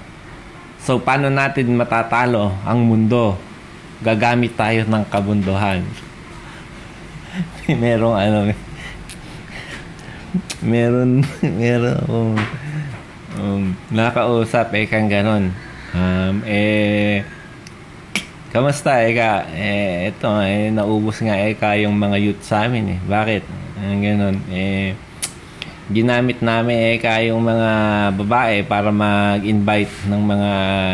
So, 0.81 0.97
paano 0.97 1.29
natin 1.29 1.77
matatalo 1.77 2.57
ang 2.65 2.81
mundo? 2.81 3.37
Gagamit 4.01 4.57
tayo 4.57 4.89
ng 4.89 5.05
kabunduhan. 5.13 5.85
merong 7.69 8.17
ano, 8.17 8.39
meron, 10.65 11.21
meron 11.61 11.97
akong 12.01 12.35
um, 13.37 13.63
nakausap 13.93 14.73
eh 14.73 14.89
kang 14.89 15.13
ganon. 15.13 15.53
Um, 15.93 16.41
eh, 16.49 17.21
kamusta 18.49 19.05
eh 19.05 19.13
ka? 19.13 19.45
Eh, 19.53 20.09
ito, 20.09 20.29
eh, 20.41 20.73
naubos 20.73 21.21
nga 21.21 21.37
eh 21.37 21.53
ka 21.53 21.77
yung 21.77 22.01
mga 22.01 22.17
youth 22.17 22.41
sa 22.41 22.65
amin 22.65 22.97
eh. 22.97 22.99
Bakit? 23.05 23.43
Ang 23.85 24.01
ganon. 24.01 24.37
Eh, 24.49 24.97
ginamit 25.91 26.39
namin 26.39 26.95
eh 26.95 26.97
kayong 27.03 27.43
mga 27.43 27.71
babae 28.15 28.57
para 28.63 28.95
mag-invite 28.95 29.91
ng 30.07 30.23
mga 30.23 30.53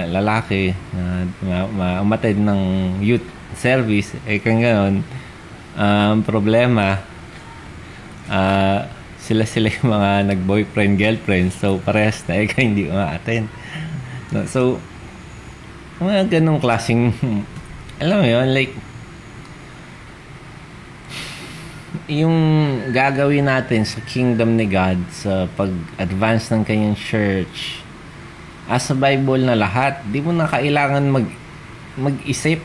lalaki 0.09 0.73
na 0.97 1.65
uh, 2.01 2.05
umatid 2.05 2.41
ng 2.41 2.61
youth 3.05 3.25
service. 3.57 4.17
Eh 4.25 4.41
kung 4.41 4.65
ganoon 4.65 5.05
ang 5.77 6.21
um, 6.21 6.25
problema 6.25 7.05
uh, 8.33 8.89
sila 9.21 9.45
sila 9.45 9.69
yung 9.69 9.93
mga 9.93 10.11
nag-boyfriend 10.33 10.97
girlfriend. 10.97 11.53
So 11.53 11.77
parehas 11.85 12.25
na 12.25 12.41
eh 12.41 12.49
hindi 12.57 12.89
uma-attend 12.89 13.53
so 14.45 14.83
mga 16.03 16.29
ganong 16.39 16.61
klaseng 16.61 17.15
alam 18.03 18.17
mo 18.21 18.27
yun 18.27 18.53
like 18.53 18.75
yung 22.09 22.37
gagawin 22.93 23.49
natin 23.49 23.89
sa 23.89 24.01
kingdom 24.05 24.55
ni 24.55 24.69
God 24.69 25.01
sa 25.11 25.49
pag-advance 25.57 26.53
ng 26.53 26.63
kanyang 26.63 26.97
church 26.97 27.87
as 28.67 28.91
sa 28.91 28.95
Bible 28.99 29.47
na 29.47 29.55
lahat, 29.55 30.03
di 30.11 30.19
mo 30.19 30.35
na 30.35 30.51
kailangan 30.51 31.07
mag 31.07 31.27
mag-isip 31.97 32.61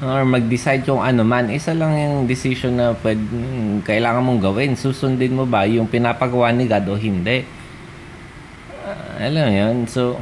or 0.00 0.24
mag-decide 0.24 0.82
kung 0.82 1.04
ano 1.04 1.20
man. 1.22 1.52
Isa 1.52 1.76
lang 1.76 1.92
yung 1.92 2.24
decision 2.24 2.80
na 2.80 2.96
pwede, 3.04 3.20
kailangan 3.84 4.24
mong 4.24 4.40
gawin. 4.40 4.72
Susundin 4.80 5.36
mo 5.36 5.44
ba 5.44 5.68
yung 5.68 5.86
pinapagawa 5.86 6.50
ni 6.56 6.64
God 6.64 6.88
o 6.88 6.96
hindi? 6.96 7.44
Uh, 8.80 9.12
alam 9.20 9.44
mo 9.44 9.52
yun? 9.52 9.76
So, 9.84 10.16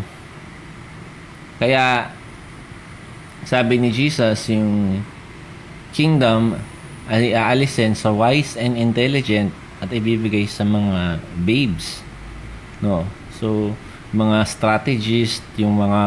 kaya 1.63 2.11
sabi 3.47 3.79
ni 3.79 3.95
Jesus, 3.95 4.51
yung 4.51 4.99
kingdom 5.95 6.59
ay 7.09 7.33
aalisin 7.33 7.97
sa 7.97 8.13
wise 8.13 8.55
and 8.61 8.77
intelligent 8.77 9.51
at 9.81 9.89
ibibigay 9.89 10.45
sa 10.45 10.63
mga 10.63 11.23
babes. 11.43 12.05
No. 12.85 13.09
So, 13.41 13.73
mga 14.13 14.45
strategist, 14.45 15.45
yung 15.57 15.77
mga 15.77 16.03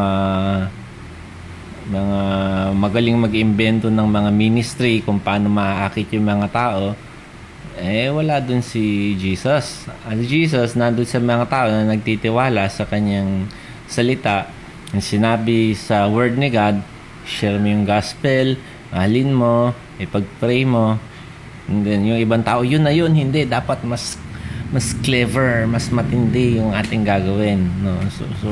mga 1.82 2.20
magaling 2.78 3.18
mag-imbento 3.18 3.90
ng 3.90 4.06
mga 4.06 4.30
ministry 4.30 5.02
kung 5.02 5.18
paano 5.18 5.50
maaakit 5.50 6.14
yung 6.14 6.22
mga 6.22 6.46
tao, 6.54 6.94
eh 7.74 8.06
wala 8.06 8.38
dun 8.38 8.62
si 8.62 9.14
Jesus. 9.18 9.90
At 10.06 10.18
Jesus 10.22 10.78
nandun 10.78 11.08
sa 11.08 11.18
mga 11.18 11.46
tao 11.50 11.66
na 11.70 11.90
nagtitiwala 11.90 12.70
sa 12.70 12.86
kanyang 12.86 13.50
salita. 13.90 14.46
Ang 14.94 15.02
sinabi 15.02 15.74
sa 15.74 16.06
word 16.06 16.38
ni 16.38 16.52
God, 16.52 16.84
share 17.26 17.58
mo 17.58 17.66
yung 17.66 17.88
gospel, 17.88 18.60
mahalin 18.92 19.32
mo, 19.32 19.72
ipag-pray 20.02 20.66
mo. 20.66 20.98
And 21.70 21.86
then, 21.86 22.02
yung 22.02 22.18
ibang 22.18 22.42
tao, 22.42 22.66
yun 22.66 22.82
na 22.82 22.90
yun, 22.90 23.14
hindi. 23.14 23.46
Dapat 23.46 23.86
mas 23.86 24.18
mas 24.72 24.96
clever, 25.04 25.68
mas 25.68 25.92
matindi 25.92 26.56
yung 26.56 26.72
ating 26.72 27.04
gagawin. 27.04 27.68
No? 27.84 27.92
So, 28.08 28.24
so 28.40 28.48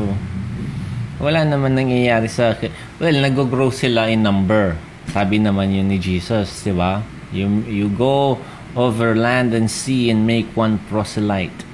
wala 1.16 1.48
naman 1.48 1.76
nangyayari 1.76 2.28
sa... 2.28 2.52
Well, 3.00 3.16
nag-grow 3.16 3.72
sila 3.72 4.12
in 4.12 4.20
number. 4.20 4.76
Sabi 5.08 5.40
naman 5.40 5.72
yun 5.72 5.88
ni 5.88 5.96
Jesus, 5.96 6.60
di 6.60 6.76
ba? 6.76 7.00
You, 7.32 7.64
you 7.64 7.88
go 7.88 8.36
over 8.76 9.16
land 9.16 9.56
and 9.56 9.72
sea 9.72 10.12
and 10.12 10.28
make 10.28 10.52
one 10.52 10.76
proselyte. 10.92 11.64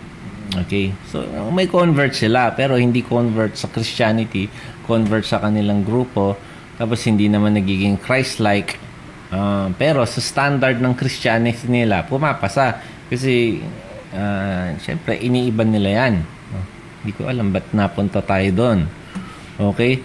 Okay? 0.55 0.95
So, 1.11 1.27
may 1.51 1.67
convert 1.67 2.15
sila, 2.15 2.55
pero 2.55 2.79
hindi 2.79 3.03
convert 3.03 3.59
sa 3.59 3.67
Christianity, 3.67 4.47
convert 4.87 5.27
sa 5.27 5.43
kanilang 5.43 5.83
grupo, 5.83 6.39
tapos 6.79 7.03
hindi 7.03 7.27
naman 7.27 7.59
nagiging 7.59 7.99
Christ-like 7.99 8.79
Uh, 9.37 9.69
pero 9.77 10.01
sa 10.09 10.25
standard 10.25 10.81
ng 10.81 10.97
Christianity 10.97 11.69
nila, 11.69 12.09
pumapasa. 12.09 12.81
Kasi, 13.13 13.61
uh, 14.17 14.73
syempre, 14.81 15.21
iniiban 15.21 15.69
nila 15.69 15.89
yan. 15.93 16.15
Uh, 16.25 16.65
hindi 17.05 17.13
ko 17.13 17.29
alam 17.29 17.53
ba't 17.53 17.69
napunta 17.77 18.25
tayo 18.25 18.49
doon. 18.57 18.89
Okay? 19.61 20.01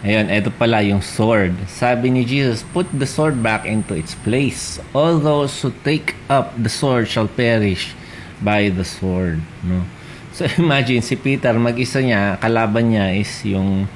Ayun, 0.00 0.32
ito 0.32 0.52
pala 0.52 0.84
yung 0.84 1.00
sword. 1.00 1.56
Sabi 1.68 2.12
ni 2.12 2.24
Jesus, 2.28 2.64
put 2.72 2.88
the 2.92 3.08
sword 3.08 3.40
back 3.40 3.64
into 3.64 3.96
its 3.96 4.12
place. 4.24 4.76
All 4.92 5.16
those 5.16 5.56
who 5.60 5.72
take 5.84 6.16
up 6.28 6.52
the 6.56 6.72
sword 6.72 7.08
shall 7.08 7.28
perish 7.28 7.96
by 8.44 8.68
the 8.68 8.84
sword. 8.84 9.40
No? 9.64 9.84
So 10.30 10.46
imagine 10.46 11.02
si 11.02 11.18
Peter, 11.18 11.50
mag-isa 11.58 11.98
niya, 11.98 12.38
kalaban 12.38 12.94
niya 12.94 13.12
is 13.18 13.28
yung 13.42 13.90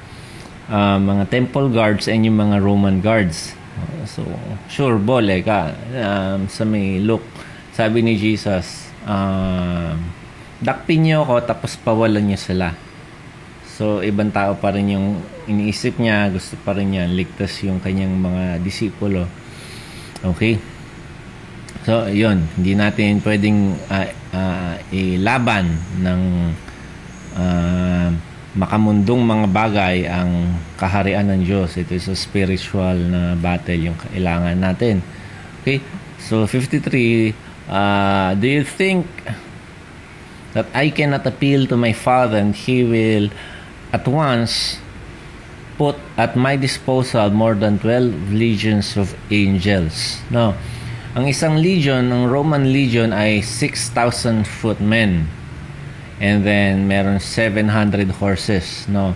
uh, 0.67 0.97
mga 0.99 1.31
temple 1.31 1.71
guards 1.71 2.11
and 2.11 2.27
yung 2.27 2.35
mga 2.35 2.59
Roman 2.59 2.99
guards. 2.99 3.55
So, 4.07 4.23
sure, 4.71 5.01
bole 5.01 5.41
ka. 5.41 5.73
Um, 5.91 6.47
sa 6.47 6.63
may 6.63 7.01
look, 7.01 7.25
sabi 7.75 7.99
ni 8.05 8.15
Jesus, 8.15 8.87
um, 9.03 9.99
dakpin 10.63 11.03
niyo 11.03 11.27
ako 11.27 11.43
tapos 11.43 11.75
pawalan 11.75 12.23
niyo 12.23 12.39
sila. 12.39 12.71
So, 13.75 13.99
ibang 13.99 14.31
tao 14.31 14.55
pa 14.55 14.71
rin 14.71 14.95
yung 14.95 15.19
iniisip 15.51 15.99
niya, 15.99 16.31
gusto 16.31 16.55
pa 16.63 16.71
rin 16.71 16.95
niya 16.95 17.11
ligtas 17.11 17.59
yung 17.67 17.83
kanyang 17.83 18.15
mga 18.15 18.63
disipulo. 18.63 19.27
Okay? 20.23 20.55
So, 21.83 22.07
yun. 22.07 22.47
Hindi 22.55 22.79
natin 22.79 23.19
pwedeng 23.19 23.75
uh, 23.91 24.09
uh, 24.31 24.75
ilaban 24.95 25.75
ng 25.99 26.21
uh, 27.35 28.09
makamundong 28.55 29.21
mga 29.21 29.47
bagay 29.51 29.97
ang 30.07 30.55
kaharian 30.79 31.27
ng 31.27 31.43
Diyos. 31.43 31.75
Ito 31.75 31.91
is 31.91 32.07
a 32.07 32.15
spiritual 32.15 32.95
na 32.95 33.35
battle 33.35 33.91
yung 33.91 33.99
kailangan 33.99 34.55
natin. 34.55 35.03
Okay? 35.61 35.83
So 36.17 36.47
53, 36.47 37.35
uh, 37.67 38.31
do 38.39 38.47
you 38.47 38.63
think 38.63 39.05
that 40.55 40.71
I 40.71 40.89
cannot 40.89 41.27
appeal 41.27 41.67
to 41.67 41.75
my 41.75 41.91
Father 41.91 42.39
and 42.39 42.55
He 42.55 42.87
will 42.87 43.27
at 43.91 44.07
once 44.07 44.79
put 45.75 45.99
at 46.15 46.39
my 46.39 46.55
disposal 46.55 47.29
more 47.29 47.53
than 47.53 47.79
12 47.79 48.31
legions 48.31 48.95
of 48.95 49.11
angels. 49.27 50.23
No. 50.31 50.55
Ang 51.15 51.31
isang 51.31 51.59
legion, 51.59 52.11
ng 52.11 52.27
Roman 52.27 52.71
legion 52.71 53.11
ay 53.11 53.43
6,000 53.43 54.47
footmen. 54.47 55.27
And 56.19 56.47
then 56.47 56.87
meron 56.87 57.19
700 57.19 58.07
horses, 58.15 58.87
no. 58.87 59.15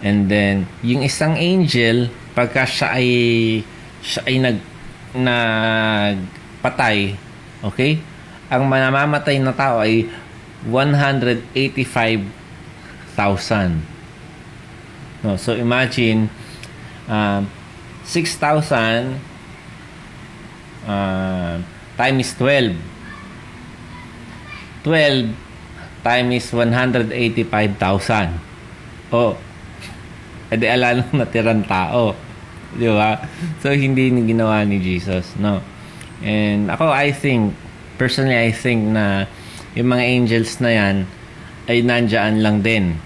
And 0.00 0.30
then 0.30 0.70
yung 0.80 1.02
isang 1.02 1.36
angel 1.36 2.08
pagka 2.32 2.64
siya 2.64 2.96
ay 2.96 3.08
siya 4.00 4.22
ay 4.24 4.38
nag 4.38 4.58
nagpatay, 5.10 6.98
okay? 7.66 7.98
Ang 8.46 8.70
mamamatay 8.70 9.42
na 9.42 9.50
tao 9.50 9.82
ay 9.82 10.06
185,000. 10.66 12.22
No, 15.20 15.36
so 15.36 15.52
imagine 15.52 16.30
uh, 17.10 17.44
6,000 18.06 19.20
uh, 20.86 21.60
times 21.98 22.32
12. 22.38 22.72
12 24.86 25.49
times 26.02 26.52
185,000. 26.52 27.12
Oh, 29.10 29.36
edi 30.50 30.66
ala 30.66 30.94
nang 30.98 31.12
natirang 31.14 31.62
tao. 31.66 32.14
Di 32.70 32.86
ba? 32.86 33.18
So, 33.58 33.74
hindi 33.74 34.10
ginawa 34.10 34.62
ni 34.62 34.78
Jesus. 34.78 35.34
No. 35.36 35.58
And 36.22 36.70
ako, 36.70 36.92
I 36.92 37.10
think, 37.10 37.56
personally, 37.98 38.38
I 38.38 38.54
think 38.54 38.94
na 38.94 39.26
yung 39.74 39.90
mga 39.90 40.04
angels 40.06 40.58
na 40.58 40.70
yan 40.70 40.96
ay 41.70 41.82
nandyan 41.86 42.42
lang 42.42 42.62
din 42.62 42.98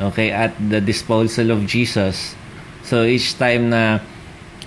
okay, 0.00 0.34
at 0.34 0.54
the 0.58 0.80
disposal 0.80 1.54
of 1.54 1.66
Jesus. 1.66 2.34
So 2.84 3.06
each 3.06 3.38
time 3.38 3.70
na 3.70 4.02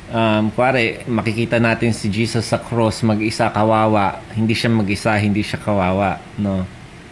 um, 0.09 0.49
kuwari, 0.51 1.03
makikita 1.05 1.59
natin 1.59 1.91
si 1.91 2.07
Jesus 2.09 2.49
sa 2.49 2.57
cross, 2.61 3.03
mag-isa 3.03 3.51
kawawa, 3.51 4.23
hindi 4.33 4.55
siya 4.55 4.71
mag-isa, 4.71 5.13
hindi 5.19 5.43
siya 5.43 5.59
kawawa, 5.59 6.17
no? 6.39 6.65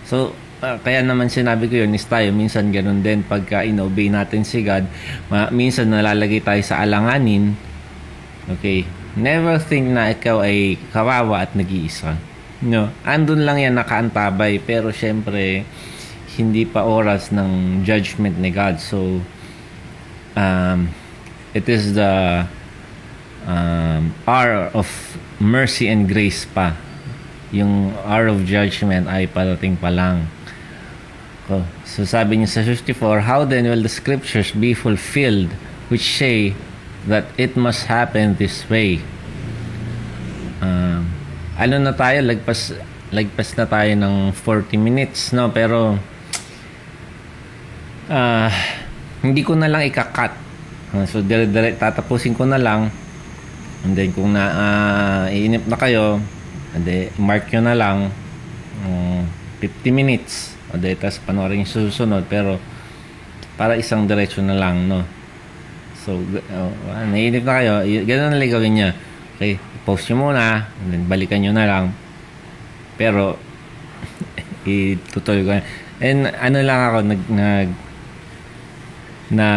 So, 0.05 0.33
uh, 0.65 0.75
kaya 0.81 1.05
naman 1.05 1.29
sinabi 1.29 1.69
ko 1.69 1.85
yun 1.85 1.93
is 1.93 2.09
tayo, 2.09 2.33
minsan 2.33 2.73
ganun 2.73 3.05
din 3.05 3.21
pagka 3.21 3.61
inobey 3.61 4.09
natin 4.09 4.41
si 4.41 4.65
God, 4.65 4.89
ma- 5.29 5.53
minsan 5.53 5.93
nalalagay 5.93 6.41
tayo 6.41 6.61
sa 6.65 6.81
alanganin, 6.81 7.53
okay? 8.49 8.89
Never 9.15 9.61
think 9.61 9.93
na 9.93 10.11
ikaw 10.11 10.41
ay 10.41 10.81
kawawa 10.89 11.45
at 11.45 11.53
nag-iisa. 11.53 12.17
No, 12.65 12.89
andun 13.05 13.45
lang 13.45 13.61
yan 13.61 13.77
nakaantabay, 13.77 14.59
pero 14.59 14.89
syempre, 14.89 15.63
hindi 16.35 16.67
pa 16.67 16.83
oras 16.83 17.31
ng 17.31 17.83
judgment 17.87 18.35
ni 18.41 18.51
God. 18.51 18.81
So, 18.81 19.23
um, 20.35 20.91
it 21.55 21.69
is 21.71 21.95
the 21.95 22.43
um, 23.47 24.11
hour 24.27 24.67
of 24.75 24.87
mercy 25.39 25.87
and 25.87 26.11
grace 26.11 26.43
pa. 26.43 26.75
Yung 27.55 27.95
hour 28.03 28.27
of 28.27 28.43
judgment 28.43 29.07
ay 29.07 29.31
parating 29.31 29.79
pa 29.79 29.87
lang. 29.87 30.27
Oh, 31.45 31.61
so 31.85 32.01
sabi 32.09 32.41
niya 32.41 32.49
sa 32.49 32.65
54, 32.65 33.21
How 33.21 33.45
then 33.45 33.69
will 33.69 33.85
the 33.85 33.91
scriptures 33.91 34.49
be 34.49 34.73
fulfilled 34.73 35.53
which 35.93 36.17
say 36.17 36.57
that 37.05 37.29
it 37.37 37.53
must 37.53 37.85
happen 37.85 38.33
this 38.41 38.65
way? 38.65 38.97
Um, 40.57 41.05
ano 41.53 41.77
na 41.77 41.93
tayo, 41.93 42.25
lagpas, 42.25 42.73
lagpas 43.13 43.53
na 43.61 43.69
tayo 43.69 43.93
ng 43.93 44.33
40 44.33 44.73
minutes, 44.81 45.37
no? 45.37 45.53
Pero 45.53 46.01
uh, 48.09 48.49
hindi 49.21 49.41
ko 49.45 49.53
na 49.53 49.69
lang 49.69 49.85
ikakat. 49.85 50.33
Uh, 50.97 51.05
so, 51.05 51.21
dire, 51.21 51.45
dire, 51.45 51.77
tatapusin 51.77 52.33
ko 52.33 52.49
na 52.49 52.57
lang. 52.57 52.89
And 53.85 53.93
then, 53.93 54.09
kung 54.17 54.33
na, 54.33 54.43
uh, 54.49 55.23
iinip 55.29 55.69
na 55.69 55.77
kayo, 55.77 56.17
hindi, 56.73 57.13
mark 57.21 57.53
nyo 57.53 57.61
na 57.61 57.75
lang 57.77 57.97
um, 58.81 59.21
50 59.61 59.93
minutes. 59.93 60.54
O 60.75 60.77
di, 60.77 60.91
tapos 60.99 61.23
panoorin 61.23 61.63
yung 61.63 61.71
susunod. 61.71 62.27
Pero, 62.27 62.59
para 63.55 63.79
isang 63.79 64.03
diretso 64.03 64.43
na 64.43 64.59
lang, 64.59 64.91
no? 64.91 65.07
So, 66.03 66.19
uh, 66.19 66.71
uh, 66.91 67.05
naiinip 67.07 67.47
na 67.47 67.53
kayo, 67.63 67.73
ganoon 68.03 68.35
na 68.35 68.37
lang 68.37 68.51
gawin 68.51 68.73
niya. 68.75 68.89
Okay, 69.39 69.55
post 69.87 70.11
nyo 70.11 70.29
muna, 70.29 70.67
then 70.91 71.07
balikan 71.07 71.39
nyo 71.39 71.55
na 71.55 71.65
lang. 71.65 71.85
Pero, 72.99 73.39
itutuloy 74.67 75.47
ko. 75.47 75.51
And 76.03 76.27
ano 76.35 76.59
lang 76.59 76.79
ako, 76.91 76.97
nag, 77.07 77.21
nag 77.31 77.69
na 79.31 79.47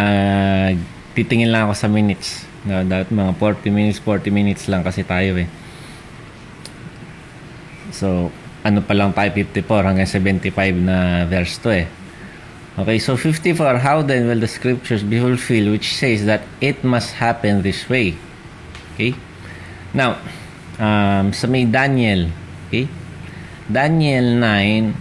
titingin 1.12 1.50
lang 1.50 1.68
ako 1.68 1.74
sa 1.74 1.88
minutes. 1.90 2.46
No, 2.64 2.80
dapat 2.86 3.10
mga 3.10 3.32
40 3.36 3.74
minutes, 3.74 3.98
40 4.00 4.30
minutes 4.30 4.64
lang 4.70 4.86
kasi 4.86 5.02
tayo 5.02 5.34
eh. 5.36 5.48
So, 7.90 8.30
ano 8.68 8.84
pa 8.84 8.92
lang 8.92 9.16
tayo 9.16 9.32
54 9.32 9.64
hanggang 9.88 10.04
75 10.04 10.52
na 10.84 11.24
verse 11.24 11.56
to 11.56 11.72
eh. 11.72 11.88
Okay, 12.78 13.00
so 13.02 13.16
54, 13.16 13.82
how 13.82 14.06
then 14.06 14.30
will 14.30 14.38
the 14.38 14.46
scriptures 14.46 15.02
be 15.02 15.18
fulfilled 15.18 15.74
which 15.74 15.98
says 15.98 16.28
that 16.30 16.46
it 16.62 16.84
must 16.86 17.18
happen 17.18 17.64
this 17.64 17.88
way? 17.90 18.14
Okay? 18.94 19.18
Now, 19.90 20.20
um, 20.78 21.34
sa 21.34 21.50
may 21.50 21.66
Daniel, 21.66 22.30
okay? 22.68 22.86
Daniel 23.66 24.38
9, 24.38 24.94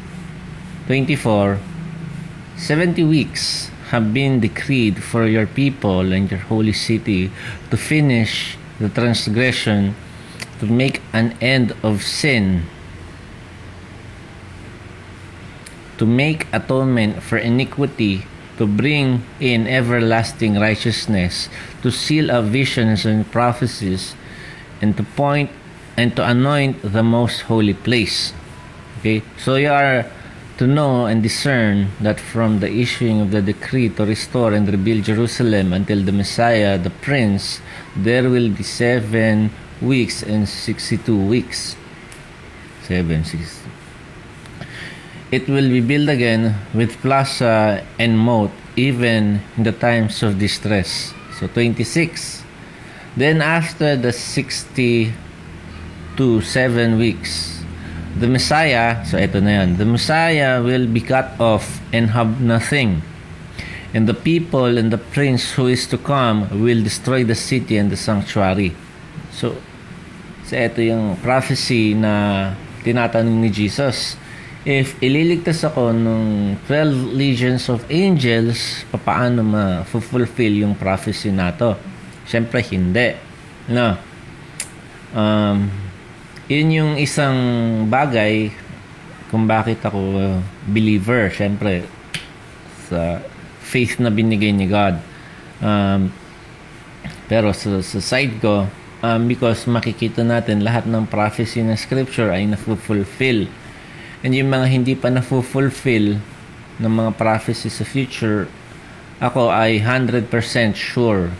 24, 0.90 1.60
70 2.58 3.04
weeks 3.06 3.70
have 3.94 4.10
been 4.10 4.42
decreed 4.42 5.04
for 5.04 5.30
your 5.30 5.46
people 5.46 6.02
and 6.12 6.32
your 6.32 6.42
holy 6.50 6.74
city 6.74 7.30
to 7.70 7.78
finish 7.78 8.58
the 8.82 8.90
transgression, 8.90 9.94
to 10.60 10.66
make 10.66 11.02
an 11.14 11.38
end 11.46 11.78
of 11.84 12.02
sin, 12.02 12.66
to 15.98 16.06
make 16.06 16.48
atonement 16.54 17.22
for 17.24 17.38
iniquity, 17.38 18.26
to 18.58 18.66
bring 18.66 19.24
in 19.40 19.68
everlasting 19.68 20.60
righteousness, 20.60 21.50
to 21.82 21.92
seal 21.92 22.32
up 22.32 22.46
visions 22.46 23.06
and 23.06 23.30
prophecies, 23.32 24.16
and 24.82 24.96
to 24.98 25.04
point 25.04 25.50
and 25.98 26.16
to 26.16 26.24
anoint 26.24 26.82
the 26.82 27.04
most 27.04 27.42
holy 27.42 27.74
place. 27.74 28.34
Okay, 29.00 29.24
so 29.38 29.56
you 29.56 29.70
are 29.70 30.06
to 30.58 30.66
know 30.66 31.06
and 31.06 31.22
discern 31.22 31.90
that 32.02 32.20
from 32.20 32.60
the 32.60 32.72
issuing 32.72 33.22
of 33.22 33.30
the 33.30 33.42
decree 33.42 33.90
to 33.90 34.06
restore 34.06 34.54
and 34.54 34.68
rebuild 34.68 35.06
Jerusalem 35.06 35.72
until 35.74 36.02
the 36.02 36.12
Messiah, 36.12 36.78
the 36.78 36.90
Prince, 36.90 37.62
there 37.96 38.30
will 38.30 38.50
be 38.50 38.64
seven 38.64 39.52
weeks 39.82 40.24
and 40.24 40.50
62 40.50 41.16
weeks. 41.16 41.76
Seven, 42.84 43.24
six. 43.24 43.62
It 45.28 45.52
will 45.52 45.68
be 45.68 45.84
built 45.84 46.08
again 46.08 46.56
with 46.72 46.96
plaza 47.04 47.84
and 48.00 48.16
moat, 48.16 48.52
even 48.80 49.44
in 49.58 49.64
the 49.64 49.76
times 49.76 50.24
of 50.24 50.40
distress. 50.40 51.12
So 51.36 51.48
26. 51.52 52.44
Then 53.18 53.42
after 53.42 53.98
the 53.98 54.14
60 54.14 55.12
to 56.16 56.42
7 56.42 56.98
weeks, 56.98 57.60
the 58.16 58.28
Messiah, 58.28 59.04
so 59.04 59.20
ito 59.20 59.44
na 59.44 59.62
yan, 59.62 59.76
the 59.76 59.86
Messiah 59.86 60.64
will 60.64 60.88
be 60.88 61.04
cut 61.04 61.36
off 61.44 61.82
and 61.92 62.16
have 62.16 62.40
nothing. 62.40 63.04
And 63.92 64.08
the 64.08 64.16
people 64.16 64.78
and 64.78 64.96
the 64.96 65.02
prince 65.02 65.52
who 65.54 65.68
is 65.68 65.86
to 65.92 65.98
come 65.98 66.48
will 66.64 66.82
destroy 66.82 67.28
the 67.28 67.36
city 67.36 67.76
and 67.76 67.92
the 67.92 68.00
sanctuary. 68.00 68.72
So, 69.36 69.60
so 70.48 70.56
ito 70.56 70.80
yung 70.82 71.20
prophecy 71.20 71.94
na 71.94 72.54
tinatanong 72.88 73.44
ni 73.44 73.52
Jesus. 73.52 74.16
If 74.68 75.00
ililigtas 75.00 75.64
ako 75.64 75.96
ng 75.96 76.60
12 76.68 77.16
legions 77.16 77.72
of 77.72 77.88
angels, 77.88 78.84
paano 79.00 79.40
ma-fulfill 79.40 80.60
yung 80.60 80.76
prophecy 80.76 81.32
na 81.32 81.56
to? 81.56 81.72
Siyempre, 82.28 82.60
hindi. 82.68 83.16
No. 83.72 83.96
Um, 85.16 85.72
yun 86.52 86.68
yung 86.76 86.94
isang 87.00 87.40
bagay 87.88 88.52
kung 89.32 89.48
bakit 89.48 89.80
ako 89.88 90.36
believer, 90.68 91.32
syempre, 91.32 91.88
sa 92.92 93.24
faith 93.64 94.04
na 94.04 94.12
binigay 94.12 94.52
ni 94.52 94.68
God. 94.68 95.00
Um, 95.64 96.12
pero 97.32 97.56
sa, 97.56 97.80
sa 97.80 98.00
side 98.04 98.36
ko, 98.44 98.68
um, 99.00 99.22
because 99.32 99.64
makikita 99.64 100.28
natin 100.28 100.60
lahat 100.60 100.84
ng 100.92 101.08
prophecy 101.08 101.64
ng 101.64 101.80
scripture 101.80 102.36
ay 102.36 102.44
na-fulfill. 102.52 103.48
And 104.26 104.34
yung 104.34 104.50
mga 104.50 104.66
hindi 104.70 104.94
pa 104.98 105.14
na-fulfill, 105.14 106.18
ng 106.78 106.94
mga 106.94 107.12
prophecies 107.18 107.82
sa 107.82 107.86
future, 107.86 108.46
ako 109.18 109.50
ay 109.50 109.82
100% 109.82 110.30
sure, 110.78 111.34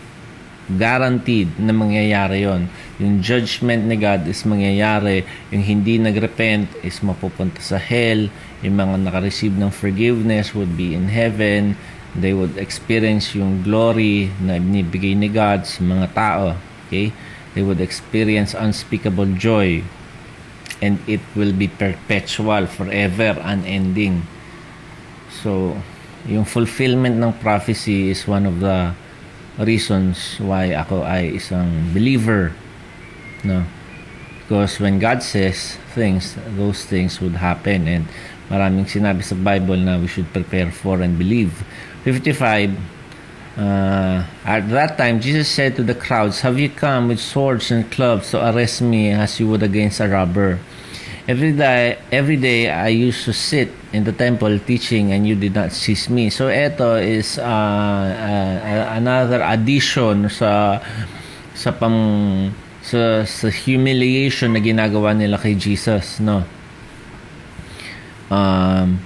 guaranteed 0.68 1.48
na 1.56 1.72
mangyayari 1.72 2.44
yon. 2.44 2.66
Yung 2.98 3.22
judgment 3.22 3.86
ni 3.86 3.96
God 3.96 4.26
is 4.28 4.42
mangyayari. 4.44 5.24
Yung 5.54 5.64
hindi 5.64 5.96
nagrepent 5.96 6.68
is 6.84 7.00
mapupunta 7.00 7.62
sa 7.62 7.78
hell. 7.80 8.28
Yung 8.60 8.76
mga 8.76 9.00
nakareceive 9.06 9.54
ng 9.54 9.70
forgiveness 9.72 10.52
would 10.52 10.74
be 10.76 10.92
in 10.92 11.08
heaven. 11.08 11.78
They 12.18 12.34
would 12.34 12.58
experience 12.58 13.32
yung 13.32 13.62
glory 13.62 14.28
na 14.42 14.58
binibigay 14.58 15.14
ni 15.14 15.30
God 15.30 15.64
sa 15.64 15.80
mga 15.80 16.06
tao. 16.12 16.46
Okay? 16.84 17.14
They 17.56 17.64
would 17.64 17.80
experience 17.80 18.52
unspeakable 18.52 19.38
joy. 19.38 19.86
And 20.78 21.02
it 21.10 21.20
will 21.34 21.52
be 21.52 21.66
perpetual, 21.66 22.66
forever, 22.70 23.34
unending. 23.42 24.22
So, 25.42 25.74
yung 26.26 26.44
fulfillment 26.44 27.18
ng 27.18 27.34
prophecy 27.42 28.10
is 28.10 28.26
one 28.26 28.46
of 28.46 28.60
the 28.62 28.94
reasons 29.58 30.38
why 30.38 30.70
ako 30.70 31.02
ay 31.02 31.34
isang 31.34 31.90
believer 31.90 32.54
no? 33.42 33.66
Because 34.46 34.80
when 34.80 34.98
God 34.98 35.22
says 35.22 35.76
things 35.92 36.34
those 36.56 36.84
things 36.88 37.20
would 37.20 37.36
happen. 37.36 37.86
And 37.86 38.04
maraming 38.48 38.88
sinabi 38.88 39.20
sa 39.20 39.36
Bible 39.36 39.76
na 39.76 40.00
we 40.00 40.08
should 40.08 40.30
prepare 40.32 40.72
for 40.72 41.04
and 41.04 41.20
believe. 41.20 41.52
55 42.06 42.72
uh, 43.58 44.24
at 44.46 44.70
that 44.70 44.96
time 44.96 45.20
Jesus 45.20 45.50
said 45.50 45.74
to 45.76 45.82
the 45.82 45.94
crowds 45.94 46.40
have 46.40 46.58
you 46.58 46.70
come 46.70 47.08
with 47.08 47.18
swords 47.18 47.70
and 47.70 47.90
clubs 47.90 48.30
to 48.30 48.38
arrest 48.38 48.80
me 48.80 49.10
as 49.10 49.38
you 49.40 49.48
would 49.48 49.62
against 49.62 50.00
a 50.00 50.08
robber 50.08 50.58
Every 51.28 51.52
day, 51.52 52.00
every 52.08 52.40
day 52.40 52.72
I 52.72 52.88
used 52.88 53.28
to 53.28 53.36
sit 53.36 53.68
in 53.92 54.08
the 54.08 54.16
temple 54.16 54.56
teaching 54.64 55.12
and 55.12 55.28
you 55.28 55.36
did 55.36 55.52
not 55.52 55.76
seize 55.76 56.08
me. 56.08 56.32
So 56.32 56.48
ito 56.48 56.96
is 56.96 57.36
uh, 57.36 57.44
uh, 57.44 58.96
another 58.96 59.44
addition 59.44 60.32
sa 60.32 60.80
sa 61.52 61.70
pang 61.76 62.48
sa, 62.80 63.28
sa 63.28 63.48
humiliation 63.52 64.56
na 64.56 64.60
ginagawa 64.64 65.12
nila 65.12 65.36
kay 65.36 65.52
Jesus, 65.52 66.16
no? 66.16 66.48
Um, 68.32 68.96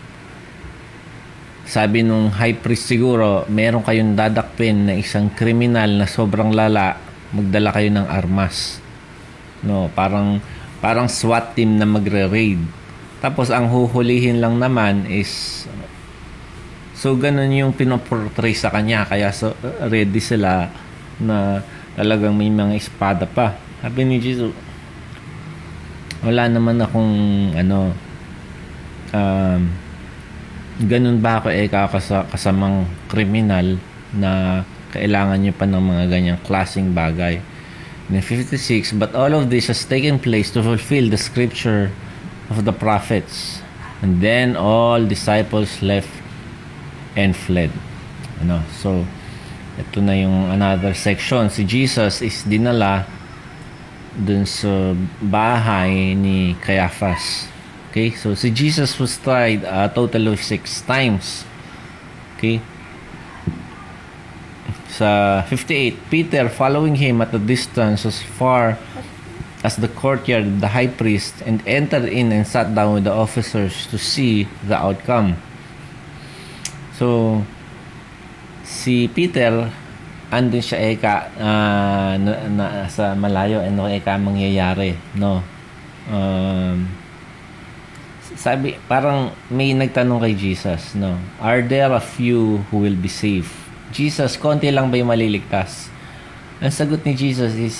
sabi 1.62 2.02
nung 2.02 2.28
high 2.34 2.58
priest 2.58 2.90
siguro, 2.90 3.46
meron 3.46 3.86
kayong 3.86 4.18
dadakpin 4.18 4.90
na 4.90 4.94
isang 4.98 5.30
kriminal 5.30 5.86
na 5.86 6.10
sobrang 6.10 6.50
lala, 6.50 6.98
magdala 7.30 7.70
kayo 7.70 7.88
ng 7.94 8.06
armas. 8.10 8.82
No, 9.62 9.86
parang 9.94 10.42
parang 10.82 11.06
SWAT 11.06 11.54
team 11.54 11.78
na 11.78 11.86
magre-raid. 11.86 12.58
Tapos 13.22 13.54
ang 13.54 13.70
huhulihin 13.70 14.42
lang 14.42 14.58
naman 14.58 15.06
is 15.06 15.64
so 16.98 17.14
ganun 17.14 17.54
yung 17.54 17.74
pinoportray 17.74 18.54
sa 18.54 18.70
kanya 18.70 19.06
kaya 19.06 19.30
so, 19.30 19.54
ready 19.90 20.22
sila 20.22 20.70
na 21.22 21.62
talagang 21.94 22.34
may 22.34 22.50
mga 22.50 22.74
espada 22.74 23.22
pa. 23.30 23.54
Sabi 23.78 24.02
ni 24.02 24.18
Jesus, 24.18 24.50
wala 26.26 26.50
naman 26.50 26.82
akong 26.82 27.14
ano 27.54 27.94
um, 29.14 29.60
ganun 30.80 31.20
ba 31.20 31.42
ako 31.42 31.52
eh 31.52 31.68
kakasa, 31.68 32.24
kasamang 32.32 32.88
kriminal 33.12 33.76
na 34.16 34.62
kailangan 34.92 35.40
niyo 35.40 35.52
pa 35.56 35.64
ng 35.68 35.80
mga 35.80 36.04
ganyang 36.08 36.40
klasing 36.44 36.92
bagay 36.92 37.40
in 38.12 38.20
56, 38.20 38.92
but 39.00 39.14
all 39.16 39.32
of 39.32 39.48
this 39.48 39.72
has 39.72 39.84
taken 39.84 40.18
place 40.20 40.52
to 40.52 40.60
fulfill 40.62 41.08
the 41.08 41.16
scripture 41.16 41.90
of 42.50 42.64
the 42.64 42.72
prophets. 42.72 43.64
And 44.02 44.20
then 44.20 44.56
all 44.56 45.06
disciples 45.06 45.80
left 45.80 46.10
and 47.16 47.32
fled. 47.32 47.70
Ano? 48.42 48.60
So, 48.82 49.06
ito 49.78 50.04
na 50.04 50.12
yung 50.12 50.52
another 50.52 50.92
section. 50.92 51.48
Si 51.48 51.64
Jesus 51.64 52.20
is 52.20 52.44
dinala 52.44 53.06
dun 54.12 54.44
sa 54.44 54.92
bahay 55.22 56.12
ni 56.12 56.52
Caiaphas. 56.60 57.48
Okay? 57.93 58.16
So, 58.16 58.32
si 58.32 58.49
Jesus 58.49 58.97
was 58.97 59.20
tried 59.20 59.68
a 59.68 59.93
total 59.93 60.32
of 60.32 60.40
six 60.40 60.80
times. 60.80 61.45
Okay? 62.40 62.64
Sa 64.88 65.45
58, 65.45 66.09
Peter 66.09 66.49
following 66.49 66.97
him 66.97 67.20
at 67.20 67.36
a 67.36 67.38
distance 67.38 68.09
as 68.09 68.24
far 68.24 68.80
as 69.61 69.76
the 69.76 69.93
courtyard 69.93 70.49
of 70.49 70.64
the 70.64 70.72
high 70.72 70.88
priest 70.88 71.36
and 71.45 71.61
entered 71.68 72.09
in 72.09 72.32
and 72.32 72.49
sat 72.49 72.72
down 72.72 72.97
with 72.97 73.05
the 73.05 73.12
officers 73.12 73.86
to 73.93 74.01
see 74.01 74.49
the 74.64 74.74
outcome. 74.74 75.36
So, 76.97 77.45
si 78.64 79.07
Peter, 79.12 79.68
andun 80.32 80.64
siya 80.64 80.97
eka 80.97 81.28
uh, 81.36 82.16
na, 82.16 82.32
na, 82.49 82.66
sa 82.88 83.12
malayo 83.12 83.61
ano 83.61 83.84
eka 83.84 84.16
mangyayari 84.16 84.97
no 85.20 85.45
um, 86.09 86.88
sabi 88.43 88.74
parang 88.90 89.30
may 89.47 89.70
nagtanong 89.70 90.18
kay 90.26 90.34
Jesus 90.34 90.99
no 90.99 91.14
are 91.38 91.62
there 91.62 91.95
a 91.95 92.03
few 92.03 92.66
who 92.74 92.82
will 92.82 92.99
be 92.99 93.07
saved 93.07 93.62
Jesus, 93.93 94.40
konti 94.40 94.72
lang 94.72 94.88
ba 94.88 94.97
yung 94.97 95.12
maliligtas? 95.12 95.93
Ang 96.64 96.72
sagot 96.72 97.05
ni 97.05 97.12
Jesus 97.12 97.53
is, 97.53 97.76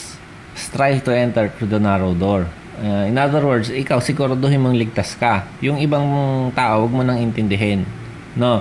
strive 0.53 1.01
to 1.09 1.09
enter 1.09 1.49
through 1.49 1.73
the 1.73 1.81
narrow 1.81 2.13
door. 2.13 2.45
Uh, 2.77 3.09
in 3.09 3.17
other 3.17 3.41
words, 3.41 3.73
ikaw 3.73 3.97
siguraduhin 3.97 4.61
mong 4.61 4.77
ligtas 4.77 5.17
ka. 5.17 5.49
Yung 5.65 5.81
ibang 5.81 6.05
tao, 6.53 6.85
wag 6.85 6.93
mo 6.93 7.01
nang 7.01 7.17
intindihin. 7.17 7.89
No? 8.37 8.61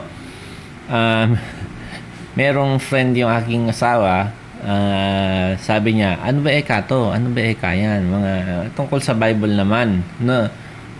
Um, 0.87 1.35
merong 2.39 2.79
friend 2.79 3.19
yung 3.19 3.27
aking 3.27 3.67
asawa, 3.67 4.31
uh, 4.63 5.51
sabi 5.59 5.99
niya, 5.99 6.23
ano 6.23 6.39
ba 6.39 6.55
eka 6.55 6.87
to? 6.87 7.11
Ano 7.11 7.35
ba 7.35 7.43
eka 7.43 7.75
yan? 7.75 8.07
Mga, 8.07 8.31
tungkol 8.79 9.03
sa 9.03 9.11
Bible 9.11 9.59
naman. 9.59 9.99
No? 10.23 10.47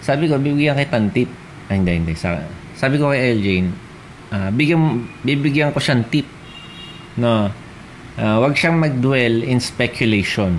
Sabi 0.01 0.25
ko, 0.27 0.41
bibigyan 0.41 0.77
kitang 0.77 1.13
tip. 1.13 1.29
Ay, 1.69 1.79
hindi, 1.79 1.93
hindi. 2.01 2.13
Sabi 2.17 2.95
ko 2.97 3.13
kay 3.13 3.37
Eljane, 3.37 3.69
uh, 4.33 4.49
bigyan, 4.49 5.05
bibigyan 5.21 5.69
ko 5.71 5.79
siyang 5.79 6.03
tip 6.09 6.25
no 7.19 7.51
uh, 8.15 8.37
wag 8.39 8.55
siyang 8.55 8.79
magdwell 8.79 9.43
in 9.43 9.59
speculation. 9.59 10.55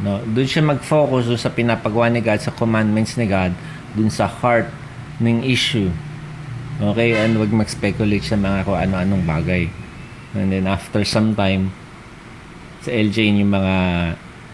No 0.00 0.24
doon 0.24 0.48
siya 0.48 0.64
mag-focus 0.64 1.28
sa 1.36 1.52
pinapagawa 1.52 2.08
ni 2.08 2.24
God 2.24 2.40
sa 2.40 2.52
commandments 2.54 3.14
ni 3.20 3.28
God 3.28 3.52
doon 3.94 4.08
sa 4.08 4.26
heart 4.26 4.70
ng 5.20 5.44
issue. 5.44 5.92
Okay 6.80 7.14
and 7.14 7.38
wag 7.38 7.52
mag-speculate 7.52 8.24
sa 8.24 8.34
mga 8.34 8.66
kung 8.66 8.78
ano-anong 8.78 9.24
bagay. 9.28 9.70
And 10.34 10.50
then 10.50 10.66
after 10.66 11.06
some 11.06 11.36
time 11.36 11.70
sa 12.82 12.90
LJ 12.90 13.38
yung 13.38 13.54
mga 13.54 13.76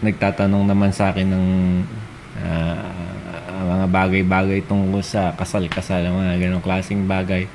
nagtatanong 0.05 0.69
naman 0.69 0.93
sa 0.93 1.09
akin 1.09 1.27
ng 1.29 1.47
uh, 2.37 3.00
mga 3.63 3.85
bagay-bagay 3.89 4.59
tungkol 4.65 5.01
sa 5.05 5.33
kasal-kasal 5.37 6.05
mga 6.05 6.47
ganong 6.47 6.63
klaseng 6.65 7.05
bagay 7.05 7.45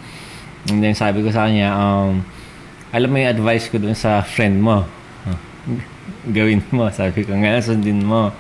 and 0.70 0.82
then 0.82 0.94
sabi 0.94 1.22
ko 1.22 1.30
sa 1.30 1.46
kanya 1.46 1.74
um, 1.74 2.24
alam 2.94 3.12
mo 3.12 3.20
yung 3.20 3.28
advice 3.28 3.66
ko 3.66 3.76
dun 3.76 3.92
sa 3.92 4.22
friend 4.22 4.62
mo. 4.62 4.86
Gawin 6.36 6.62
mo. 6.70 6.86
Sabi 6.94 7.26
ko 7.26 7.34
nga, 7.36 7.58
sundin 7.60 8.00
mo. 8.00 8.30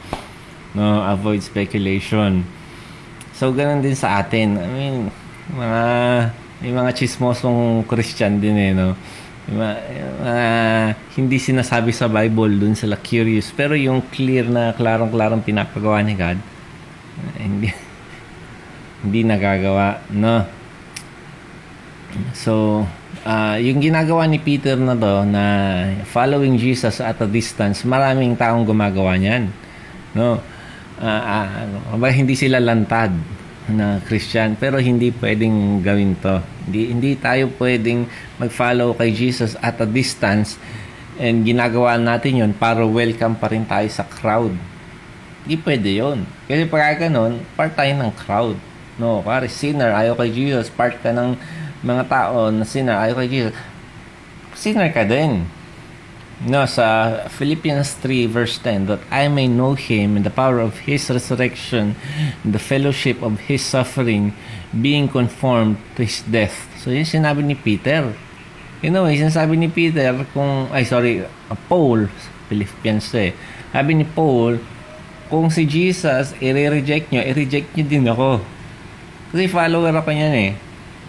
No, 0.72 1.02
avoid 1.02 1.42
speculation. 1.42 2.40
So, 3.36 3.52
ganun 3.52 3.84
din 3.84 3.92
sa 3.92 4.22
atin. 4.22 4.56
I 4.56 4.68
mean, 4.70 4.96
mga, 5.52 5.82
may 6.64 6.72
mga 6.72 6.90
chismosong 6.96 7.84
Christian 7.84 8.40
din 8.40 8.56
eh, 8.56 8.72
no? 8.72 8.96
Mga, 9.46 9.70
mga 10.24 10.46
hindi 11.20 11.36
sinasabi 11.36 11.92
sa 11.92 12.08
Bible 12.08 12.56
dun 12.56 12.72
sila 12.72 12.96
curious. 12.96 13.52
Pero 13.52 13.76
yung 13.76 14.04
clear 14.08 14.48
na, 14.48 14.72
klarong-klarong 14.72 15.44
pinapagawa 15.44 16.00
ni 16.00 16.16
God, 16.16 16.40
hindi, 17.38 17.68
hindi 19.04 19.20
nagagawa, 19.24 20.04
no? 20.12 20.46
So, 22.32 22.84
uh, 23.26 23.56
yung 23.60 23.82
ginagawa 23.82 24.24
ni 24.30 24.40
Peter 24.40 24.78
na 24.78 24.96
to 24.96 25.26
na 25.28 25.44
following 26.08 26.56
Jesus 26.56 27.02
at 27.02 27.20
a 27.20 27.28
distance, 27.28 27.84
maraming 27.84 28.38
taong 28.38 28.64
gumagawa 28.64 29.18
niyan. 29.20 29.52
No? 30.16 30.40
Uh, 30.96 31.22
uh, 31.92 32.08
hindi 32.08 32.32
sila 32.32 32.56
lantad 32.56 33.12
na 33.66 33.98
Christian 34.06 34.54
pero 34.54 34.78
hindi 34.78 35.10
pwedeng 35.10 35.82
gawin 35.82 36.14
to. 36.22 36.40
Hindi 36.66 36.82
hindi 36.94 37.10
tayo 37.18 37.50
pwedeng 37.58 38.06
mag-follow 38.38 38.94
kay 38.94 39.10
Jesus 39.10 39.58
at 39.58 39.76
a 39.82 39.88
distance 39.88 40.56
and 41.18 41.42
ginagawa 41.42 41.98
natin 41.98 42.46
'yon 42.46 42.52
para 42.54 42.86
welcome 42.86 43.34
pa 43.36 43.50
rin 43.50 43.66
tayo 43.66 43.88
sa 43.90 44.06
crowd. 44.06 44.54
Hindi 45.46 45.62
pwede 45.62 45.90
'yon. 45.94 46.18
Kasi 46.50 46.66
pag 46.66 46.98
ganun, 46.98 47.38
part 47.54 47.70
tayo 47.78 47.94
ng 47.94 48.10
crowd. 48.18 48.58
No, 48.98 49.22
pare 49.22 49.46
sinner, 49.46 49.94
ayaw 49.94 50.18
kay 50.18 50.34
Jesus, 50.34 50.72
part 50.74 50.98
ka 50.98 51.14
ng 51.14 51.38
mga 51.86 52.10
tao 52.10 52.50
na 52.50 52.66
sinner 52.66 52.98
ayaw 52.98 53.22
kay 53.22 53.30
Jesus, 53.30 53.54
sinner 54.58 54.90
ka 54.90 55.06
din. 55.06 55.46
No, 56.44 56.68
sa 56.68 57.16
Philippians 57.32 57.96
3 58.04 58.28
verse 58.28 58.60
10, 58.60 58.92
that 58.92 59.00
I 59.08 59.24
may 59.30 59.48
know 59.48 59.72
Him 59.72 60.20
in 60.20 60.24
the 60.26 60.34
power 60.34 60.60
of 60.60 60.84
His 60.84 61.08
resurrection, 61.08 61.96
in 62.44 62.52
the 62.52 62.60
fellowship 62.60 63.24
of 63.24 63.48
His 63.48 63.64
suffering, 63.64 64.36
being 64.68 65.08
conformed 65.08 65.80
to 65.96 66.04
His 66.04 66.20
death. 66.28 66.68
So, 66.76 66.92
yun 66.92 67.08
sinabi 67.08 67.40
ni 67.40 67.56
Peter. 67.56 68.12
You 68.84 68.92
know, 68.92 69.08
yung 69.08 69.32
sinasabi 69.32 69.56
ni 69.56 69.72
Peter 69.72 70.12
kung, 70.36 70.68
ay 70.76 70.84
sorry, 70.84 71.24
uh, 71.24 71.56
Paul, 71.72 72.12
Philippians 72.52 73.08
eh. 73.16 73.32
Sabi 73.72 73.96
ni 73.96 74.04
Paul, 74.04 74.60
kung 75.26 75.50
si 75.50 75.66
Jesus 75.66 76.34
i-reject 76.38 77.10
nyo, 77.10 77.22
i-reject 77.22 77.74
nyo 77.74 77.84
din 77.86 78.06
ako. 78.06 78.30
Kasi 79.34 79.50
follower 79.50 79.94
ako 79.94 80.10
niyan 80.14 80.34
eh. 80.34 80.52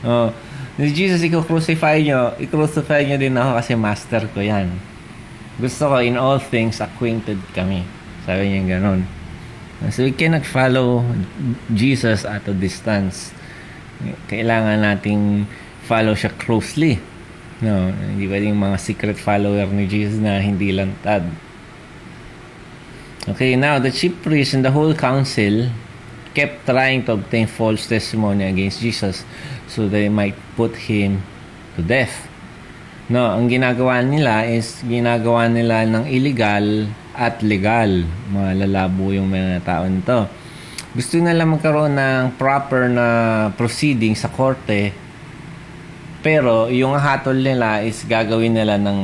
Oh, 0.06 0.30
si 0.78 0.94
Jesus 0.94 1.22
i-crucify 1.26 2.02
nyo, 2.06 2.34
i-crucify 2.38 3.06
nyo 3.06 3.18
din 3.18 3.38
ako 3.38 3.52
kasi 3.58 3.72
master 3.74 4.24
ko 4.34 4.40
yan. 4.42 4.70
Gusto 5.58 5.90
ko, 5.90 5.98
in 5.98 6.22
all 6.22 6.38
things, 6.38 6.78
acquainted 6.78 7.42
kami. 7.58 7.82
Sabi 8.30 8.54
niya 8.54 8.78
ganun. 8.78 9.10
So, 9.90 10.06
we 10.06 10.14
cannot 10.14 10.46
follow 10.46 11.06
Jesus 11.70 12.26
at 12.26 12.46
a 12.50 12.54
distance. 12.54 13.34
Kailangan 14.30 14.86
nating 14.86 15.46
follow 15.86 16.14
siya 16.14 16.34
closely. 16.38 17.02
No, 17.58 17.90
hindi 17.90 18.30
pwedeng 18.30 18.54
mga 18.54 18.78
secret 18.78 19.18
follower 19.18 19.66
ni 19.74 19.90
Jesus 19.90 20.22
na 20.22 20.38
hindi 20.38 20.70
lantad. 20.70 21.26
Okay, 23.28 23.60
now 23.60 23.76
the 23.76 23.92
chief 23.92 24.16
priest 24.24 24.56
and 24.56 24.64
the 24.64 24.72
whole 24.72 24.96
council 24.96 25.68
kept 26.32 26.64
trying 26.64 27.04
to 27.04 27.20
obtain 27.20 27.44
false 27.44 27.84
testimony 27.84 28.48
against 28.48 28.80
Jesus 28.80 29.28
so 29.68 29.92
they 29.92 30.08
might 30.08 30.40
put 30.56 30.72
him 30.88 31.20
to 31.76 31.84
death. 31.84 32.24
No, 33.12 33.28
ang 33.28 33.52
ginagawa 33.52 34.00
nila 34.00 34.48
is 34.48 34.80
ginagawa 34.88 35.52
nila 35.52 35.84
ng 35.84 36.08
illegal 36.08 36.88
at 37.16 37.44
legal. 37.44 38.08
Malalabo 38.32 39.12
yung 39.12 39.28
mga 39.28 39.60
tao 39.60 39.84
nito. 39.92 40.28
Gusto 40.96 41.20
nila 41.20 41.44
magkaroon 41.44 42.00
ng 42.00 42.40
proper 42.40 42.88
na 42.88 43.08
proceeding 43.60 44.16
sa 44.16 44.32
korte. 44.32 44.96
Pero 46.24 46.72
yung 46.72 46.96
hatol 46.96 47.44
nila 47.44 47.84
is 47.84 48.08
gagawin 48.08 48.56
nila 48.56 48.80
ng 48.80 49.00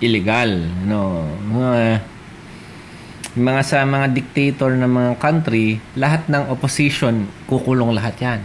illegal. 0.00 0.56
No, 0.88 1.24
mga, 1.52 2.00
mga 3.36 3.60
sa 3.62 3.84
mga 3.84 4.16
dictator 4.16 4.72
ng 4.72 4.88
mga 4.88 5.12
country, 5.20 5.76
lahat 5.92 6.24
ng 6.32 6.48
opposition 6.48 7.28
kukulong 7.44 7.92
lahat 7.92 8.16
'yan. 8.16 8.40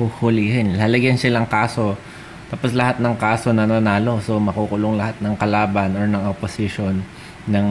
Huhulihin. 0.00 0.80
Lalagyan 0.80 1.20
silang 1.20 1.44
kaso 1.44 2.00
tapos 2.48 2.76
lahat 2.76 3.00
ng 3.00 3.16
kaso 3.16 3.52
na 3.52 3.68
nanalo. 3.68 4.20
So 4.24 4.40
makukulong 4.40 4.96
lahat 4.96 5.20
ng 5.20 5.36
kalaban 5.36 5.96
or 5.96 6.04
ng 6.08 6.24
opposition 6.28 7.04
ng 7.48 7.68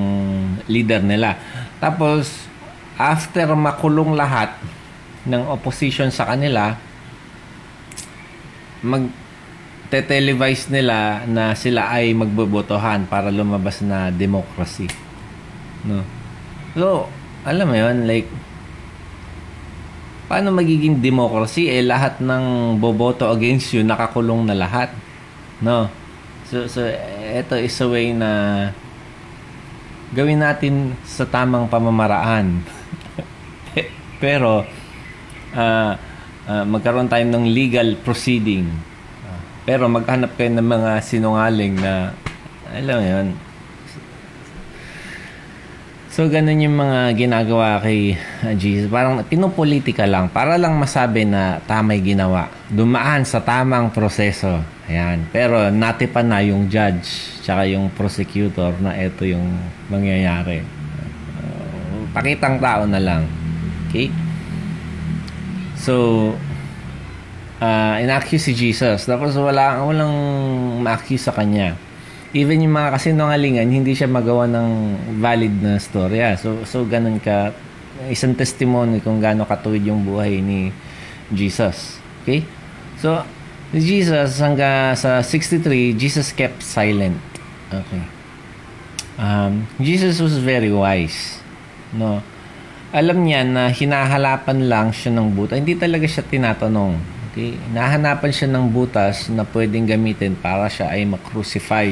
leader 0.69 1.01
nila. 1.01 1.37
Tapos 1.81 2.49
after 2.97 3.57
makulong 3.57 4.13
lahat 4.13 4.53
ng 5.25 5.49
opposition 5.49 6.09
sa 6.09 6.29
kanila, 6.29 6.77
mag 8.85 9.09
televise 9.91 10.71
nila 10.71 11.27
na 11.27 11.51
sila 11.51 11.91
ay 11.91 12.15
magbobotohan 12.15 13.05
para 13.11 13.27
lumabas 13.27 13.83
na 13.83 14.07
democracy. 14.07 14.87
No. 15.83 16.20
So, 16.71 17.11
alam 17.43 17.65
mo 17.67 17.75
'yon, 17.75 18.07
like 18.07 18.29
paano 20.31 20.55
magiging 20.55 21.03
democracy? 21.03 21.67
Eh 21.67 21.83
lahat 21.83 22.23
ng 22.23 22.77
boboto 22.79 23.27
against 23.35 23.75
you 23.75 23.83
nakakulong 23.83 24.47
na 24.47 24.55
lahat 24.55 24.87
no? 25.59 25.91
So 26.47 26.71
so 26.71 26.87
ito 27.19 27.59
is 27.59 27.75
a 27.83 27.87
way 27.87 28.15
na 28.15 28.31
gawin 30.15 30.39
natin 30.39 30.95
sa 31.03 31.27
tamang 31.27 31.67
pamamaraan. 31.67 32.63
Pero 34.23 34.63
uh, 35.55 35.91
uh, 36.47 36.63
magkaroon 36.63 37.11
tayo 37.11 37.23
ng 37.27 37.51
legal 37.51 37.99
proceeding. 37.99 38.67
Pero 39.67 39.91
maghanap 39.91 40.35
kayo 40.39 40.51
ng 40.55 40.67
mga 40.67 40.91
sinungaling 41.03 41.75
na 41.75 42.15
alam 42.71 42.95
mo 42.97 43.03
yun 43.03 43.27
So, 46.11 46.27
ganun 46.27 46.59
yung 46.59 46.75
mga 46.75 47.15
ginagawa 47.15 47.79
kay 47.79 48.19
uh, 48.43 48.51
Jesus. 48.59 48.91
Parang 48.91 49.23
pinupolitika 49.23 50.03
lang 50.03 50.27
para 50.27 50.59
lang 50.59 50.75
masabi 50.75 51.23
na 51.23 51.63
tamay 51.63 52.03
ginawa. 52.03 52.51
Dumaan 52.67 53.23
sa 53.23 53.39
tamang 53.39 53.87
proseso. 53.95 54.59
Ayan. 54.91 55.23
Pero 55.31 55.71
natipan 55.71 56.27
na 56.27 56.43
yung 56.43 56.67
judge 56.67 57.07
tsaka 57.39 57.63
yung 57.63 57.87
prosecutor 57.95 58.75
na 58.83 58.91
ito 58.99 59.23
yung 59.23 59.55
mangyayari. 59.87 60.67
Uh, 61.39 62.03
pakitang 62.11 62.59
tao 62.59 62.83
na 62.83 62.99
lang. 62.99 63.23
Okay? 63.87 64.11
So, 65.79 66.35
uh, 67.63 67.95
inaccuse 68.03 68.51
si 68.51 68.53
Jesus. 68.53 69.07
Tapos 69.07 69.31
wala, 69.39 69.79
walang 69.79 70.11
ma-accuse 70.83 71.23
sa 71.23 71.31
kanya 71.31 71.79
even 72.31 72.63
yung 72.63 72.75
mga 72.75 72.95
kasinungalingan, 72.95 73.67
hindi 73.67 73.91
siya 73.91 74.07
magawa 74.07 74.47
ng 74.47 74.69
valid 75.19 75.53
na 75.59 75.75
storya. 75.75 76.39
So, 76.39 76.63
so 76.63 76.87
ganun 76.87 77.19
ka, 77.19 77.51
isang 78.07 78.33
testimony 78.39 79.03
kung 79.03 79.19
gaano 79.19 79.43
katuwid 79.43 79.83
yung 79.83 80.07
buhay 80.07 80.39
ni 80.39 80.71
Jesus. 81.35 81.99
Okay? 82.23 82.47
So, 83.03 83.19
Jesus, 83.75 84.39
hanggang 84.39 84.95
sa 84.95 85.19
63, 85.19 85.95
Jesus 85.95 86.31
kept 86.31 86.63
silent. 86.63 87.19
Okay. 87.67 88.03
Um, 89.19 89.67
Jesus 89.79 90.23
was 90.23 90.39
very 90.39 90.71
wise. 90.71 91.39
No? 91.91 92.23
Alam 92.95 93.27
niya 93.27 93.43
na 93.43 93.71
hinahalapan 93.71 94.67
lang 94.71 94.87
siya 94.95 95.11
ng 95.15 95.35
butas. 95.35 95.59
Hindi 95.59 95.75
talaga 95.75 96.07
siya 96.07 96.23
tinatanong. 96.23 96.95
Okay? 97.31 97.59
Nahanapan 97.75 98.31
siya 98.31 98.47
ng 98.51 98.71
butas 98.71 99.27
na 99.27 99.43
pwedeng 99.51 99.87
gamitin 99.87 100.35
para 100.35 100.67
siya 100.71 100.91
ay 100.91 101.07
makrucify 101.07 101.91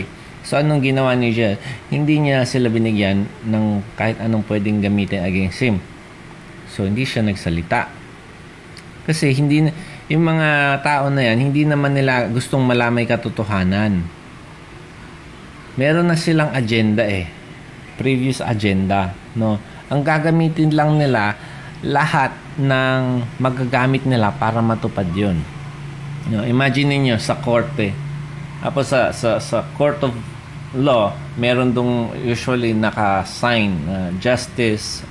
So 0.50 0.58
anong 0.58 0.82
ginawa 0.82 1.14
ni 1.14 1.30
Jesus? 1.30 1.62
Hindi 1.94 2.26
niya 2.26 2.42
sila 2.42 2.74
binigyan 2.74 3.30
ng 3.46 3.86
kahit 3.94 4.18
anong 4.18 4.42
pwedeng 4.50 4.82
gamitin 4.82 5.22
against 5.22 5.62
him. 5.62 5.78
So 6.74 6.90
hindi 6.90 7.06
siya 7.06 7.22
nagsalita. 7.22 7.86
Kasi 9.06 9.30
hindi 9.38 9.70
yung 10.10 10.26
mga 10.26 10.82
tao 10.82 11.14
na 11.14 11.22
yan, 11.22 11.38
hindi 11.38 11.70
naman 11.70 11.94
nila 11.94 12.26
gustong 12.34 12.66
malamay 12.66 13.06
katotohanan. 13.06 14.02
Meron 15.78 16.10
na 16.10 16.18
silang 16.18 16.50
agenda 16.50 17.06
eh. 17.06 17.30
Previous 18.02 18.42
agenda, 18.42 19.14
no? 19.38 19.62
Ang 19.94 20.02
gagamitin 20.02 20.74
lang 20.74 20.98
nila 20.98 21.38
lahat 21.86 22.34
ng 22.58 23.22
magagamit 23.38 24.02
nila 24.02 24.34
para 24.34 24.66
matupad 24.66 25.06
'yon. 25.14 25.46
No, 26.26 26.42
imagine 26.42 26.98
niyo 26.98 27.22
sa 27.22 27.38
korte, 27.38 27.94
tapos 28.66 28.90
sa, 28.90 29.14
sa, 29.14 29.38
sa 29.38 29.62
court 29.78 30.02
of 30.02 30.14
law, 30.78 31.14
meron 31.34 31.74
dong 31.74 32.14
usually 32.22 32.78
naka-sign 32.78 33.74
uh, 33.90 34.10
justice 34.22 35.02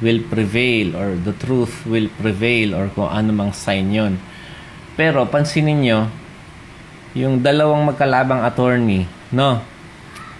will 0.00 0.24
prevail 0.26 0.96
or 0.96 1.14
the 1.20 1.36
truth 1.36 1.84
will 1.84 2.08
prevail 2.18 2.74
or 2.74 2.88
kung 2.96 3.08
ano 3.08 3.30
mang 3.30 3.52
sign 3.52 3.92
yon. 3.92 4.14
Pero 4.96 5.28
pansinin 5.28 5.78
nyo, 5.84 6.00
yung 7.12 7.44
dalawang 7.44 7.92
magkalabang 7.92 8.42
attorney, 8.42 9.04
no, 9.30 9.60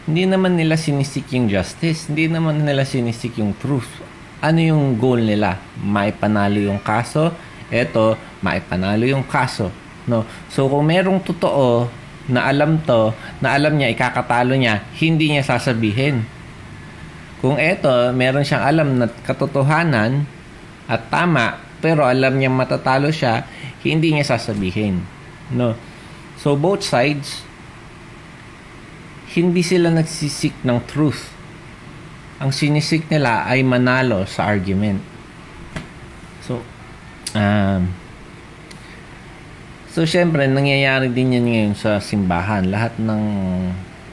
hindi 0.09 0.27
naman 0.27 0.59
nila 0.59 0.75
sinisik 0.75 1.31
yung 1.37 1.47
justice, 1.47 2.11
hindi 2.11 2.27
naman 2.27 2.65
nila 2.65 2.83
sinisik 2.83 3.39
yung 3.39 3.55
truth. 3.55 3.89
Ano 4.43 4.59
yung 4.59 4.99
goal 4.99 5.23
nila? 5.23 5.63
Maipanalo 5.79 6.59
yung 6.59 6.83
kaso, 6.83 7.31
eto, 7.71 8.19
maipanalo 8.43 9.07
yung 9.07 9.23
kaso. 9.23 9.71
No? 10.11 10.27
So 10.51 10.67
kung 10.67 10.91
merong 10.91 11.23
totoo 11.23 11.87
na 12.31 12.47
alam 12.47 12.79
to, 12.87 13.11
na 13.43 13.59
alam 13.59 13.75
niya 13.75 13.91
ikakatalo 13.91 14.55
niya, 14.55 14.87
hindi 14.99 15.35
niya 15.35 15.43
sasabihin. 15.43 16.23
Kung 17.43 17.59
eto, 17.59 18.15
meron 18.15 18.47
siyang 18.47 18.63
alam 18.63 18.89
na 19.03 19.07
katotohanan 19.11 20.27
at 20.87 21.11
tama, 21.11 21.59
pero 21.83 22.07
alam 22.07 22.39
niya 22.39 22.51
matatalo 22.53 23.11
siya, 23.11 23.43
hindi 23.83 24.15
niya 24.15 24.39
sasabihin. 24.39 25.03
No. 25.51 25.75
So 26.39 26.55
both 26.55 26.87
sides 26.87 27.43
hindi 29.33 29.65
sila 29.65 29.89
nagsisik 29.89 30.61
ng 30.61 30.79
truth. 30.85 31.33
Ang 32.43 32.53
sinisik 32.53 33.09
nila 33.09 33.49
ay 33.49 33.65
manalo 33.65 34.29
sa 34.29 34.51
argument. 34.51 35.01
So 36.45 36.61
um 37.33 38.02
So, 39.93 40.09
syempre, 40.09 40.49
nangyayari 40.49 41.13
din 41.13 41.37
yan 41.37 41.45
ngayon 41.45 41.75
sa 41.77 42.01
simbahan. 42.01 42.65
Lahat 42.73 42.97
ng 42.97 43.23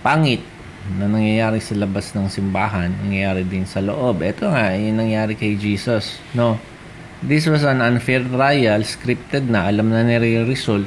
pangit 0.03 0.43
na 0.99 1.07
nangyayari 1.07 1.63
sa 1.63 1.71
labas 1.71 2.11
ng 2.11 2.27
simbahan, 2.27 2.91
nangyayari 2.91 3.47
din 3.47 3.63
sa 3.63 3.79
loob. 3.79 4.19
Ito 4.19 4.51
nga, 4.51 4.75
yung 4.75 4.99
nangyari 4.99 5.39
kay 5.39 5.55
Jesus. 5.55 6.19
No? 6.35 6.59
This 7.23 7.47
was 7.47 7.63
an 7.63 7.79
unfair 7.79 8.27
trial, 8.27 8.83
scripted 8.83 9.47
na, 9.47 9.71
alam 9.71 9.87
na 9.87 10.03
nire-result. 10.03 10.83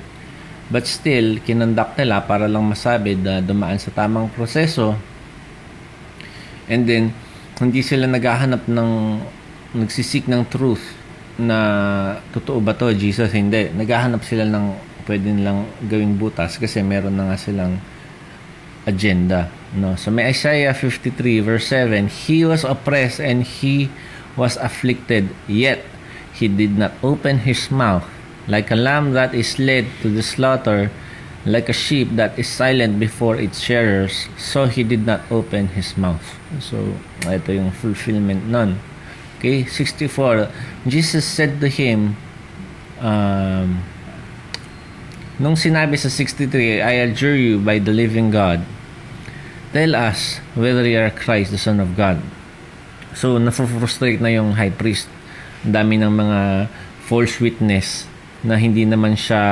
But 0.68 0.84
still, 0.84 1.40
kinonduct 1.40 1.96
nila 1.96 2.28
para 2.28 2.44
lang 2.44 2.68
masabi 2.68 3.16
na 3.16 3.40
dumaan 3.40 3.80
sa 3.80 3.88
tamang 3.96 4.28
proseso. 4.28 4.92
And 6.68 6.84
then, 6.84 7.16
hindi 7.56 7.80
sila 7.80 8.04
naghahanap 8.04 8.68
ng 8.68 8.90
nagsisik 9.72 10.28
ng 10.28 10.52
truth 10.52 10.84
na 11.40 11.58
totoo 12.36 12.60
ba 12.60 12.76
to 12.76 12.92
Jesus? 12.92 13.32
Hindi. 13.32 13.72
Naghahanap 13.72 14.20
sila 14.24 14.44
ng 14.44 14.92
pwede 15.06 15.34
nilang 15.34 15.66
gawing 15.86 16.18
butas 16.18 16.58
kasi 16.58 16.80
meron 16.84 17.18
na 17.18 17.32
nga 17.32 17.38
silang 17.38 17.78
agenda 18.86 19.50
no? 19.74 19.94
So 19.94 20.10
may 20.10 20.30
Isaiah 20.30 20.74
53 20.74 21.40
verse 21.42 21.66
7 21.70 22.06
he 22.28 22.44
was 22.44 22.62
oppressed 22.62 23.18
and 23.18 23.42
he 23.42 23.90
was 24.34 24.58
afflicted 24.58 25.30
yet 25.46 25.82
he 26.32 26.48
did 26.48 26.78
not 26.78 26.92
open 27.04 27.44
his 27.44 27.70
mouth. 27.70 28.06
Like 28.50 28.74
a 28.74 28.78
lamb 28.78 29.14
that 29.14 29.34
is 29.38 29.58
led 29.58 29.86
to 30.02 30.10
the 30.10 30.22
slaughter 30.22 30.90
like 31.42 31.66
a 31.66 31.74
sheep 31.74 32.14
that 32.14 32.38
is 32.38 32.46
silent 32.46 33.02
before 33.02 33.34
its 33.34 33.58
shearers 33.58 34.30
so 34.38 34.66
he 34.66 34.86
did 34.86 35.06
not 35.06 35.22
open 35.30 35.74
his 35.74 35.94
mouth. 35.98 36.38
So 36.62 36.98
ito 37.26 37.54
yung 37.54 37.70
fulfillment 37.70 38.46
nun 38.50 38.78
Okay, 39.42 39.66
64. 39.66 40.54
Jesus 40.86 41.26
said 41.26 41.58
to 41.58 41.66
him, 41.66 42.14
um, 43.02 43.82
nung 45.34 45.58
sinabi 45.58 45.98
sa 45.98 46.06
63, 46.06 46.78
I 46.78 47.02
adjure 47.02 47.34
you 47.34 47.58
by 47.58 47.82
the 47.82 47.90
living 47.90 48.30
God, 48.30 48.62
tell 49.74 49.98
us 49.98 50.38
whether 50.54 50.86
you 50.86 50.94
are 51.02 51.10
Christ, 51.10 51.50
the 51.50 51.58
Son 51.58 51.82
of 51.82 51.98
God. 51.98 52.22
So, 53.18 53.42
na-frustrate 53.42 54.22
na 54.22 54.30
yung 54.30 54.54
high 54.54 54.70
priest. 54.70 55.10
Ang 55.66 55.74
dami 55.74 55.98
ng 55.98 56.14
mga 56.14 56.70
false 57.10 57.42
witness 57.42 58.06
na 58.46 58.54
hindi 58.54 58.86
naman 58.86 59.18
siya 59.18 59.42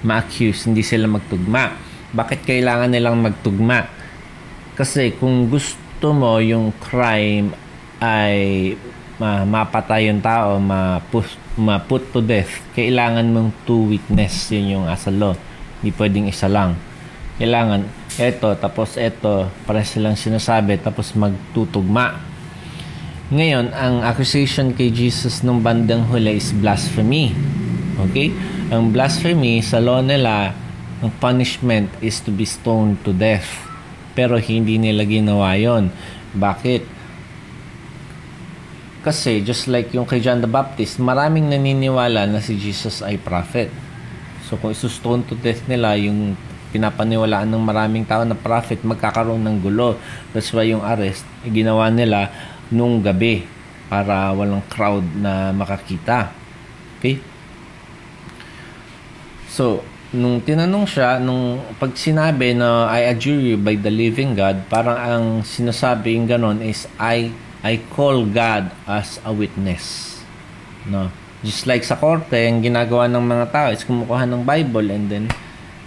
ma-accuse, 0.00 0.64
hindi 0.64 0.80
sila 0.80 1.04
magtugma. 1.12 1.76
Bakit 2.16 2.48
kailangan 2.48 2.88
nilang 2.88 3.20
magtugma? 3.20 3.84
Kasi 4.72 5.12
kung 5.20 5.52
gusto 5.52 6.16
mo 6.16 6.40
yung 6.40 6.72
crime 6.80 7.52
ay 8.00 8.74
ma 9.14 9.46
mapatay 9.46 10.10
yung 10.10 10.18
tao, 10.18 10.58
ma-put, 10.58 11.26
ma-put 11.54 12.02
to 12.10 12.18
death, 12.18 12.50
kailangan 12.74 13.30
mong 13.30 13.50
two 13.62 13.94
witness. 13.94 14.50
Yun 14.50 14.80
yung 14.80 14.86
asa 14.90 15.14
law. 15.14 15.38
Hindi 15.78 15.90
pwedeng 15.94 16.26
isa 16.26 16.50
lang. 16.50 16.74
Kailangan 17.38 17.86
eto, 18.18 18.54
tapos 18.58 18.98
eto, 18.98 19.50
para 19.66 19.82
silang 19.86 20.18
sinasabi, 20.18 20.78
tapos 20.82 21.14
magtutugma. 21.14 22.18
Ngayon, 23.34 23.74
ang 23.74 24.04
accusation 24.04 24.76
kay 24.76 24.94
Jesus 24.94 25.42
nung 25.42 25.64
bandang 25.64 26.06
huli 26.06 26.38
is 26.38 26.54
blasphemy. 26.54 27.34
Okay? 28.10 28.30
Ang 28.70 28.94
blasphemy, 28.94 29.62
sa 29.62 29.82
law 29.82 30.02
nila, 30.02 30.54
ang 31.02 31.10
punishment 31.18 31.90
is 31.98 32.22
to 32.22 32.30
be 32.30 32.46
stoned 32.46 33.00
to 33.02 33.10
death. 33.10 33.46
Pero 34.14 34.38
hindi 34.38 34.78
nila 34.78 35.02
ginawa 35.02 35.58
yon. 35.58 35.90
Bakit? 36.38 36.93
Kasi 39.04 39.44
just 39.44 39.68
like 39.68 39.92
yung 39.92 40.08
kay 40.08 40.16
John 40.24 40.40
the 40.40 40.48
Baptist, 40.48 40.96
maraming 40.96 41.52
naniniwala 41.52 42.24
na 42.24 42.40
si 42.40 42.56
Jesus 42.56 43.04
ay 43.04 43.20
prophet. 43.20 43.68
So 44.48 44.56
kung 44.56 44.72
isustone 44.72 45.20
to 45.28 45.36
death 45.36 45.68
nila 45.68 45.92
yung 46.00 46.32
pinapaniwalaan 46.72 47.52
ng 47.52 47.60
maraming 47.60 48.08
tao 48.08 48.24
na 48.24 48.32
prophet, 48.32 48.80
magkakaroon 48.80 49.44
ng 49.44 49.60
gulo. 49.60 50.00
That's 50.32 50.48
why 50.56 50.72
yung 50.72 50.80
arrest, 50.80 51.28
ginawa 51.44 51.92
nila 51.92 52.32
nung 52.72 53.04
gabi 53.04 53.44
para 53.92 54.32
walang 54.32 54.64
crowd 54.72 55.04
na 55.20 55.52
makakita. 55.52 56.32
Okay? 56.98 57.20
So, 59.52 59.84
nung 60.10 60.42
tinanong 60.42 60.88
siya, 60.88 61.20
nung 61.20 61.62
pag 61.78 61.92
sinabi 61.92 62.56
na 62.56 62.88
I 62.88 63.06
adjure 63.12 63.38
you 63.38 63.60
by 63.60 63.76
the 63.78 63.92
living 63.92 64.32
God, 64.32 64.66
parang 64.66 64.96
ang 64.98 65.24
sinasabi 65.44 66.16
yung 66.16 66.26
ganon 66.26 66.58
is 66.64 66.88
I 66.96 67.30
I 67.64 67.80
call 67.80 68.28
God 68.28 68.68
as 68.84 69.16
a 69.24 69.32
witness. 69.32 70.20
No? 70.84 71.08
Just 71.40 71.64
like 71.64 71.80
sa 71.80 71.96
korte, 71.96 72.36
ang 72.36 72.60
ginagawa 72.60 73.08
ng 73.08 73.24
mga 73.24 73.46
tao 73.48 73.68
is 73.72 73.80
kumukuha 73.88 74.28
ng 74.28 74.44
Bible 74.44 74.92
and 74.92 75.08
then 75.08 75.24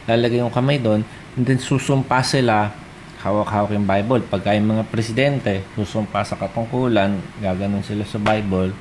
lalagay 0.09 0.41
yung 0.41 0.49
kamay 0.49 0.82
doon 0.82 1.05
and 1.38 1.45
then 1.45 1.61
susumpa 1.61 2.25
sila 2.25 2.73
hawak-hawak 3.21 3.78
yung 3.78 3.86
Bible. 3.86 4.25
Pagka 4.25 4.57
yung 4.57 4.73
mga 4.73 4.89
presidente, 4.89 5.61
susumpa 5.78 6.25
sa 6.25 6.34
katungkulan, 6.34 7.21
gaganon 7.41 7.86
sila 7.86 8.01
sa 8.09 8.17
Bible. 8.17 8.73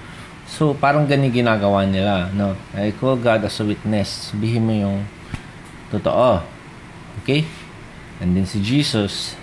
So, 0.48 0.72
parang 0.72 1.04
ganyan 1.04 1.34
ginagawa 1.34 1.84
nila. 1.84 2.32
No? 2.32 2.56
I 2.72 2.96
call 2.96 3.20
God 3.20 3.44
as 3.44 3.60
a 3.60 3.64
witness. 3.66 4.32
Sabihin 4.32 4.64
mo 4.64 4.72
yung 4.72 5.04
totoo. 5.92 6.40
Okay? 7.20 7.44
And 8.24 8.32
then 8.32 8.48
si 8.48 8.62
Jesus, 8.64 9.36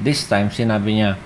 this 0.00 0.24
time, 0.24 0.48
sinabi 0.48 1.02
niya, 1.02 1.20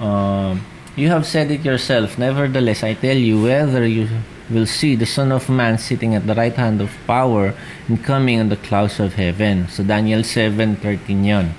um, 0.00 0.64
you 0.96 1.08
have 1.08 1.26
said 1.26 1.50
it 1.50 1.64
yourself. 1.64 2.18
Nevertheless, 2.18 2.82
I 2.82 2.94
tell 2.94 3.16
you, 3.16 3.42
whether 3.42 3.86
you 3.86 4.08
will 4.48 4.66
see 4.66 4.94
the 4.94 5.06
Son 5.06 5.32
of 5.32 5.48
Man 5.48 5.78
sitting 5.78 6.14
at 6.14 6.26
the 6.26 6.34
right 6.34 6.54
hand 6.54 6.80
of 6.80 6.90
power 7.06 7.54
and 7.88 8.02
coming 8.02 8.40
on 8.40 8.48
the 8.48 8.56
clouds 8.56 9.00
of 9.00 9.14
heaven. 9.14 9.68
So 9.68 9.82
Daniel 9.82 10.22
7:13 10.22 11.24
yon. 11.24 11.54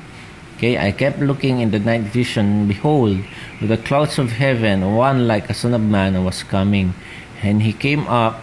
Okay, 0.58 0.78
I 0.80 0.92
kept 0.92 1.20
looking 1.20 1.60
in 1.62 1.70
the 1.70 1.78
night 1.78 2.10
vision, 2.10 2.68
behold, 2.68 3.22
with 3.62 3.70
the 3.70 3.78
clouds 3.78 4.18
of 4.18 4.42
heaven, 4.42 4.96
one 4.96 5.28
like 5.28 5.52
a 5.52 5.54
son 5.54 5.76
of 5.76 5.82
man 5.82 6.18
was 6.26 6.42
coming, 6.42 6.96
and 7.44 7.62
he 7.62 7.74
came 7.74 8.08
up 8.08 8.42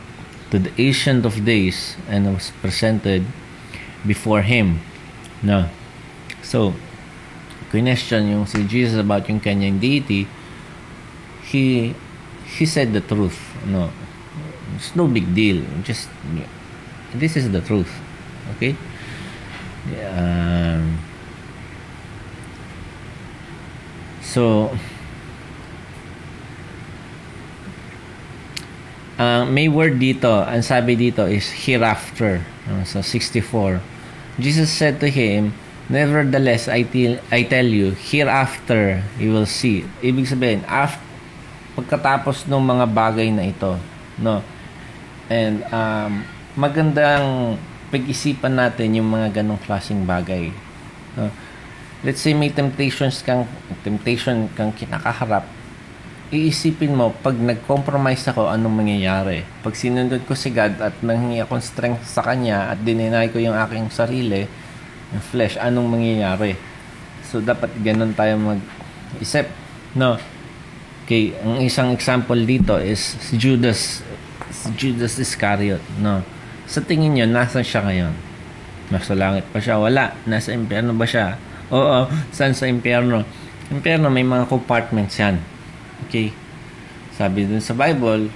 to 0.51 0.61
the 0.61 0.71
ancient 0.79 1.27
of 1.27 1.45
days 1.45 1.97
and 2.07 2.33
was 2.33 2.53
presented 2.63 3.27
before 4.07 4.43
him. 4.43 4.79
No. 5.43 5.67
So, 6.41 6.75
question 7.83 8.31
yung 8.31 8.47
si 8.47 8.63
Jesus 8.69 9.01
about 9.01 9.27
yung 9.27 9.41
kanyang 9.41 9.81
deity, 9.81 10.29
he 11.51 11.95
he 12.47 12.67
said 12.67 12.93
the 12.93 13.01
truth. 13.03 13.39
No, 13.67 13.91
it's 14.77 14.95
no 14.95 15.09
big 15.11 15.35
deal. 15.35 15.65
Just 15.83 16.07
this 17.15 17.35
is 17.35 17.51
the 17.51 17.65
truth. 17.65 17.91
Okay. 18.55 18.77
Um, 20.07 20.99
so 24.23 24.71
uh, 29.19 29.45
may 29.45 29.69
word 29.69 29.99
dito, 29.99 30.31
ang 30.47 30.63
sabi 30.63 30.95
dito 30.95 31.27
is 31.27 31.51
hereafter. 31.67 32.43
Uh, 32.71 32.85
so 32.85 33.03
64. 33.03 33.81
Jesus 34.39 34.71
said 34.71 34.99
to 34.99 35.09
him, 35.11 35.55
Nevertheless, 35.85 36.65
I 36.73 36.89
tell, 36.89 37.21
I 37.29 37.45
tell 37.45 37.69
you, 37.69 37.93
hereafter 37.93 39.05
you 39.21 39.37
will 39.37 39.49
see. 39.49 39.85
Ibig 40.01 40.25
sabihin, 40.25 40.65
after, 40.65 41.05
pagkatapos 41.75 42.47
ng 42.47 42.63
mga 42.63 42.87
bagay 42.89 43.29
na 43.35 43.51
ito, 43.51 43.77
no? 44.17 44.41
And 45.27 45.67
um, 45.75 46.23
magandang 46.55 47.59
pag-isipan 47.91 48.55
natin 48.55 48.97
yung 48.97 49.11
mga 49.11 49.43
ganong 49.43 49.61
klaseng 49.61 50.07
bagay. 50.07 50.55
No? 51.19 51.31
Let's 52.05 52.21
say 52.23 52.37
may 52.37 52.53
temptations 52.53 53.25
kang 53.25 53.49
temptation 53.83 54.47
kang 54.53 54.71
kinakaharap. 54.71 55.49
Iisipin 56.35 56.97
mo, 56.97 57.15
pag 57.23 57.37
nag-compromise 57.37 58.29
ako, 58.29 58.51
anong 58.51 58.85
mangyayari? 58.85 59.47
Pag 59.63 59.75
sinunod 59.77 60.23
ko 60.27 60.35
si 60.35 60.51
God 60.51 60.81
at 60.81 60.95
nanghingi 61.05 61.45
akong 61.45 61.63
strength 61.63 62.09
sa 62.09 62.25
Kanya 62.25 62.73
at 62.75 62.83
dininay 62.83 63.31
ko 63.31 63.39
yung 63.39 63.55
aking 63.55 63.89
sarili, 63.93 64.49
yung 65.15 65.23
flesh, 65.23 65.55
anong 65.57 65.87
mangyayari. 65.87 66.59
So, 67.31 67.39
dapat 67.39 67.71
ganun 67.81 68.13
tayo 68.19 68.35
mag-isip. 68.37 69.47
No? 69.95 70.19
Okay, 71.07 71.37
ang 71.39 71.63
isang 71.63 71.95
example 71.95 72.39
dito 72.43 72.75
is 72.83 72.99
si 73.23 73.39
Judas, 73.39 74.03
si 74.51 74.69
Judas 74.75 75.15
Iscariot. 75.17 75.81
No? 76.03 76.27
Sa 76.67 76.83
tingin 76.83 77.15
nyo, 77.15 77.27
nasa 77.31 77.63
siya 77.63 77.87
ngayon? 77.87 78.15
Nasa 78.91 79.15
langit 79.15 79.47
pa 79.55 79.63
siya? 79.63 79.79
Wala. 79.79 80.17
Nasa 80.27 80.53
impyerno 80.53 80.97
ba 80.97 81.07
siya? 81.07 81.39
Oo. 81.71 82.11
Saan 82.35 82.53
sa 82.57 82.67
impyerno? 82.67 83.23
Impyerno, 83.73 84.11
may 84.13 84.27
mga 84.27 84.51
compartments 84.51 85.17
yan. 85.17 85.41
Okay? 86.09 86.35
Sabi 87.15 87.47
dun 87.47 87.63
sa 87.63 87.73
Bible, 87.73 88.29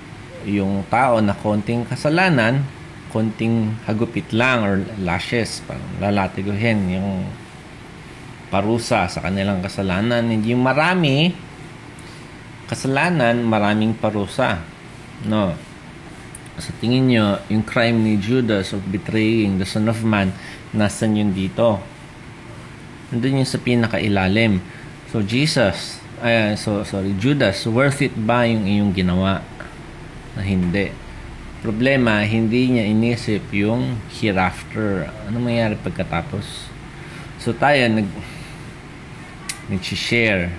yung 0.46 0.86
tao 0.86 1.18
na 1.18 1.34
konting 1.34 1.84
kasalanan, 1.88 2.62
konting 3.08 3.74
hagupit 3.88 4.30
lang 4.32 4.64
or 4.64 4.74
lashes, 5.00 5.64
parang 5.64 5.84
lalatiguhin 6.00 6.92
yung 6.92 7.24
parusa 8.48 9.08
sa 9.08 9.20
kanilang 9.24 9.60
kasalanan. 9.60 10.28
Hindi 10.28 10.52
yung 10.52 10.64
marami 10.64 11.32
kasalanan, 12.68 13.44
maraming 13.44 13.96
parusa. 13.96 14.60
No. 15.24 15.56
Sa 16.58 16.74
tingin 16.82 17.08
nyo, 17.08 17.38
yung 17.48 17.64
crime 17.64 17.96
ni 18.02 18.14
Judas 18.20 18.74
of 18.74 18.84
betraying 18.90 19.56
the 19.56 19.68
Son 19.68 19.88
of 19.88 20.04
Man, 20.04 20.34
nasan 20.74 21.16
yun 21.16 21.32
dito? 21.32 21.80
Nandun 23.08 23.40
yung 23.40 23.48
sa 23.48 23.62
pinakailalim. 23.62 24.60
So, 25.08 25.24
Jesus, 25.24 26.02
ay, 26.20 26.58
so, 26.58 26.82
sorry, 26.84 27.14
Judas, 27.16 27.64
worth 27.64 28.04
it 28.04 28.12
ba 28.12 28.44
yung 28.44 28.68
iyong 28.68 28.92
ginawa? 28.92 29.40
Na 30.36 30.42
hindi. 30.44 31.07
Problema, 31.58 32.22
hindi 32.22 32.70
niya 32.70 32.86
inisip 32.86 33.50
yung 33.50 33.98
hereafter. 34.14 35.10
Ano 35.26 35.42
mangyayari 35.42 35.74
pagkatapos? 35.74 36.70
So 37.42 37.50
tayo, 37.50 37.82
nag, 37.90 38.06
nag-share 39.66 40.54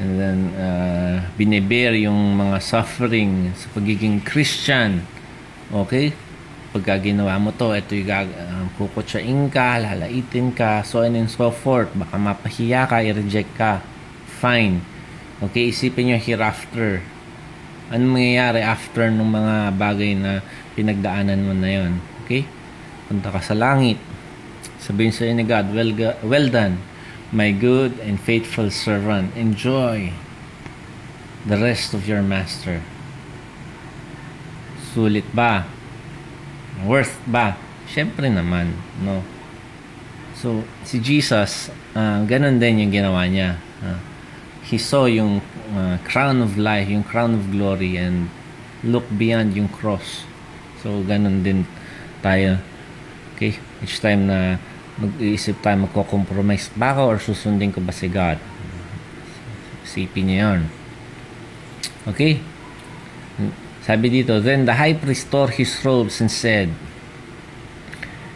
and 0.00 0.10
then 0.16 0.38
uh, 0.56 1.28
binibear 1.36 1.92
yung 2.00 2.40
mga 2.40 2.56
suffering 2.64 3.52
sa 3.52 3.68
pagiging 3.76 4.24
Christian. 4.24 5.04
Okay? 5.68 6.16
Pagka 6.72 7.04
ginawa 7.04 7.36
mo 7.36 7.52
to, 7.52 7.76
ito 7.76 7.92
yung 7.92 8.08
uh, 8.08 8.64
kukutsain 8.80 9.52
ka, 9.52 9.76
lalaitin 9.76 10.56
ka, 10.56 10.80
so 10.88 11.04
on 11.04 11.20
and 11.20 11.28
so 11.28 11.52
forth. 11.52 11.92
Baka 11.92 12.16
mapahiya 12.16 12.88
ka, 12.88 13.04
i-reject 13.04 13.52
ka. 13.60 13.84
Fine. 14.40 14.80
Okay, 15.44 15.68
isipin 15.68 16.10
nyo 16.10 16.16
hereafter 16.16 17.04
ano 17.92 18.16
mangyayari 18.16 18.64
after 18.64 19.12
ng 19.12 19.28
mga 19.28 19.56
bagay 19.76 20.12
na 20.16 20.40
pinagdaanan 20.72 21.40
mo 21.44 21.52
na 21.52 21.68
yon 21.68 21.92
okay? 22.24 22.48
Punta 23.08 23.28
ka 23.28 23.40
sa 23.44 23.52
langit. 23.52 24.00
Sabihin 24.80 25.12
sa 25.12 25.28
ni 25.28 25.44
God 25.44 25.72
well, 25.76 25.92
well 26.24 26.48
done 26.48 26.80
my 27.34 27.52
good 27.52 27.98
and 28.00 28.16
faithful 28.16 28.70
servant. 28.70 29.34
Enjoy 29.36 30.14
the 31.44 31.58
rest 31.60 31.92
of 31.92 32.08
your 32.08 32.24
master. 32.24 32.80
Sulit 34.94 35.26
ba? 35.34 35.68
Worth 36.86 37.20
ba? 37.28 37.60
Syempre 37.84 38.32
naman 38.32 38.72
no? 39.04 39.20
So 40.32 40.64
si 40.88 40.98
Jesus 41.04 41.68
uh, 41.92 42.24
ganun 42.24 42.56
din 42.56 42.88
yung 42.88 42.92
ginawa 42.92 43.28
niya. 43.28 43.60
Uh, 43.84 44.00
he 44.64 44.80
saw 44.80 45.04
yung 45.04 45.44
uh, 45.72 45.96
crown 46.04 46.44
of 46.44 46.58
life, 46.58 46.88
yung 46.88 47.04
crown 47.04 47.32
of 47.32 47.48
glory 47.48 47.96
and 47.96 48.28
look 48.84 49.04
beyond 49.16 49.56
yung 49.56 49.68
cross. 49.68 50.28
So, 50.84 51.00
ganun 51.00 51.40
din 51.40 51.64
tayo. 52.20 52.60
Okay? 53.34 53.56
Each 53.80 54.00
time 54.00 54.28
na 54.28 54.60
mag-iisip 55.00 55.64
tayo, 55.64 55.88
magko-compromise 55.88 56.68
ba 56.76 56.92
ako 56.92 57.02
or 57.08 57.18
susundin 57.18 57.72
ko 57.72 57.80
ba 57.80 57.90
si 57.90 58.06
God? 58.12 58.36
Isipin 59.82 60.28
niyo 60.28 60.38
yun. 60.44 60.62
Okay? 62.04 62.44
Sabi 63.84 64.08
dito, 64.08 64.40
Then 64.40 64.64
the 64.64 64.80
high 64.80 64.96
priest 64.96 65.28
tore 65.28 65.52
his 65.52 65.72
robes 65.84 66.20
and 66.20 66.32
said, 66.32 66.72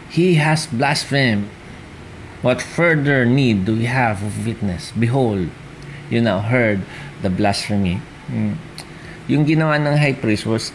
He 0.09 0.41
has 0.41 0.65
blasphemed. 0.65 1.49
What 2.39 2.63
further 2.63 3.27
need 3.27 3.67
do 3.67 3.75
we 3.75 3.85
have 3.85 4.23
of 4.23 4.47
witness? 4.47 4.95
Behold, 4.95 5.51
you 6.09 6.21
now 6.21 6.39
heard 6.41 6.81
the 7.21 7.29
blasphemy. 7.29 8.01
Mm. 8.29 8.57
Yung 9.29 9.45
ginawa 9.45 9.77
ng 9.77 9.97
high 9.97 10.17
priest 10.17 10.45
was 10.45 10.73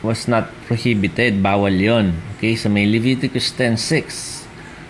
was 0.00 0.28
not 0.28 0.48
prohibited. 0.68 1.40
Bawal 1.44 1.76
yon. 1.76 2.16
Okay, 2.36 2.56
so 2.56 2.68
may 2.68 2.84
Leviticus 2.88 3.52
10.6. 3.52 4.44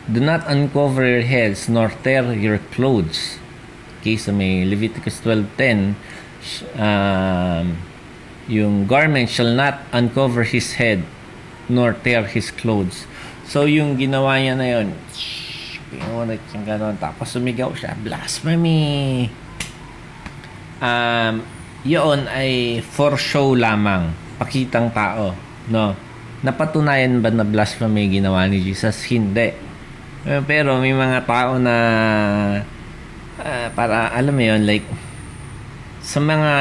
Do 0.06 0.22
not 0.22 0.46
uncover 0.46 1.02
your 1.02 1.26
heads 1.26 1.66
nor 1.66 1.90
tear 2.02 2.30
your 2.34 2.62
clothes. 2.70 3.38
Okay, 3.98 4.14
so 4.14 4.30
may 4.30 4.62
Leviticus 4.62 5.18
12.10 5.18 5.98
um, 6.78 7.74
yung 8.46 8.86
garment 8.86 9.26
shall 9.26 9.50
not 9.50 9.82
uncover 9.90 10.46
his 10.46 10.78
head 10.78 11.02
nor 11.66 11.94
tear 12.06 12.22
his 12.22 12.54
clothes. 12.54 13.10
So 13.46 13.66
yung 13.66 13.98
ginawa 13.98 14.38
niya 14.38 14.54
na 14.54 14.66
yun, 14.78 14.94
pinulit 15.90 16.42
siyang 16.50 16.66
gano'n, 16.66 16.96
tapos 16.98 17.34
sumigaw 17.34 17.74
siya, 17.74 17.98
blasphemy! 17.98 19.30
Um, 20.80 21.34
yun 21.86 22.26
ay 22.26 22.82
for 22.82 23.14
show 23.14 23.54
lamang, 23.54 24.10
pakitang 24.40 24.90
tao, 24.90 25.32
no? 25.70 25.94
Napatunayan 26.42 27.22
ba 27.22 27.32
na 27.32 27.46
blasphemy 27.46 28.10
ginawa 28.10 28.46
ni 28.46 28.60
Jesus? 28.60 29.00
Hindi. 29.08 29.54
Eh, 30.26 30.42
pero 30.42 30.76
may 30.82 30.92
mga 30.92 31.22
tao 31.22 31.56
na 31.56 31.76
uh, 33.38 33.66
para 33.72 34.10
alam 34.10 34.34
mo 34.34 34.42
yun, 34.42 34.66
like 34.66 34.84
sa 36.02 36.22
mga 36.22 36.52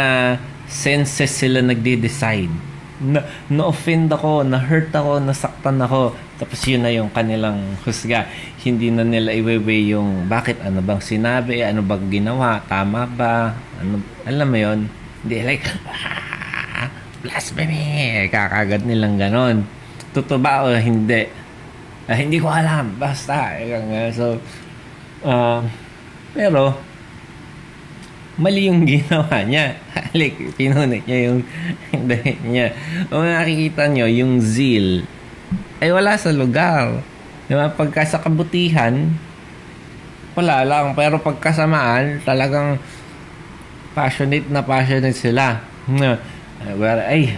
senses 0.65 1.29
sila 1.29 1.61
nagde-decide. 1.61 2.74
Na, 2.95 3.27
na-offend 3.51 4.07
ako, 4.07 4.47
na-hurt 4.47 4.91
ako, 4.95 5.19
nasaktan 5.19 5.84
ako. 5.84 6.15
Tapos 6.39 6.59
yun 6.63 6.84
na 6.84 6.91
yung 6.91 7.11
kanilang 7.11 7.76
husga. 7.84 8.27
Hindi 8.63 8.91
na 8.91 9.03
nila 9.03 9.35
iwewe 9.35 9.91
yung 9.91 10.31
bakit, 10.31 10.59
ano 10.63 10.80
bang 10.80 11.03
sinabi, 11.03 11.59
ano 11.63 11.84
bang 11.84 12.07
ginawa, 12.07 12.63
tama 12.67 13.03
ba, 13.07 13.51
ano, 13.80 13.99
alam 14.23 14.47
mo 14.47 14.57
yon 14.57 14.80
Hindi 15.23 15.35
like, 15.43 15.65
ah, 15.91 16.88
blasphemy, 17.23 18.27
kakagad 18.31 18.88
nilang 18.88 19.19
ganon. 19.19 19.67
Totoo 20.15 20.39
ba 20.39 20.63
o 20.63 20.72
hindi? 20.72 21.27
Ah, 22.05 22.15
hindi 22.15 22.38
ko 22.39 22.47
alam, 22.47 22.95
basta. 23.01 23.59
So, 24.13 24.39
uh, 25.26 25.59
pero, 26.31 26.94
mali 28.36 28.68
yung 28.68 28.84
ginawa 28.84 29.44
niya. 29.44 29.80
like, 30.18 30.36
pinunit 30.60 31.03
niya 31.07 31.32
yung 31.32 31.40
damit 32.10 32.40
niya. 32.44 32.76
Kung 33.07 33.28
nakikita 33.28 33.88
nyo, 33.88 34.06
yung 34.07 34.44
zeal, 34.44 35.03
ay 35.80 35.91
wala 35.91 36.16
sa 36.20 36.32
lugar. 36.32 36.99
Diba? 37.45 37.70
Pagka 37.72 38.03
sa 38.03 38.20
kabutihan, 38.20 39.12
wala 40.36 40.66
lang. 40.68 40.98
Pero 40.98 41.22
pagkasamaan, 41.22 42.26
talagang 42.26 42.82
passionate 43.95 44.49
na 44.52 44.66
passionate 44.66 45.16
sila. 45.16 45.64
Well, 46.76 46.99
ay, 46.99 47.38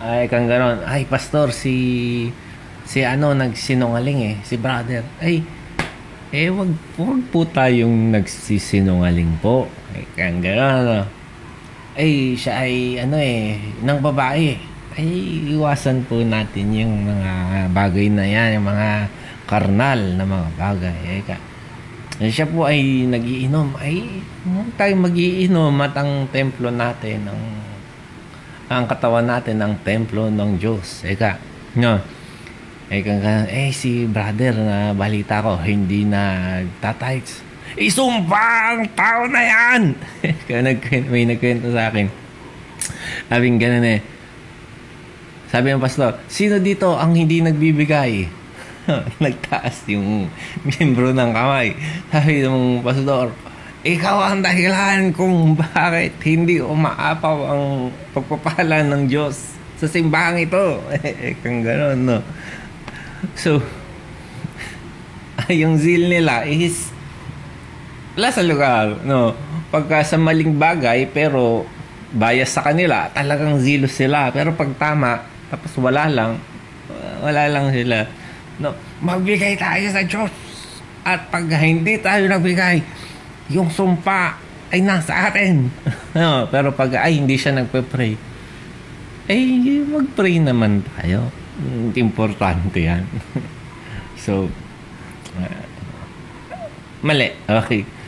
ay 0.00 0.30
kang 0.30 0.48
ganon. 0.48 0.80
Ay, 0.86 1.04
pastor, 1.04 1.52
si 1.52 2.30
si 2.84 3.00
ano 3.00 3.32
nagsinungaling 3.32 4.20
eh, 4.24 4.34
si 4.44 4.54
brother. 4.60 5.04
Ay, 5.18 5.44
eh 6.34 6.50
wag, 6.52 6.70
wag 6.98 7.22
po 7.32 7.48
tayong 7.48 8.12
nagsisinungaling 8.12 9.40
po. 9.40 9.68
Ay, 9.94 10.04
kang 10.18 10.42
ganon. 10.42 10.74
Ano. 10.82 10.98
Ay, 11.94 12.34
siya 12.34 12.66
ay 12.66 12.98
ano 12.98 13.16
eh, 13.16 13.54
ng 13.86 13.98
babae 14.02 14.74
ay 14.94 15.06
iwasan 15.54 16.06
po 16.06 16.22
natin 16.22 16.70
yung 16.70 17.06
mga 17.06 17.30
bagay 17.74 18.06
na 18.10 18.26
yan, 18.26 18.58
yung 18.58 18.66
mga 18.70 19.10
karnal 19.46 20.00
na 20.14 20.22
mga 20.26 20.48
bagay. 20.54 20.98
Eh, 21.18 21.22
ka, 21.26 21.36
siya 22.22 22.46
po 22.46 22.66
ay 22.66 23.10
nagiinom. 23.10 23.74
Ay, 23.78 24.22
huwag 24.46 24.70
tayong 24.78 25.02
magiinom 25.10 25.74
at 25.82 25.94
ang 25.98 26.30
templo 26.30 26.70
natin, 26.70 27.26
ang, 27.26 27.42
ang 28.70 28.84
katawan 28.86 29.26
natin, 29.26 29.58
ang 29.58 29.74
templo 29.82 30.30
ng 30.30 30.62
Diyos. 30.62 31.02
Eka, 31.02 31.42
no? 31.74 31.98
Eka, 32.86 33.50
eh, 33.50 33.74
si 33.74 34.06
brother 34.06 34.54
na 34.54 34.78
balita 34.94 35.42
ko, 35.42 35.58
hindi 35.58 36.06
na 36.06 36.62
tatights. 36.78 37.42
Isumpa 37.74 38.44
ang 38.70 38.86
tao 38.94 39.26
na 39.26 39.42
yan! 39.42 39.82
Kaya 40.46 40.62
may 41.10 41.26
nagkwento 41.26 41.74
sa 41.74 41.90
akin. 41.90 42.06
Sabing 43.26 43.58
ganun 43.58 43.82
eh, 43.82 44.00
sabi 45.54 45.70
ng 45.70 45.78
pastor, 45.78 46.18
sino 46.26 46.58
dito 46.58 46.98
ang 46.98 47.14
hindi 47.14 47.38
nagbibigay? 47.38 48.26
Nagtaas 49.22 49.86
yung 49.86 50.26
miyembro 50.66 51.14
ng 51.14 51.30
kamay. 51.30 51.78
Sabi 52.10 52.42
ng 52.42 52.82
pastor, 52.82 53.30
ikaw 53.86 54.18
ang 54.34 54.42
dahilan 54.42 55.14
kung 55.14 55.54
bakit 55.54 56.18
hindi 56.26 56.58
umaapaw 56.58 57.38
ang 57.54 57.94
pagpapala 58.10 58.82
ng 58.82 59.06
Diyos 59.06 59.54
sa 59.78 59.86
simbahang 59.86 60.42
ito. 60.42 60.82
Eh, 61.06 61.38
kang 61.38 61.62
gano'n, 61.62 62.02
no? 62.02 62.18
So, 63.38 63.62
yung 65.54 65.78
zeal 65.78 66.10
nila 66.10 66.50
is 66.50 66.93
wala 68.14 68.30
lugar, 68.46 69.02
no? 69.02 69.34
Pagka 69.74 70.06
sa 70.06 70.14
maling 70.14 70.54
bagay, 70.54 71.10
pero 71.10 71.66
bias 72.14 72.54
sa 72.54 72.62
kanila, 72.62 73.10
talagang 73.10 73.58
zelo 73.58 73.90
sila. 73.90 74.30
Pero 74.30 74.54
pag 74.54 74.70
tama, 74.78 75.26
tapos 75.50 75.74
wala 75.82 76.06
lang, 76.06 76.38
wala 77.18 77.50
lang 77.50 77.74
sila. 77.74 78.06
No, 78.62 78.70
magbigay 79.02 79.58
tayo 79.58 79.86
sa 79.90 80.02
Diyos. 80.06 80.30
At 81.02 81.28
pag 81.28 81.50
hindi 81.58 81.98
tayo 81.98 82.30
nagbigay, 82.30 82.80
yung 83.50 83.68
sumpa 83.68 84.38
ay 84.70 84.80
nasa 84.80 85.28
atin. 85.28 85.68
no, 86.18 86.46
pero 86.48 86.70
pag 86.70 86.94
ay 87.02 87.18
hindi 87.18 87.34
siya 87.34 87.58
nagpe-pray, 87.58 88.14
eh 89.26 89.82
mag-pray 89.90 90.38
naman 90.38 90.86
tayo. 90.96 91.34
Importante 91.98 92.78
yan. 92.78 93.04
so, 94.24 94.46
uh, 95.38 95.64
mali. 97.02 97.34
Okay. 97.46 98.03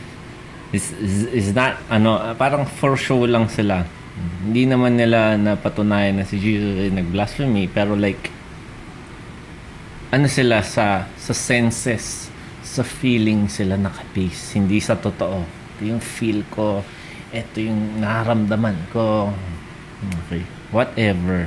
Is, 0.75 0.91
is, 0.99 1.15
is 1.31 1.47
not, 1.55 1.79
ano, 1.87 2.35
parang 2.35 2.67
for 2.67 2.99
show 2.99 3.23
lang 3.23 3.47
sila. 3.47 3.87
Hindi 4.43 4.67
naman 4.67 4.97
nila 4.97 5.37
napatunayan 5.37 6.19
na 6.19 6.25
si 6.25 6.41
Jesus 6.41 6.75
ay 6.81 6.91
nag-blasphemy 6.91 7.69
pero 7.69 7.93
like 7.93 8.33
ano 10.09 10.25
sila 10.25 10.63
sa 10.65 11.05
sa 11.19 11.33
senses 11.35 12.31
sa 12.63 12.81
feeling 12.81 13.45
sila 13.51 13.77
naka-base 13.77 14.57
hindi 14.57 14.81
sa 14.81 14.97
totoo. 14.97 15.45
Ito 15.77 15.81
yung 15.85 16.01
feel 16.01 16.41
ko. 16.49 16.81
Ito 17.29 17.57
yung 17.61 18.01
naramdaman 18.01 18.89
ko. 18.89 19.29
Okay. 20.25 20.41
Whatever. 20.73 21.45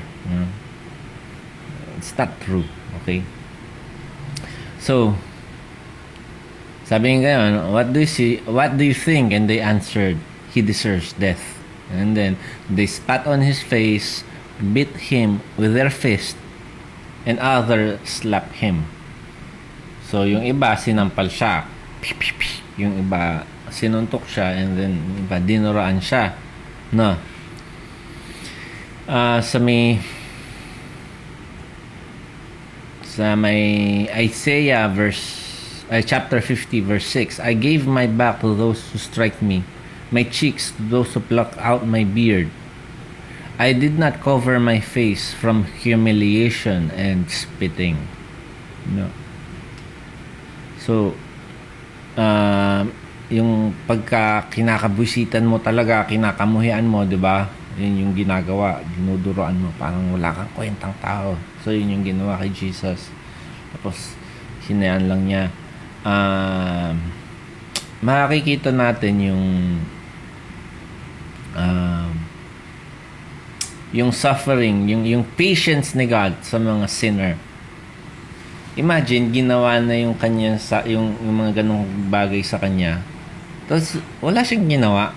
It's 1.99 2.15
not 2.17 2.33
true. 2.41 2.65
Okay? 3.03 3.27
So, 4.81 5.19
sabi 6.91 7.23
nga 7.23 7.71
what 7.71 7.95
do 7.95 8.03
you 8.03 8.11
see, 8.11 8.43
what 8.51 8.75
do 8.75 8.83
you 8.83 8.99
think? 8.99 9.31
And 9.31 9.47
they 9.47 9.63
answered, 9.63 10.19
he 10.51 10.59
deserves 10.59 11.15
death. 11.15 11.63
And 11.87 12.19
then 12.19 12.35
they 12.67 12.91
spat 12.91 13.31
on 13.31 13.47
his 13.47 13.63
face, 13.63 14.27
beat 14.59 14.91
him 15.07 15.39
with 15.55 15.79
their 15.79 15.91
fist, 15.91 16.35
and 17.23 17.39
other 17.39 18.03
slapped 18.03 18.59
him. 18.59 18.91
So 20.11 20.27
yung 20.27 20.43
iba 20.43 20.75
sinampal 20.75 21.31
siya. 21.31 21.71
Yung 22.75 23.07
iba 23.07 23.47
sinuntok 23.71 24.27
siya 24.27 24.59
and 24.59 24.75
then 24.75 24.93
iba 25.15 25.39
dinuraan 25.39 26.03
siya. 26.03 26.35
No. 26.91 27.15
Uh, 29.07 29.39
sa 29.39 29.63
may 29.63 30.03
sa 33.07 33.39
may 33.39 34.07
Isaiah 34.11 34.91
verse 34.91 35.50
uh, 35.91 36.01
chapter 36.01 36.41
50 36.41 36.81
verse 36.81 37.07
6 37.07 37.41
I 37.43 37.53
gave 37.53 37.87
my 37.87 38.07
back 38.07 38.41
to 38.41 38.55
those 38.55 38.81
who 38.91 38.99
strike 38.99 39.43
me 39.43 39.67
my 40.11 40.27
cheeks 40.27 40.75
to 40.75 40.83
those 40.91 41.15
who 41.15 41.23
pluck 41.23 41.55
out 41.59 41.87
my 41.87 42.03
beard. 42.03 42.51
I 43.59 43.73
did 43.73 43.99
not 43.99 44.19
cover 44.21 44.59
my 44.59 44.83
face 44.83 45.31
from 45.31 45.65
humiliation 45.79 46.91
and 46.99 47.31
spitting. 47.31 47.97
No. 48.91 49.07
So, 50.83 51.15
uh, 52.19 52.83
yung 53.31 53.77
pagka 53.87 54.51
kinakabusitan 54.51 55.47
mo 55.47 55.63
talaga, 55.63 56.09
kinakamuhian 56.11 56.89
mo, 56.89 57.07
di 57.07 57.21
ba? 57.21 57.47
Yun 57.79 58.09
yung 58.09 58.13
ginagawa, 58.17 58.83
dinuduroan 58.97 59.61
mo, 59.61 59.71
parang 59.79 60.11
wala 60.11 60.35
kang 60.35 60.53
kwentang 60.57 60.97
tao. 60.99 61.39
So, 61.63 61.71
yun 61.71 62.01
yung 62.01 62.05
ginawa 62.17 62.41
kay 62.41 62.51
Jesus. 62.51 63.13
Tapos, 63.77 64.17
hinayaan 64.67 65.05
lang 65.07 65.23
niya. 65.29 65.45
Uh, 66.01 66.97
makikita 68.01 68.73
natin 68.73 69.15
yung 69.21 69.45
um, 71.53 72.11
yung 73.91 74.15
suffering, 74.15 74.87
yung, 74.87 75.03
yung 75.03 75.25
patience 75.35 75.99
ni 75.99 76.07
God 76.07 76.39
sa 76.47 76.63
mga 76.63 76.87
sinner. 76.87 77.35
Imagine, 78.79 79.35
ginawa 79.35 79.83
na 79.83 79.99
yung 79.99 80.15
kanya 80.15 80.63
sa, 80.63 80.87
yung, 80.87 81.19
yung 81.19 81.37
mga 81.43 81.63
ganong 81.63 81.85
bagay 82.07 82.41
sa 82.47 82.63
kanya. 82.63 83.03
Tapos, 83.67 83.99
wala 84.23 84.47
siyang 84.47 84.71
ginawa. 84.71 85.11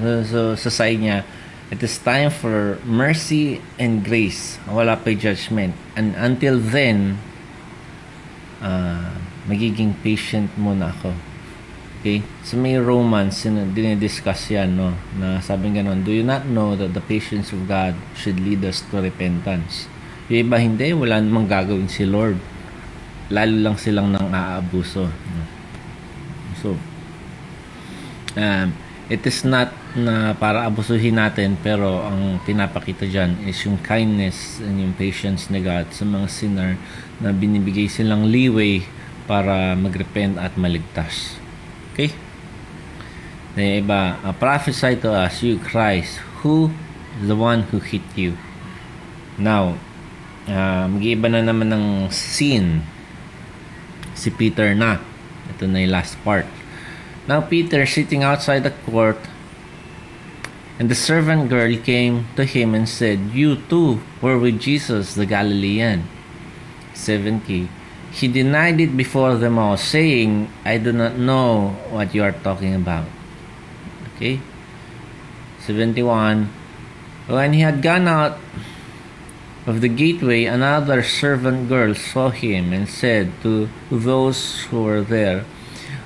Uh, 0.00 0.24
so, 0.24 0.56
sa 0.56 0.72
side 0.72 1.00
niya, 1.04 1.20
it 1.68 1.84
is 1.84 2.00
time 2.00 2.32
for 2.32 2.80
mercy 2.88 3.60
and 3.76 4.00
grace. 4.00 4.56
Wala 4.64 4.96
pa 4.96 5.12
judgment. 5.12 5.76
And 6.00 6.16
until 6.16 6.56
then, 6.56 7.20
uh, 8.66 9.14
magiging 9.46 9.94
patient 10.02 10.50
muna 10.58 10.90
ako. 10.90 11.14
Okay? 12.02 12.22
So 12.42 12.58
may 12.58 12.74
Romans, 12.78 13.46
dinidiscuss 13.46 14.50
yan, 14.50 14.74
no? 14.74 14.94
Na 15.18 15.38
sabi 15.38 15.70
ganon, 15.70 16.02
do 16.02 16.10
you 16.10 16.26
not 16.26 16.46
know 16.46 16.74
that 16.74 16.94
the 16.94 17.02
patience 17.02 17.54
of 17.54 17.70
God 17.70 17.94
should 18.18 18.42
lead 18.42 18.66
us 18.66 18.82
to 18.90 18.98
repentance? 18.98 19.86
Yung 20.26 20.50
iba 20.50 20.58
hindi, 20.58 20.90
wala 20.90 21.22
namang 21.22 21.46
gagawin 21.46 21.86
si 21.86 22.02
Lord. 22.02 22.38
Lalo 23.30 23.54
lang 23.58 23.76
silang 23.78 24.10
nang 24.10 24.30
aabuso. 24.30 25.10
So, 26.62 26.74
um, 28.38 28.68
it 29.06 29.22
is 29.22 29.46
not 29.46 29.70
na 29.96 30.36
para 30.36 30.68
abusuhin 30.68 31.16
natin 31.16 31.56
pero 31.56 32.04
ang 32.04 32.42
pinapakita 32.44 33.08
dyan 33.08 33.48
is 33.48 33.56
yung 33.64 33.80
kindness 33.80 34.60
and 34.60 34.82
yung 34.82 34.92
patience 34.92 35.48
ni 35.48 35.64
God 35.64 35.88
sa 35.94 36.04
mga 36.04 36.26
sinner 36.28 36.76
na 37.20 37.32
binibigay 37.32 37.88
silang 37.88 38.28
leeway 38.28 38.84
para 39.24 39.74
magrepent 39.74 40.36
at 40.36 40.54
maligtas. 40.54 41.40
Okay? 41.92 42.12
Na 43.56 43.62
iba, 43.80 44.00
uh, 44.20 44.34
prophesy 44.36 45.00
to 45.00 45.10
us, 45.12 45.40
you 45.40 45.56
Christ, 45.60 46.20
who 46.40 46.70
the 47.24 47.34
one 47.34 47.64
who 47.72 47.80
hit 47.80 48.04
you. 48.14 48.36
Now, 49.40 49.80
uh, 50.44 50.84
mag-iiba 50.88 51.32
na 51.32 51.40
naman 51.40 51.72
ng 51.72 51.86
scene 52.12 52.84
si 54.12 54.28
Peter 54.28 54.76
na. 54.76 55.00
Ito 55.56 55.64
na 55.64 55.80
yung 55.80 55.92
last 55.96 56.20
part. 56.20 56.48
Now, 57.24 57.42
Peter 57.42 57.82
sitting 57.88 58.22
outside 58.22 58.62
the 58.62 58.76
court 58.86 59.18
And 60.76 60.92
the 60.92 60.94
servant 60.94 61.48
girl 61.48 61.72
came 61.80 62.28
to 62.36 62.44
him 62.44 62.74
and 62.74 62.84
said, 62.84 63.32
You 63.32 63.56
too 63.56 64.04
were 64.20 64.36
with 64.36 64.60
Jesus 64.60 65.14
the 65.14 65.24
Galilean. 65.24 66.04
70. 66.96 67.68
He 68.12 68.28
denied 68.28 68.80
it 68.80 68.96
before 68.96 69.36
them 69.36 69.58
all, 69.58 69.76
saying, 69.76 70.50
I 70.64 70.78
do 70.78 70.92
not 70.92 71.16
know 71.16 71.76
what 71.90 72.14
you 72.14 72.22
are 72.22 72.32
talking 72.32 72.74
about. 72.74 73.04
Okay? 74.16 74.40
71. 75.60 76.48
When 77.26 77.52
he 77.52 77.60
had 77.60 77.82
gone 77.82 78.08
out 78.08 78.38
of 79.66 79.80
the 79.80 79.88
gateway, 79.88 80.44
another 80.44 81.02
servant 81.02 81.68
girl 81.68 81.94
saw 81.94 82.30
him 82.30 82.72
and 82.72 82.88
said 82.88 83.32
to 83.42 83.68
those 83.90 84.62
who 84.70 84.84
were 84.84 85.02
there, 85.02 85.44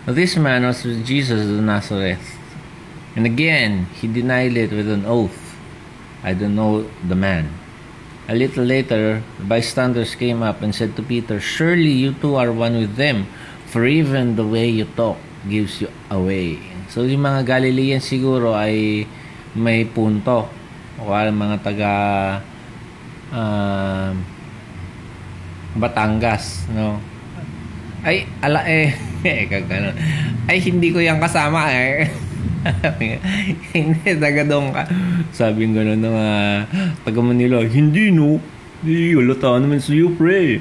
This 0.07 0.37
man 0.37 0.65
was 0.65 0.83
with 0.83 1.07
Jesus 1.07 1.49
of 1.49 1.63
Nazareth. 1.63 2.37
And 3.15 3.27
again, 3.27 3.87
he 4.01 4.09
denied 4.09 4.57
it 4.57 4.73
with 4.73 4.89
an 4.89 5.05
oath. 5.05 5.57
I 6.23 6.33
don't 6.35 6.57
know 6.57 6.89
the 7.07 7.15
man. 7.15 7.60
A 8.29 8.35
little 8.35 8.65
later, 8.65 9.23
the 9.39 9.47
bystanders 9.47 10.15
came 10.15 10.43
up 10.43 10.61
and 10.61 10.75
said 10.75 10.95
to 10.97 11.03
Peter, 11.03 11.41
Surely 11.41 11.91
you 11.91 12.13
two 12.13 12.37
are 12.37 12.53
one 12.53 12.77
with 12.77 12.97
them, 12.97 13.27
for 13.67 13.87
even 13.87 14.37
the 14.37 14.47
way 14.47 14.69
you 14.69 14.85
talk 14.99 15.17
gives 15.49 15.81
you 15.81 15.89
away. 16.11 16.61
So, 16.91 17.07
yung 17.07 17.25
mga 17.25 17.47
Galilean 17.47 18.03
siguro 18.03 18.53
ay 18.53 19.07
may 19.57 19.87
punto. 19.89 20.51
O 21.01 21.09
mga 21.17 21.57
taga 21.65 21.93
uh, 23.33 24.13
Batangas, 25.79 26.67
no? 26.75 26.99
Ay, 28.03 28.27
ala 28.43 28.65
eh, 28.67 28.93
eh, 29.29 29.47
kagano. 29.47 29.95
Ay, 30.51 30.59
hindi 30.61 30.91
ko 30.91 30.99
yan 30.99 31.23
kasama 31.23 31.71
eh. 31.71 32.11
hindi, 33.77 34.11
taga 34.21 34.45
doon 34.45 34.73
ka. 34.73 34.85
Sabi 35.33 35.65
ng 35.65 35.75
gano'n 35.77 36.01
ng 36.01 36.17
uh, 36.17 36.59
taga 37.05 37.21
Manila, 37.25 37.61
hindi 37.65 38.13
no. 38.13 38.37
Hindi, 38.81 39.17
halata 39.17 39.61
naman 39.61 39.81
sa 39.81 39.93
iyo, 39.93 40.13
pre. 40.13 40.61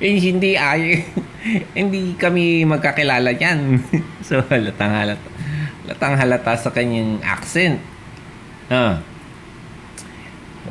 Eh, 0.00 0.16
hindi 0.20 0.56
ay, 0.56 1.04
hindi 1.78 2.16
kami 2.16 2.64
magkakilala 2.64 3.36
yan. 3.36 3.80
so, 4.26 4.40
halatang 4.48 4.92
halata. 4.92 5.28
Halatang 5.84 6.14
halata 6.16 6.52
sa 6.56 6.70
kanyang 6.72 7.20
accent. 7.24 7.80
Ah. 8.72 9.04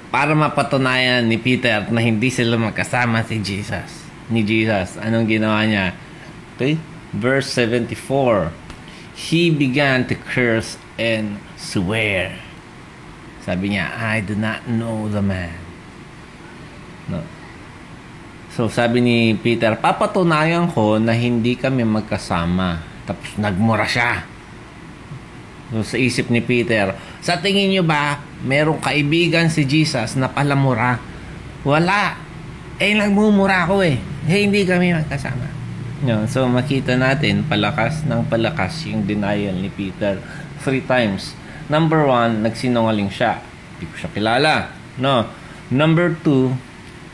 Para 0.09 0.33
mapatunayan 0.33 1.25
ni 1.25 1.37
Peter 1.37 1.85
na 1.89 2.01
hindi 2.01 2.29
sila 2.33 2.57
magkasama 2.57 3.25
si 3.25 3.41
Jesus. 3.41 4.05
Ni 4.29 4.41
Jesus. 4.41 4.97
Anong 4.97 5.29
ginawa 5.29 5.65
niya? 5.65 5.93
Okay? 6.57 6.77
Verse 7.13 7.49
74 7.53 8.62
he 9.13 9.53
began 9.53 10.05
to 10.09 10.15
curse 10.17 10.77
and 10.97 11.37
swear. 11.57 12.37
Sabi 13.43 13.75
niya, 13.75 13.91
I 13.93 14.23
do 14.23 14.33
not 14.33 14.65
know 14.65 15.11
the 15.11 15.21
man. 15.21 15.53
No. 17.11 17.19
So 18.53 18.69
sabi 18.69 19.01
ni 19.01 19.33
Peter, 19.35 19.73
papatunayan 19.75 20.69
ko 20.71 21.01
na 21.01 21.11
hindi 21.11 21.57
kami 21.57 21.83
magkasama. 21.83 22.79
Tapos 23.03 23.35
nagmura 23.35 23.89
siya. 23.89 24.23
So 25.73 25.81
sa 25.81 25.97
isip 25.97 26.29
ni 26.29 26.39
Peter, 26.39 26.93
sa 27.19 27.41
tingin 27.41 27.73
niyo 27.73 27.83
ba, 27.83 28.21
merong 28.45 28.79
kaibigan 28.79 29.49
si 29.49 29.65
Jesus 29.65 30.15
na 30.15 30.29
palamura? 30.29 31.01
Wala. 31.65 32.15
Eh, 32.77 32.93
nagmumura 32.93 33.65
ko 33.65 33.81
eh. 33.81 33.97
Eh, 34.29 34.39
hindi 34.47 34.63
kami 34.63 34.95
magkasama. 34.95 35.62
No, 36.03 36.27
so 36.27 36.43
makita 36.51 36.99
natin 36.99 37.47
palakas 37.47 38.03
ng 38.03 38.27
palakas 38.27 38.83
yung 38.91 39.07
denial 39.07 39.55
ni 39.55 39.71
Peter 39.71 40.19
three 40.59 40.83
times. 40.83 41.31
Number 41.71 42.03
one, 42.03 42.43
nagsinungaling 42.43 43.07
siya. 43.07 43.39
Hindi 43.79 43.87
ko 43.87 43.95
siya 43.95 44.11
kilala. 44.11 44.53
No. 44.99 45.31
Number 45.71 46.11
two, 46.19 46.51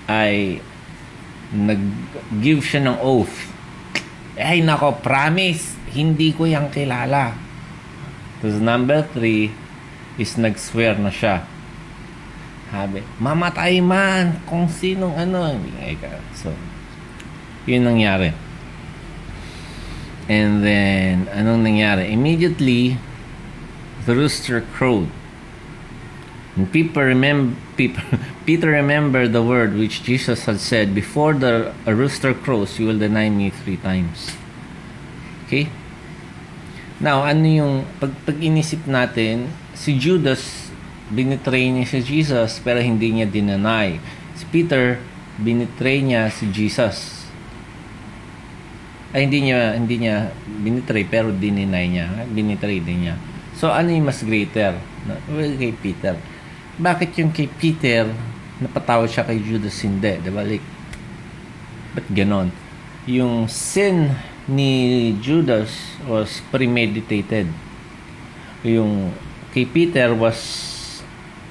ay 0.09 0.57
nag-give 1.53 2.65
siya 2.65 2.89
ng 2.89 2.97
oath. 2.97 3.53
Ay 4.33 4.65
nako, 4.65 4.97
promise, 5.05 5.77
hindi 5.93 6.33
ko 6.33 6.49
yang 6.49 6.73
kilala. 6.73 7.37
Tapos 8.41 8.57
number 8.57 9.05
three 9.13 9.53
is 10.17 10.33
nag-swear 10.33 10.97
na 10.97 11.13
siya. 11.13 11.45
Sabi, 12.73 13.05
mamatay 13.21 13.85
man 13.85 14.41
kung 14.49 14.65
sinong 14.65 15.13
ano. 15.13 15.53
So, 16.33 16.49
yun 17.69 17.85
nangyari. 17.85 18.48
And 20.29 20.61
then, 20.61 21.25
anong 21.33 21.65
nangyari? 21.65 22.13
Immediately, 22.13 23.01
the 24.05 24.13
rooster 24.13 24.61
crowed. 24.61 25.09
And 26.53 26.69
Peter, 26.69 27.09
remem- 27.09 27.57
Peter, 27.73 28.05
Peter 28.45 28.69
remembered 28.69 29.33
the 29.33 29.41
word 29.41 29.73
which 29.73 30.05
Jesus 30.05 30.45
had 30.45 30.61
said, 30.61 30.93
Before 30.93 31.33
the 31.33 31.73
a 31.89 31.97
rooster 31.97 32.37
crows, 32.37 32.77
you 32.77 32.85
will 32.85 33.01
deny 33.01 33.33
me 33.33 33.49
three 33.49 33.81
times. 33.81 34.37
Okay? 35.49 35.73
Now, 37.01 37.25
ano 37.25 37.47
yung, 37.49 37.73
pag, 37.97 38.13
pag 38.21 38.37
inisip 38.37 38.85
natin, 38.85 39.49
si 39.73 39.97
Judas, 39.97 40.69
binitray 41.09 41.73
niya 41.73 41.89
si 41.89 42.05
Jesus, 42.05 42.61
pero 42.61 42.77
hindi 42.83 43.09
niya 43.09 43.25
dinanay. 43.25 43.97
Si 44.37 44.45
Peter, 44.45 45.01
binitray 45.41 46.05
niya 46.05 46.29
si 46.29 46.45
Jesus. 46.53 47.18
Ay, 49.09 49.25
hindi 49.25 49.49
niya, 49.49 49.73
hindi 49.73 50.05
niya 50.05 50.29
binitray, 50.61 51.05
pero 51.09 51.33
dininay 51.33 51.85
niya. 51.89 52.05
Binitray 52.29 52.77
din 52.77 53.09
niya. 53.09 53.15
So, 53.57 53.73
ano 53.73 53.89
yung 53.89 54.05
mas 54.05 54.21
greater? 54.21 54.77
Well, 55.27 55.57
kay 55.57 55.73
Peter. 55.73 56.15
Bakit 56.79 57.17
yung 57.19 57.33
kay 57.33 57.49
Peter, 57.49 58.07
napatawad 58.61 59.09
siya 59.09 59.25
kay 59.25 59.41
Judas 59.41 59.75
hindi? 59.81 60.13
Diba? 60.21 60.45
Like, 60.45 60.63
ba't 61.97 62.07
ganon? 62.13 62.53
Yung 63.09 63.49
sin 63.49 64.13
ni 64.47 65.11
Judas 65.19 65.73
was 66.07 66.39
premeditated. 66.53 67.49
Yung 68.63 69.11
kay 69.51 69.65
Peter 69.65 70.13
was 70.13 70.39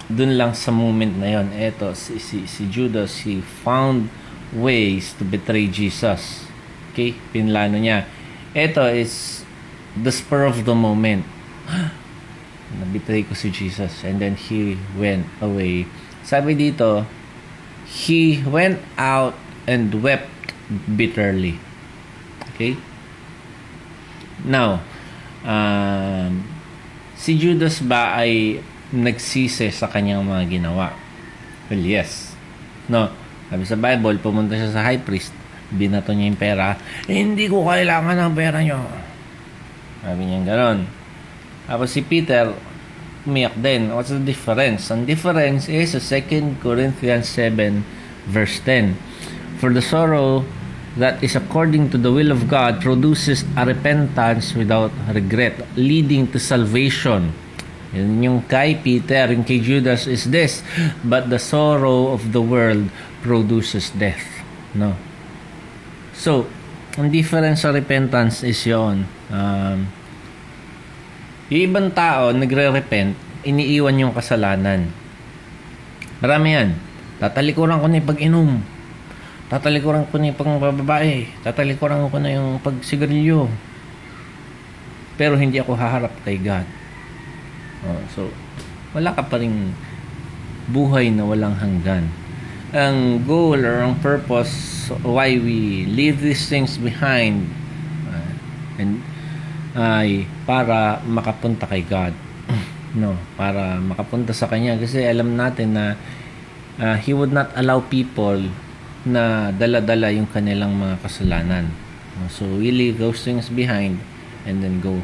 dun 0.09 0.40
lang 0.40 0.56
sa 0.56 0.72
moment 0.72 1.12
na 1.20 1.28
yon. 1.28 1.52
Eto, 1.52 1.93
si, 1.93 2.16
si, 2.16 2.48
si 2.48 2.64
Judas, 2.72 3.28
he 3.28 3.44
found 3.44 4.09
ways 4.56 5.12
to 5.12 5.22
betray 5.28 5.68
Jesus. 5.68 6.47
Okay? 6.98 7.14
Pinlano 7.30 7.78
niya. 7.78 8.10
Ito 8.58 8.90
is 8.90 9.46
the 9.94 10.10
spur 10.10 10.42
of 10.42 10.66
the 10.66 10.74
moment. 10.74 11.22
Nabitray 12.82 13.22
ko 13.22 13.38
si 13.38 13.54
Jesus. 13.54 14.02
And 14.02 14.18
then 14.18 14.34
he 14.34 14.74
went 14.98 15.30
away. 15.38 15.86
Sabi 16.26 16.58
dito, 16.58 17.06
he 17.86 18.42
went 18.42 18.82
out 18.98 19.38
and 19.70 20.02
wept 20.02 20.26
bitterly. 20.90 21.62
Okay? 22.50 22.74
Now, 24.42 24.82
um, 25.46 26.42
si 27.14 27.38
Judas 27.38 27.78
ba 27.78 28.18
ay 28.18 28.58
nagsisi 28.90 29.70
sa 29.70 29.86
kanyang 29.86 30.26
mga 30.26 30.50
ginawa? 30.50 30.98
Well, 31.70 31.78
yes. 31.78 32.34
No. 32.90 33.14
Sabi 33.54 33.62
sa 33.70 33.78
Bible, 33.78 34.18
pumunta 34.18 34.58
siya 34.58 34.74
sa 34.74 34.82
high 34.82 34.98
priest 34.98 35.30
binato 35.72 36.16
niya 36.16 36.32
yung 36.32 36.40
pera, 36.40 36.76
eh, 37.04 37.16
hindi 37.20 37.44
ko 37.48 37.64
kailangan 37.64 38.16
ng 38.16 38.34
pera 38.34 38.58
nyo. 38.64 38.80
Sabi 40.00 40.22
niya 40.24 40.40
gano'n. 40.44 40.78
Tapos 41.68 41.92
si 41.92 42.00
Peter, 42.00 42.48
umiyak 43.28 43.60
din. 43.60 43.92
What's 43.92 44.08
the 44.08 44.22
difference? 44.22 44.88
Ang 44.88 45.04
difference 45.04 45.68
is 45.68 45.92
sa 45.92 46.00
2 46.00 46.64
Corinthians 46.64 47.28
7 47.28 47.84
verse 48.24 48.60
10. 48.64 48.96
For 49.60 49.68
the 49.68 49.84
sorrow 49.84 50.48
that 50.96 51.20
is 51.20 51.36
according 51.36 51.92
to 51.92 52.00
the 52.00 52.10
will 52.10 52.32
of 52.32 52.48
God 52.48 52.80
produces 52.80 53.44
a 53.54 53.68
repentance 53.68 54.56
without 54.56 54.90
regret, 55.12 55.60
leading 55.76 56.26
to 56.32 56.40
salvation. 56.40 57.36
Yun 57.92 58.20
yung 58.20 58.40
kay 58.44 58.76
Peter, 58.76 59.32
yung 59.32 59.44
kay 59.44 59.60
Judas 59.60 60.04
is 60.04 60.28
this, 60.28 60.60
but 61.00 61.32
the 61.32 61.40
sorrow 61.40 62.12
of 62.12 62.36
the 62.36 62.42
world 62.42 62.92
produces 63.24 63.88
death. 63.96 64.24
No. 64.76 64.92
So, 66.18 66.50
ang 66.98 67.14
difference 67.14 67.62
sa 67.62 67.70
repentance 67.70 68.42
is 68.42 68.58
yon. 68.66 69.06
Um, 69.30 69.86
yung 71.46 71.62
ibang 71.70 71.88
tao, 71.94 72.34
nagre-repent, 72.34 73.14
iniiwan 73.46 74.02
yung 74.02 74.10
kasalanan. 74.10 74.90
Marami 76.18 76.48
yan. 76.58 76.74
Tatalikuran 77.22 77.78
ko 77.78 77.86
na 77.86 78.02
yung 78.02 78.10
pag-inom. 78.10 78.50
Tatalikuran 79.46 80.10
ko 80.10 80.18
na 80.18 80.34
yung 80.34 80.38
pangbabae. 80.42 81.30
Tatalikuran 81.46 82.10
ko 82.10 82.18
na 82.18 82.34
yung 82.34 82.58
pagsigarilyo. 82.66 83.46
Pero 85.14 85.38
hindi 85.38 85.62
ako 85.62 85.78
haharap 85.78 86.14
kay 86.26 86.42
God. 86.42 86.66
Oh, 87.86 88.02
so, 88.10 88.20
wala 88.90 89.14
ka 89.14 89.22
pa 89.22 89.38
rin 89.38 89.70
buhay 90.66 91.14
na 91.14 91.22
walang 91.22 91.54
hanggan. 91.54 92.10
Ang 92.76 93.24
goal 93.24 93.64
or 93.64 93.80
ang 93.80 93.96
purpose 94.00 94.88
why 95.04 95.36
we 95.36 95.88
leave 95.88 96.20
these 96.20 96.48
things 96.48 96.76
behind 96.76 97.48
uh, 98.08 98.32
and 98.80 99.00
ay 99.76 100.24
para 100.44 101.00
makapunta 101.04 101.68
kay 101.68 101.84
God. 101.84 102.12
No 102.96 103.16
para 103.36 103.76
makapunta 103.80 104.32
sa 104.32 104.48
kanya. 104.48 104.76
Kasi 104.76 105.04
alam 105.04 105.36
natin 105.36 105.76
na 105.76 105.96
uh, 106.80 106.96
he 107.00 107.12
would 107.12 107.32
not 107.32 107.52
allow 107.56 107.80
people 107.84 108.40
na 109.04 109.52
dala-dala 109.54 110.12
yung 110.12 110.28
kanilang 110.28 110.76
mga 110.76 111.00
kasalanan. 111.04 111.68
So 112.32 112.44
we 112.44 112.74
leave 112.74 112.98
those 112.98 113.22
things 113.22 113.46
behind 113.46 114.02
and 114.42 114.58
then 114.60 114.82
go 114.82 114.98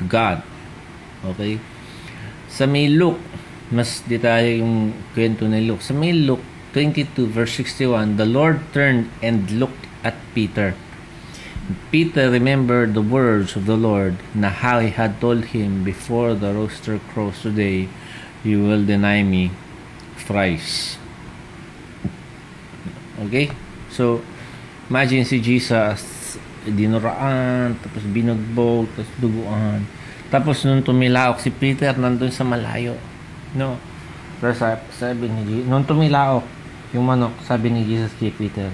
to 0.00 0.04
God. 0.08 0.40
Okay? 1.22 1.60
Sa 2.48 2.64
may 2.64 2.88
Luke 2.88 3.20
mas 3.66 4.06
di 4.06 4.14
yung 4.62 4.94
kwento 5.10 5.42
ni 5.50 5.66
Luke. 5.66 5.82
Sa 5.82 5.90
may 5.90 6.14
Luke 6.14 6.55
22 6.76 7.32
verse 7.32 7.56
61, 7.56 8.20
the 8.20 8.28
Lord 8.28 8.60
turned 8.76 9.08
and 9.24 9.48
looked 9.48 9.88
at 10.04 10.12
Peter. 10.36 10.76
Peter 11.88 12.28
remembered 12.28 12.92
the 12.92 13.00
words 13.00 13.56
of 13.56 13.64
the 13.64 13.80
Lord 13.80 14.20
na 14.36 14.52
how 14.52 14.84
he 14.84 14.92
had 14.92 15.16
told 15.16 15.56
him 15.56 15.88
before 15.88 16.36
the 16.36 16.52
rooster 16.52 17.00
crows 17.16 17.40
today, 17.40 17.88
you 18.44 18.60
will 18.60 18.84
deny 18.84 19.24
me 19.24 19.56
thrice. 20.20 21.00
Okay? 23.24 23.48
So, 23.88 24.20
imagine 24.92 25.24
si 25.24 25.40
Jesus, 25.40 26.36
dinuraan, 26.68 27.80
tapos 27.80 28.04
binugbog, 28.04 28.84
tapos 28.92 29.16
duguan. 29.16 29.80
Tapos 30.28 30.60
nung 30.68 30.84
tumilaok 30.84 31.40
si 31.40 31.48
Peter, 31.48 31.96
nandun 31.96 32.28
sa 32.28 32.44
malayo. 32.44 33.00
No? 33.56 33.80
Pero 34.44 34.52
sabi 34.92 35.24
ni 35.24 35.40
Jesus, 35.48 35.72
nung 35.72 35.88
tumilaok, 35.88 36.55
yung 36.96 37.04
manok, 37.04 37.36
sabi 37.44 37.68
ni 37.68 37.84
Jesus 37.84 38.16
kay 38.16 38.32
Peter. 38.32 38.72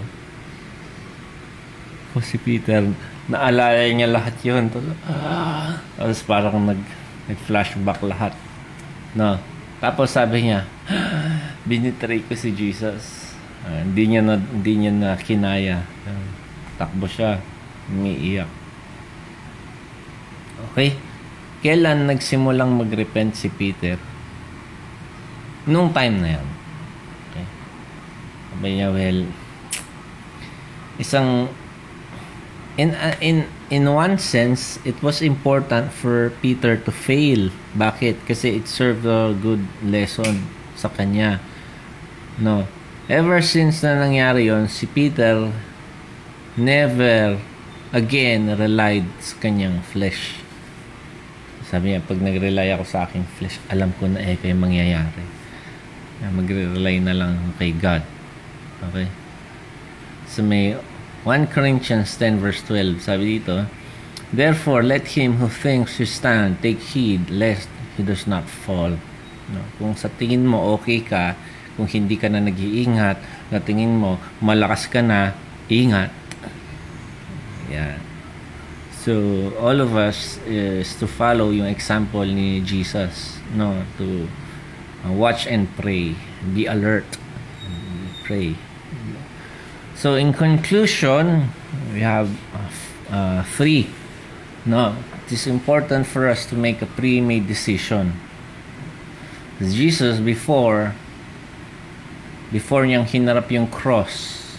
O 2.14 2.22
si 2.22 2.38
Peter, 2.38 2.86
naalala 3.26 3.82
niya 3.90 4.06
lahat 4.06 4.38
yun. 4.46 4.70
Tapos, 4.70 4.94
ah, 5.10 6.22
parang 6.30 6.62
nag, 6.62 6.78
nag-flashback 7.26 7.98
lahat. 8.06 8.32
No. 9.18 9.42
Tapos 9.82 10.14
sabi 10.14 10.46
niya, 10.46 10.62
ah, 10.86 11.50
binitray 11.66 12.22
ko 12.22 12.38
si 12.38 12.54
Jesus. 12.54 13.34
Uh, 13.62 13.82
hindi 13.86 14.10
niya 14.10 14.22
na 14.26 14.34
hindi 14.38 14.72
niya 14.74 14.92
na 14.94 15.10
kinaya. 15.14 15.86
Uh, 16.02 16.26
takbo 16.78 17.06
siya, 17.06 17.38
umiiyak. 17.90 18.50
Okay? 20.70 20.98
Kailan 21.62 22.10
nagsimulang 22.10 22.74
magrepent 22.74 23.38
si 23.38 23.46
Peter? 23.46 23.98
Nung 25.70 25.94
time 25.94 26.16
na 26.18 26.28
yan. 26.38 26.46
Well, 28.62 29.26
isang 31.02 31.50
in 32.78 32.94
uh, 32.94 33.18
in 33.18 33.50
in 33.74 33.90
one 33.90 34.22
sense 34.22 34.78
it 34.86 34.94
was 35.02 35.18
important 35.18 35.90
for 35.90 36.30
Peter 36.38 36.78
to 36.78 36.92
fail. 36.94 37.50
Bakit? 37.74 38.22
Kasi 38.22 38.62
it 38.62 38.70
served 38.70 39.02
a 39.02 39.34
good 39.34 39.66
lesson 39.82 40.46
sa 40.78 40.86
kanya. 40.94 41.42
No. 42.38 42.70
Ever 43.10 43.42
since 43.42 43.82
na 43.82 43.98
nangyari 43.98 44.46
yon 44.46 44.70
si 44.70 44.86
Peter 44.86 45.50
never 46.54 47.42
again 47.90 48.46
relied 48.54 49.10
sa 49.18 49.42
kanyang 49.42 49.82
flesh. 49.82 50.38
Sabi 51.66 51.92
niya 51.92 52.04
pag 52.04 52.22
nag-rely 52.22 52.70
ako 52.78 52.84
sa 52.86 53.10
aking 53.10 53.26
flesh 53.42 53.58
alam 53.74 53.90
ko 53.98 54.06
na 54.06 54.22
eh 54.22 54.38
kaya 54.38 54.54
mangyayari. 54.54 55.26
Magre-rely 56.22 57.02
na 57.02 57.18
lang 57.18 57.34
kay 57.58 57.74
God 57.74 58.11
Okay? 58.90 59.06
So 60.26 60.42
may 60.42 60.74
1 61.22 61.54
Corinthians 61.54 62.16
10 62.18 62.42
verse 62.42 62.62
12, 62.66 62.98
sabi 62.98 63.38
dito, 63.38 63.68
Therefore, 64.32 64.80
let 64.82 65.12
him 65.12 65.36
who 65.36 65.46
thinks 65.46 66.00
he 66.00 66.08
stand 66.08 66.64
take 66.64 66.80
heed 66.80 67.28
lest 67.28 67.68
he 67.94 68.02
does 68.02 68.24
not 68.24 68.48
fall. 68.48 68.96
No? 69.52 69.60
Kung 69.76 69.92
sa 69.92 70.08
tingin 70.08 70.48
mo 70.48 70.72
okay 70.80 71.04
ka, 71.04 71.36
kung 71.76 71.84
hindi 71.84 72.16
ka 72.16 72.32
na 72.32 72.40
nag-iingat, 72.40 73.20
na 73.52 73.58
tingin 73.60 73.92
mo 73.92 74.16
malakas 74.40 74.88
ka 74.88 75.04
na, 75.04 75.36
ingat. 75.68 76.08
Yeah. 77.68 78.00
So, 79.04 79.52
all 79.60 79.84
of 79.84 79.98
us 80.00 80.40
is 80.48 80.96
to 81.02 81.10
follow 81.10 81.52
yung 81.52 81.68
example 81.68 82.24
ni 82.24 82.64
Jesus, 82.64 83.36
no, 83.52 83.84
to 84.00 84.30
uh, 85.04 85.12
watch 85.12 85.44
and 85.44 85.68
pray, 85.76 86.14
be 86.56 86.64
alert, 86.64 87.04
pray. 88.24 88.56
So 89.94 90.14
in 90.14 90.32
conclusion, 90.32 91.48
we 91.92 92.00
have 92.00 92.30
uh, 93.10 93.44
three. 93.44 93.88
No, 94.64 94.96
it 95.26 95.32
is 95.32 95.46
important 95.46 96.06
for 96.06 96.28
us 96.28 96.46
to 96.46 96.54
make 96.54 96.82
a 96.82 96.86
pre-made 96.86 97.46
decision. 97.46 98.12
Jesus 99.60 100.18
before 100.18 100.94
before 102.50 102.84
niyang 102.84 103.06
hinarap 103.06 103.48
yung 103.50 103.70
cross, 103.70 104.56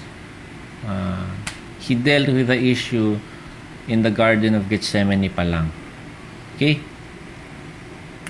uh, 0.87 1.27
he 1.79 1.93
dealt 1.93 2.27
with 2.27 2.47
the 2.47 2.57
issue 2.57 3.19
in 3.87 4.01
the 4.01 4.11
Garden 4.11 4.55
of 4.55 4.69
Gethsemane 4.71 5.29
pa 5.29 5.43
lang. 5.43 5.69
Okay? 6.55 6.79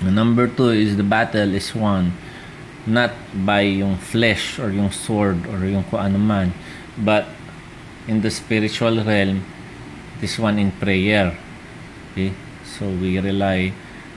Number 0.02 0.48
two 0.50 0.74
is 0.74 0.96
the 0.98 1.06
battle 1.06 1.54
is 1.54 1.72
won 1.72 2.12
not 2.84 3.12
by 3.32 3.64
yung 3.64 3.96
flesh 3.96 4.58
or 4.58 4.68
yung 4.68 4.90
sword 4.92 5.40
or 5.48 5.64
yung 5.64 5.84
kung 5.88 6.00
ano 6.00 6.18
man, 6.18 6.52
but 6.98 7.26
in 8.06 8.20
the 8.20 8.30
spiritual 8.30 9.02
realm, 9.02 9.44
this 10.20 10.38
one 10.38 10.58
in 10.58 10.70
prayer. 10.72 11.36
Okay? 12.12 12.32
So 12.64 12.88
we 12.88 13.18
rely 13.18 13.72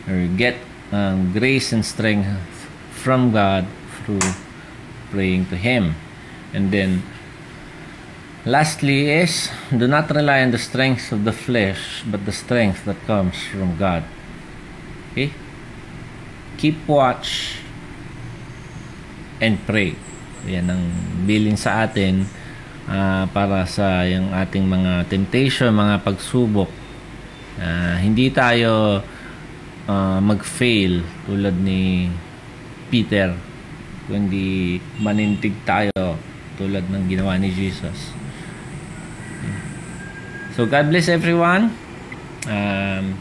or 0.07 0.27
get 0.37 0.55
um, 0.91 1.33
grace 1.33 1.73
and 1.73 1.85
strength 1.85 2.27
from 2.91 3.31
God 3.31 3.67
through 4.03 4.23
praying 5.11 5.47
to 5.47 5.55
Him. 5.55 5.95
And 6.53 6.71
then, 6.71 7.03
lastly 8.45 9.09
is, 9.11 9.49
do 9.71 9.87
not 9.87 10.09
rely 10.11 10.41
on 10.41 10.51
the 10.51 10.57
strength 10.57 11.11
of 11.11 11.23
the 11.23 11.33
flesh, 11.33 12.03
but 12.07 12.25
the 12.25 12.31
strength 12.31 12.85
that 12.85 12.99
comes 13.05 13.35
from 13.51 13.77
God. 13.77 14.03
Okay? 15.11 15.33
Keep 16.57 16.87
watch 16.87 17.59
and 19.41 19.59
pray. 19.65 19.93
Yan 20.47 20.71
ang 20.71 20.83
bilin 21.27 21.59
sa 21.59 21.83
atin 21.85 22.25
uh, 22.87 23.27
para 23.29 23.67
sa 23.67 24.07
yung 24.07 24.31
ating 24.33 24.65
mga 24.65 25.05
temptation, 25.11 25.71
mga 25.75 26.01
pagsubok. 26.01 26.71
Uh, 27.57 27.95
hindi 28.01 28.31
tayo 28.31 29.03
uh, 29.87 30.19
mag-fail 30.23 31.01
tulad 31.25 31.55
ni 31.57 32.11
Peter 32.87 33.33
kundi 34.07 34.79
manintig 35.03 35.51
tayo 35.67 36.15
tulad 36.55 36.87
ng 36.87 37.11
ginawa 37.11 37.35
ni 37.35 37.51
Jesus. 37.51 38.15
So 40.55 40.65
God 40.65 40.89
bless 40.89 41.11
everyone. 41.11 41.75
Um, 42.49 43.19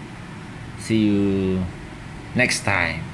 see 0.81 1.11
you 1.11 1.61
next 2.33 2.65
time. 2.65 3.05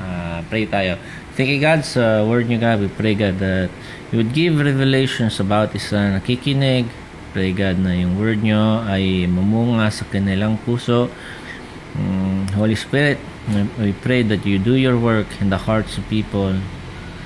Uh, 0.00 0.40
pray 0.48 0.64
tayo. 0.64 0.96
Thank 1.34 1.50
you 1.50 1.60
God 1.60 1.82
sa 1.82 2.22
word 2.24 2.46
niyo 2.46 2.62
God. 2.62 2.78
We 2.80 2.88
pray 2.88 3.18
God 3.18 3.36
that 3.42 3.68
you 4.14 4.22
would 4.22 4.30
give 4.30 4.62
revelations 4.62 5.42
about 5.42 5.74
isa 5.74 6.14
nakikinig. 6.14 6.86
Pray 7.34 7.50
God 7.50 7.82
na 7.82 7.98
yung 7.98 8.14
word 8.14 8.46
niyo 8.46 8.86
ay 8.86 9.26
mamunga 9.26 9.90
sa 9.90 10.06
kanilang 10.06 10.54
puso. 10.62 11.10
Um, 11.98 12.46
Holy 12.54 12.78
Spirit, 12.78 13.18
we 13.74 13.90
pray 14.06 14.22
that 14.22 14.46
you 14.46 14.62
do 14.62 14.78
your 14.78 14.94
work 14.94 15.26
in 15.42 15.50
the 15.50 15.58
hearts 15.58 15.98
of 15.98 16.06
people 16.06 16.54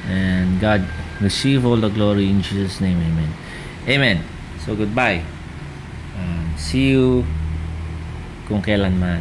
and 0.09 0.57
God 0.65 0.81
receive 1.21 1.69
all 1.69 1.77
the 1.77 1.93
glory 1.93 2.33
in 2.33 2.41
Jesus 2.41 2.81
name 2.81 2.97
amen 3.05 3.37
amen 3.85 4.19
so 4.65 4.73
goodbye 4.73 5.21
um, 6.17 6.49
see 6.57 6.97
you 6.97 7.27
kung 8.49 8.65
kailan 8.65 8.97
man 8.97 9.21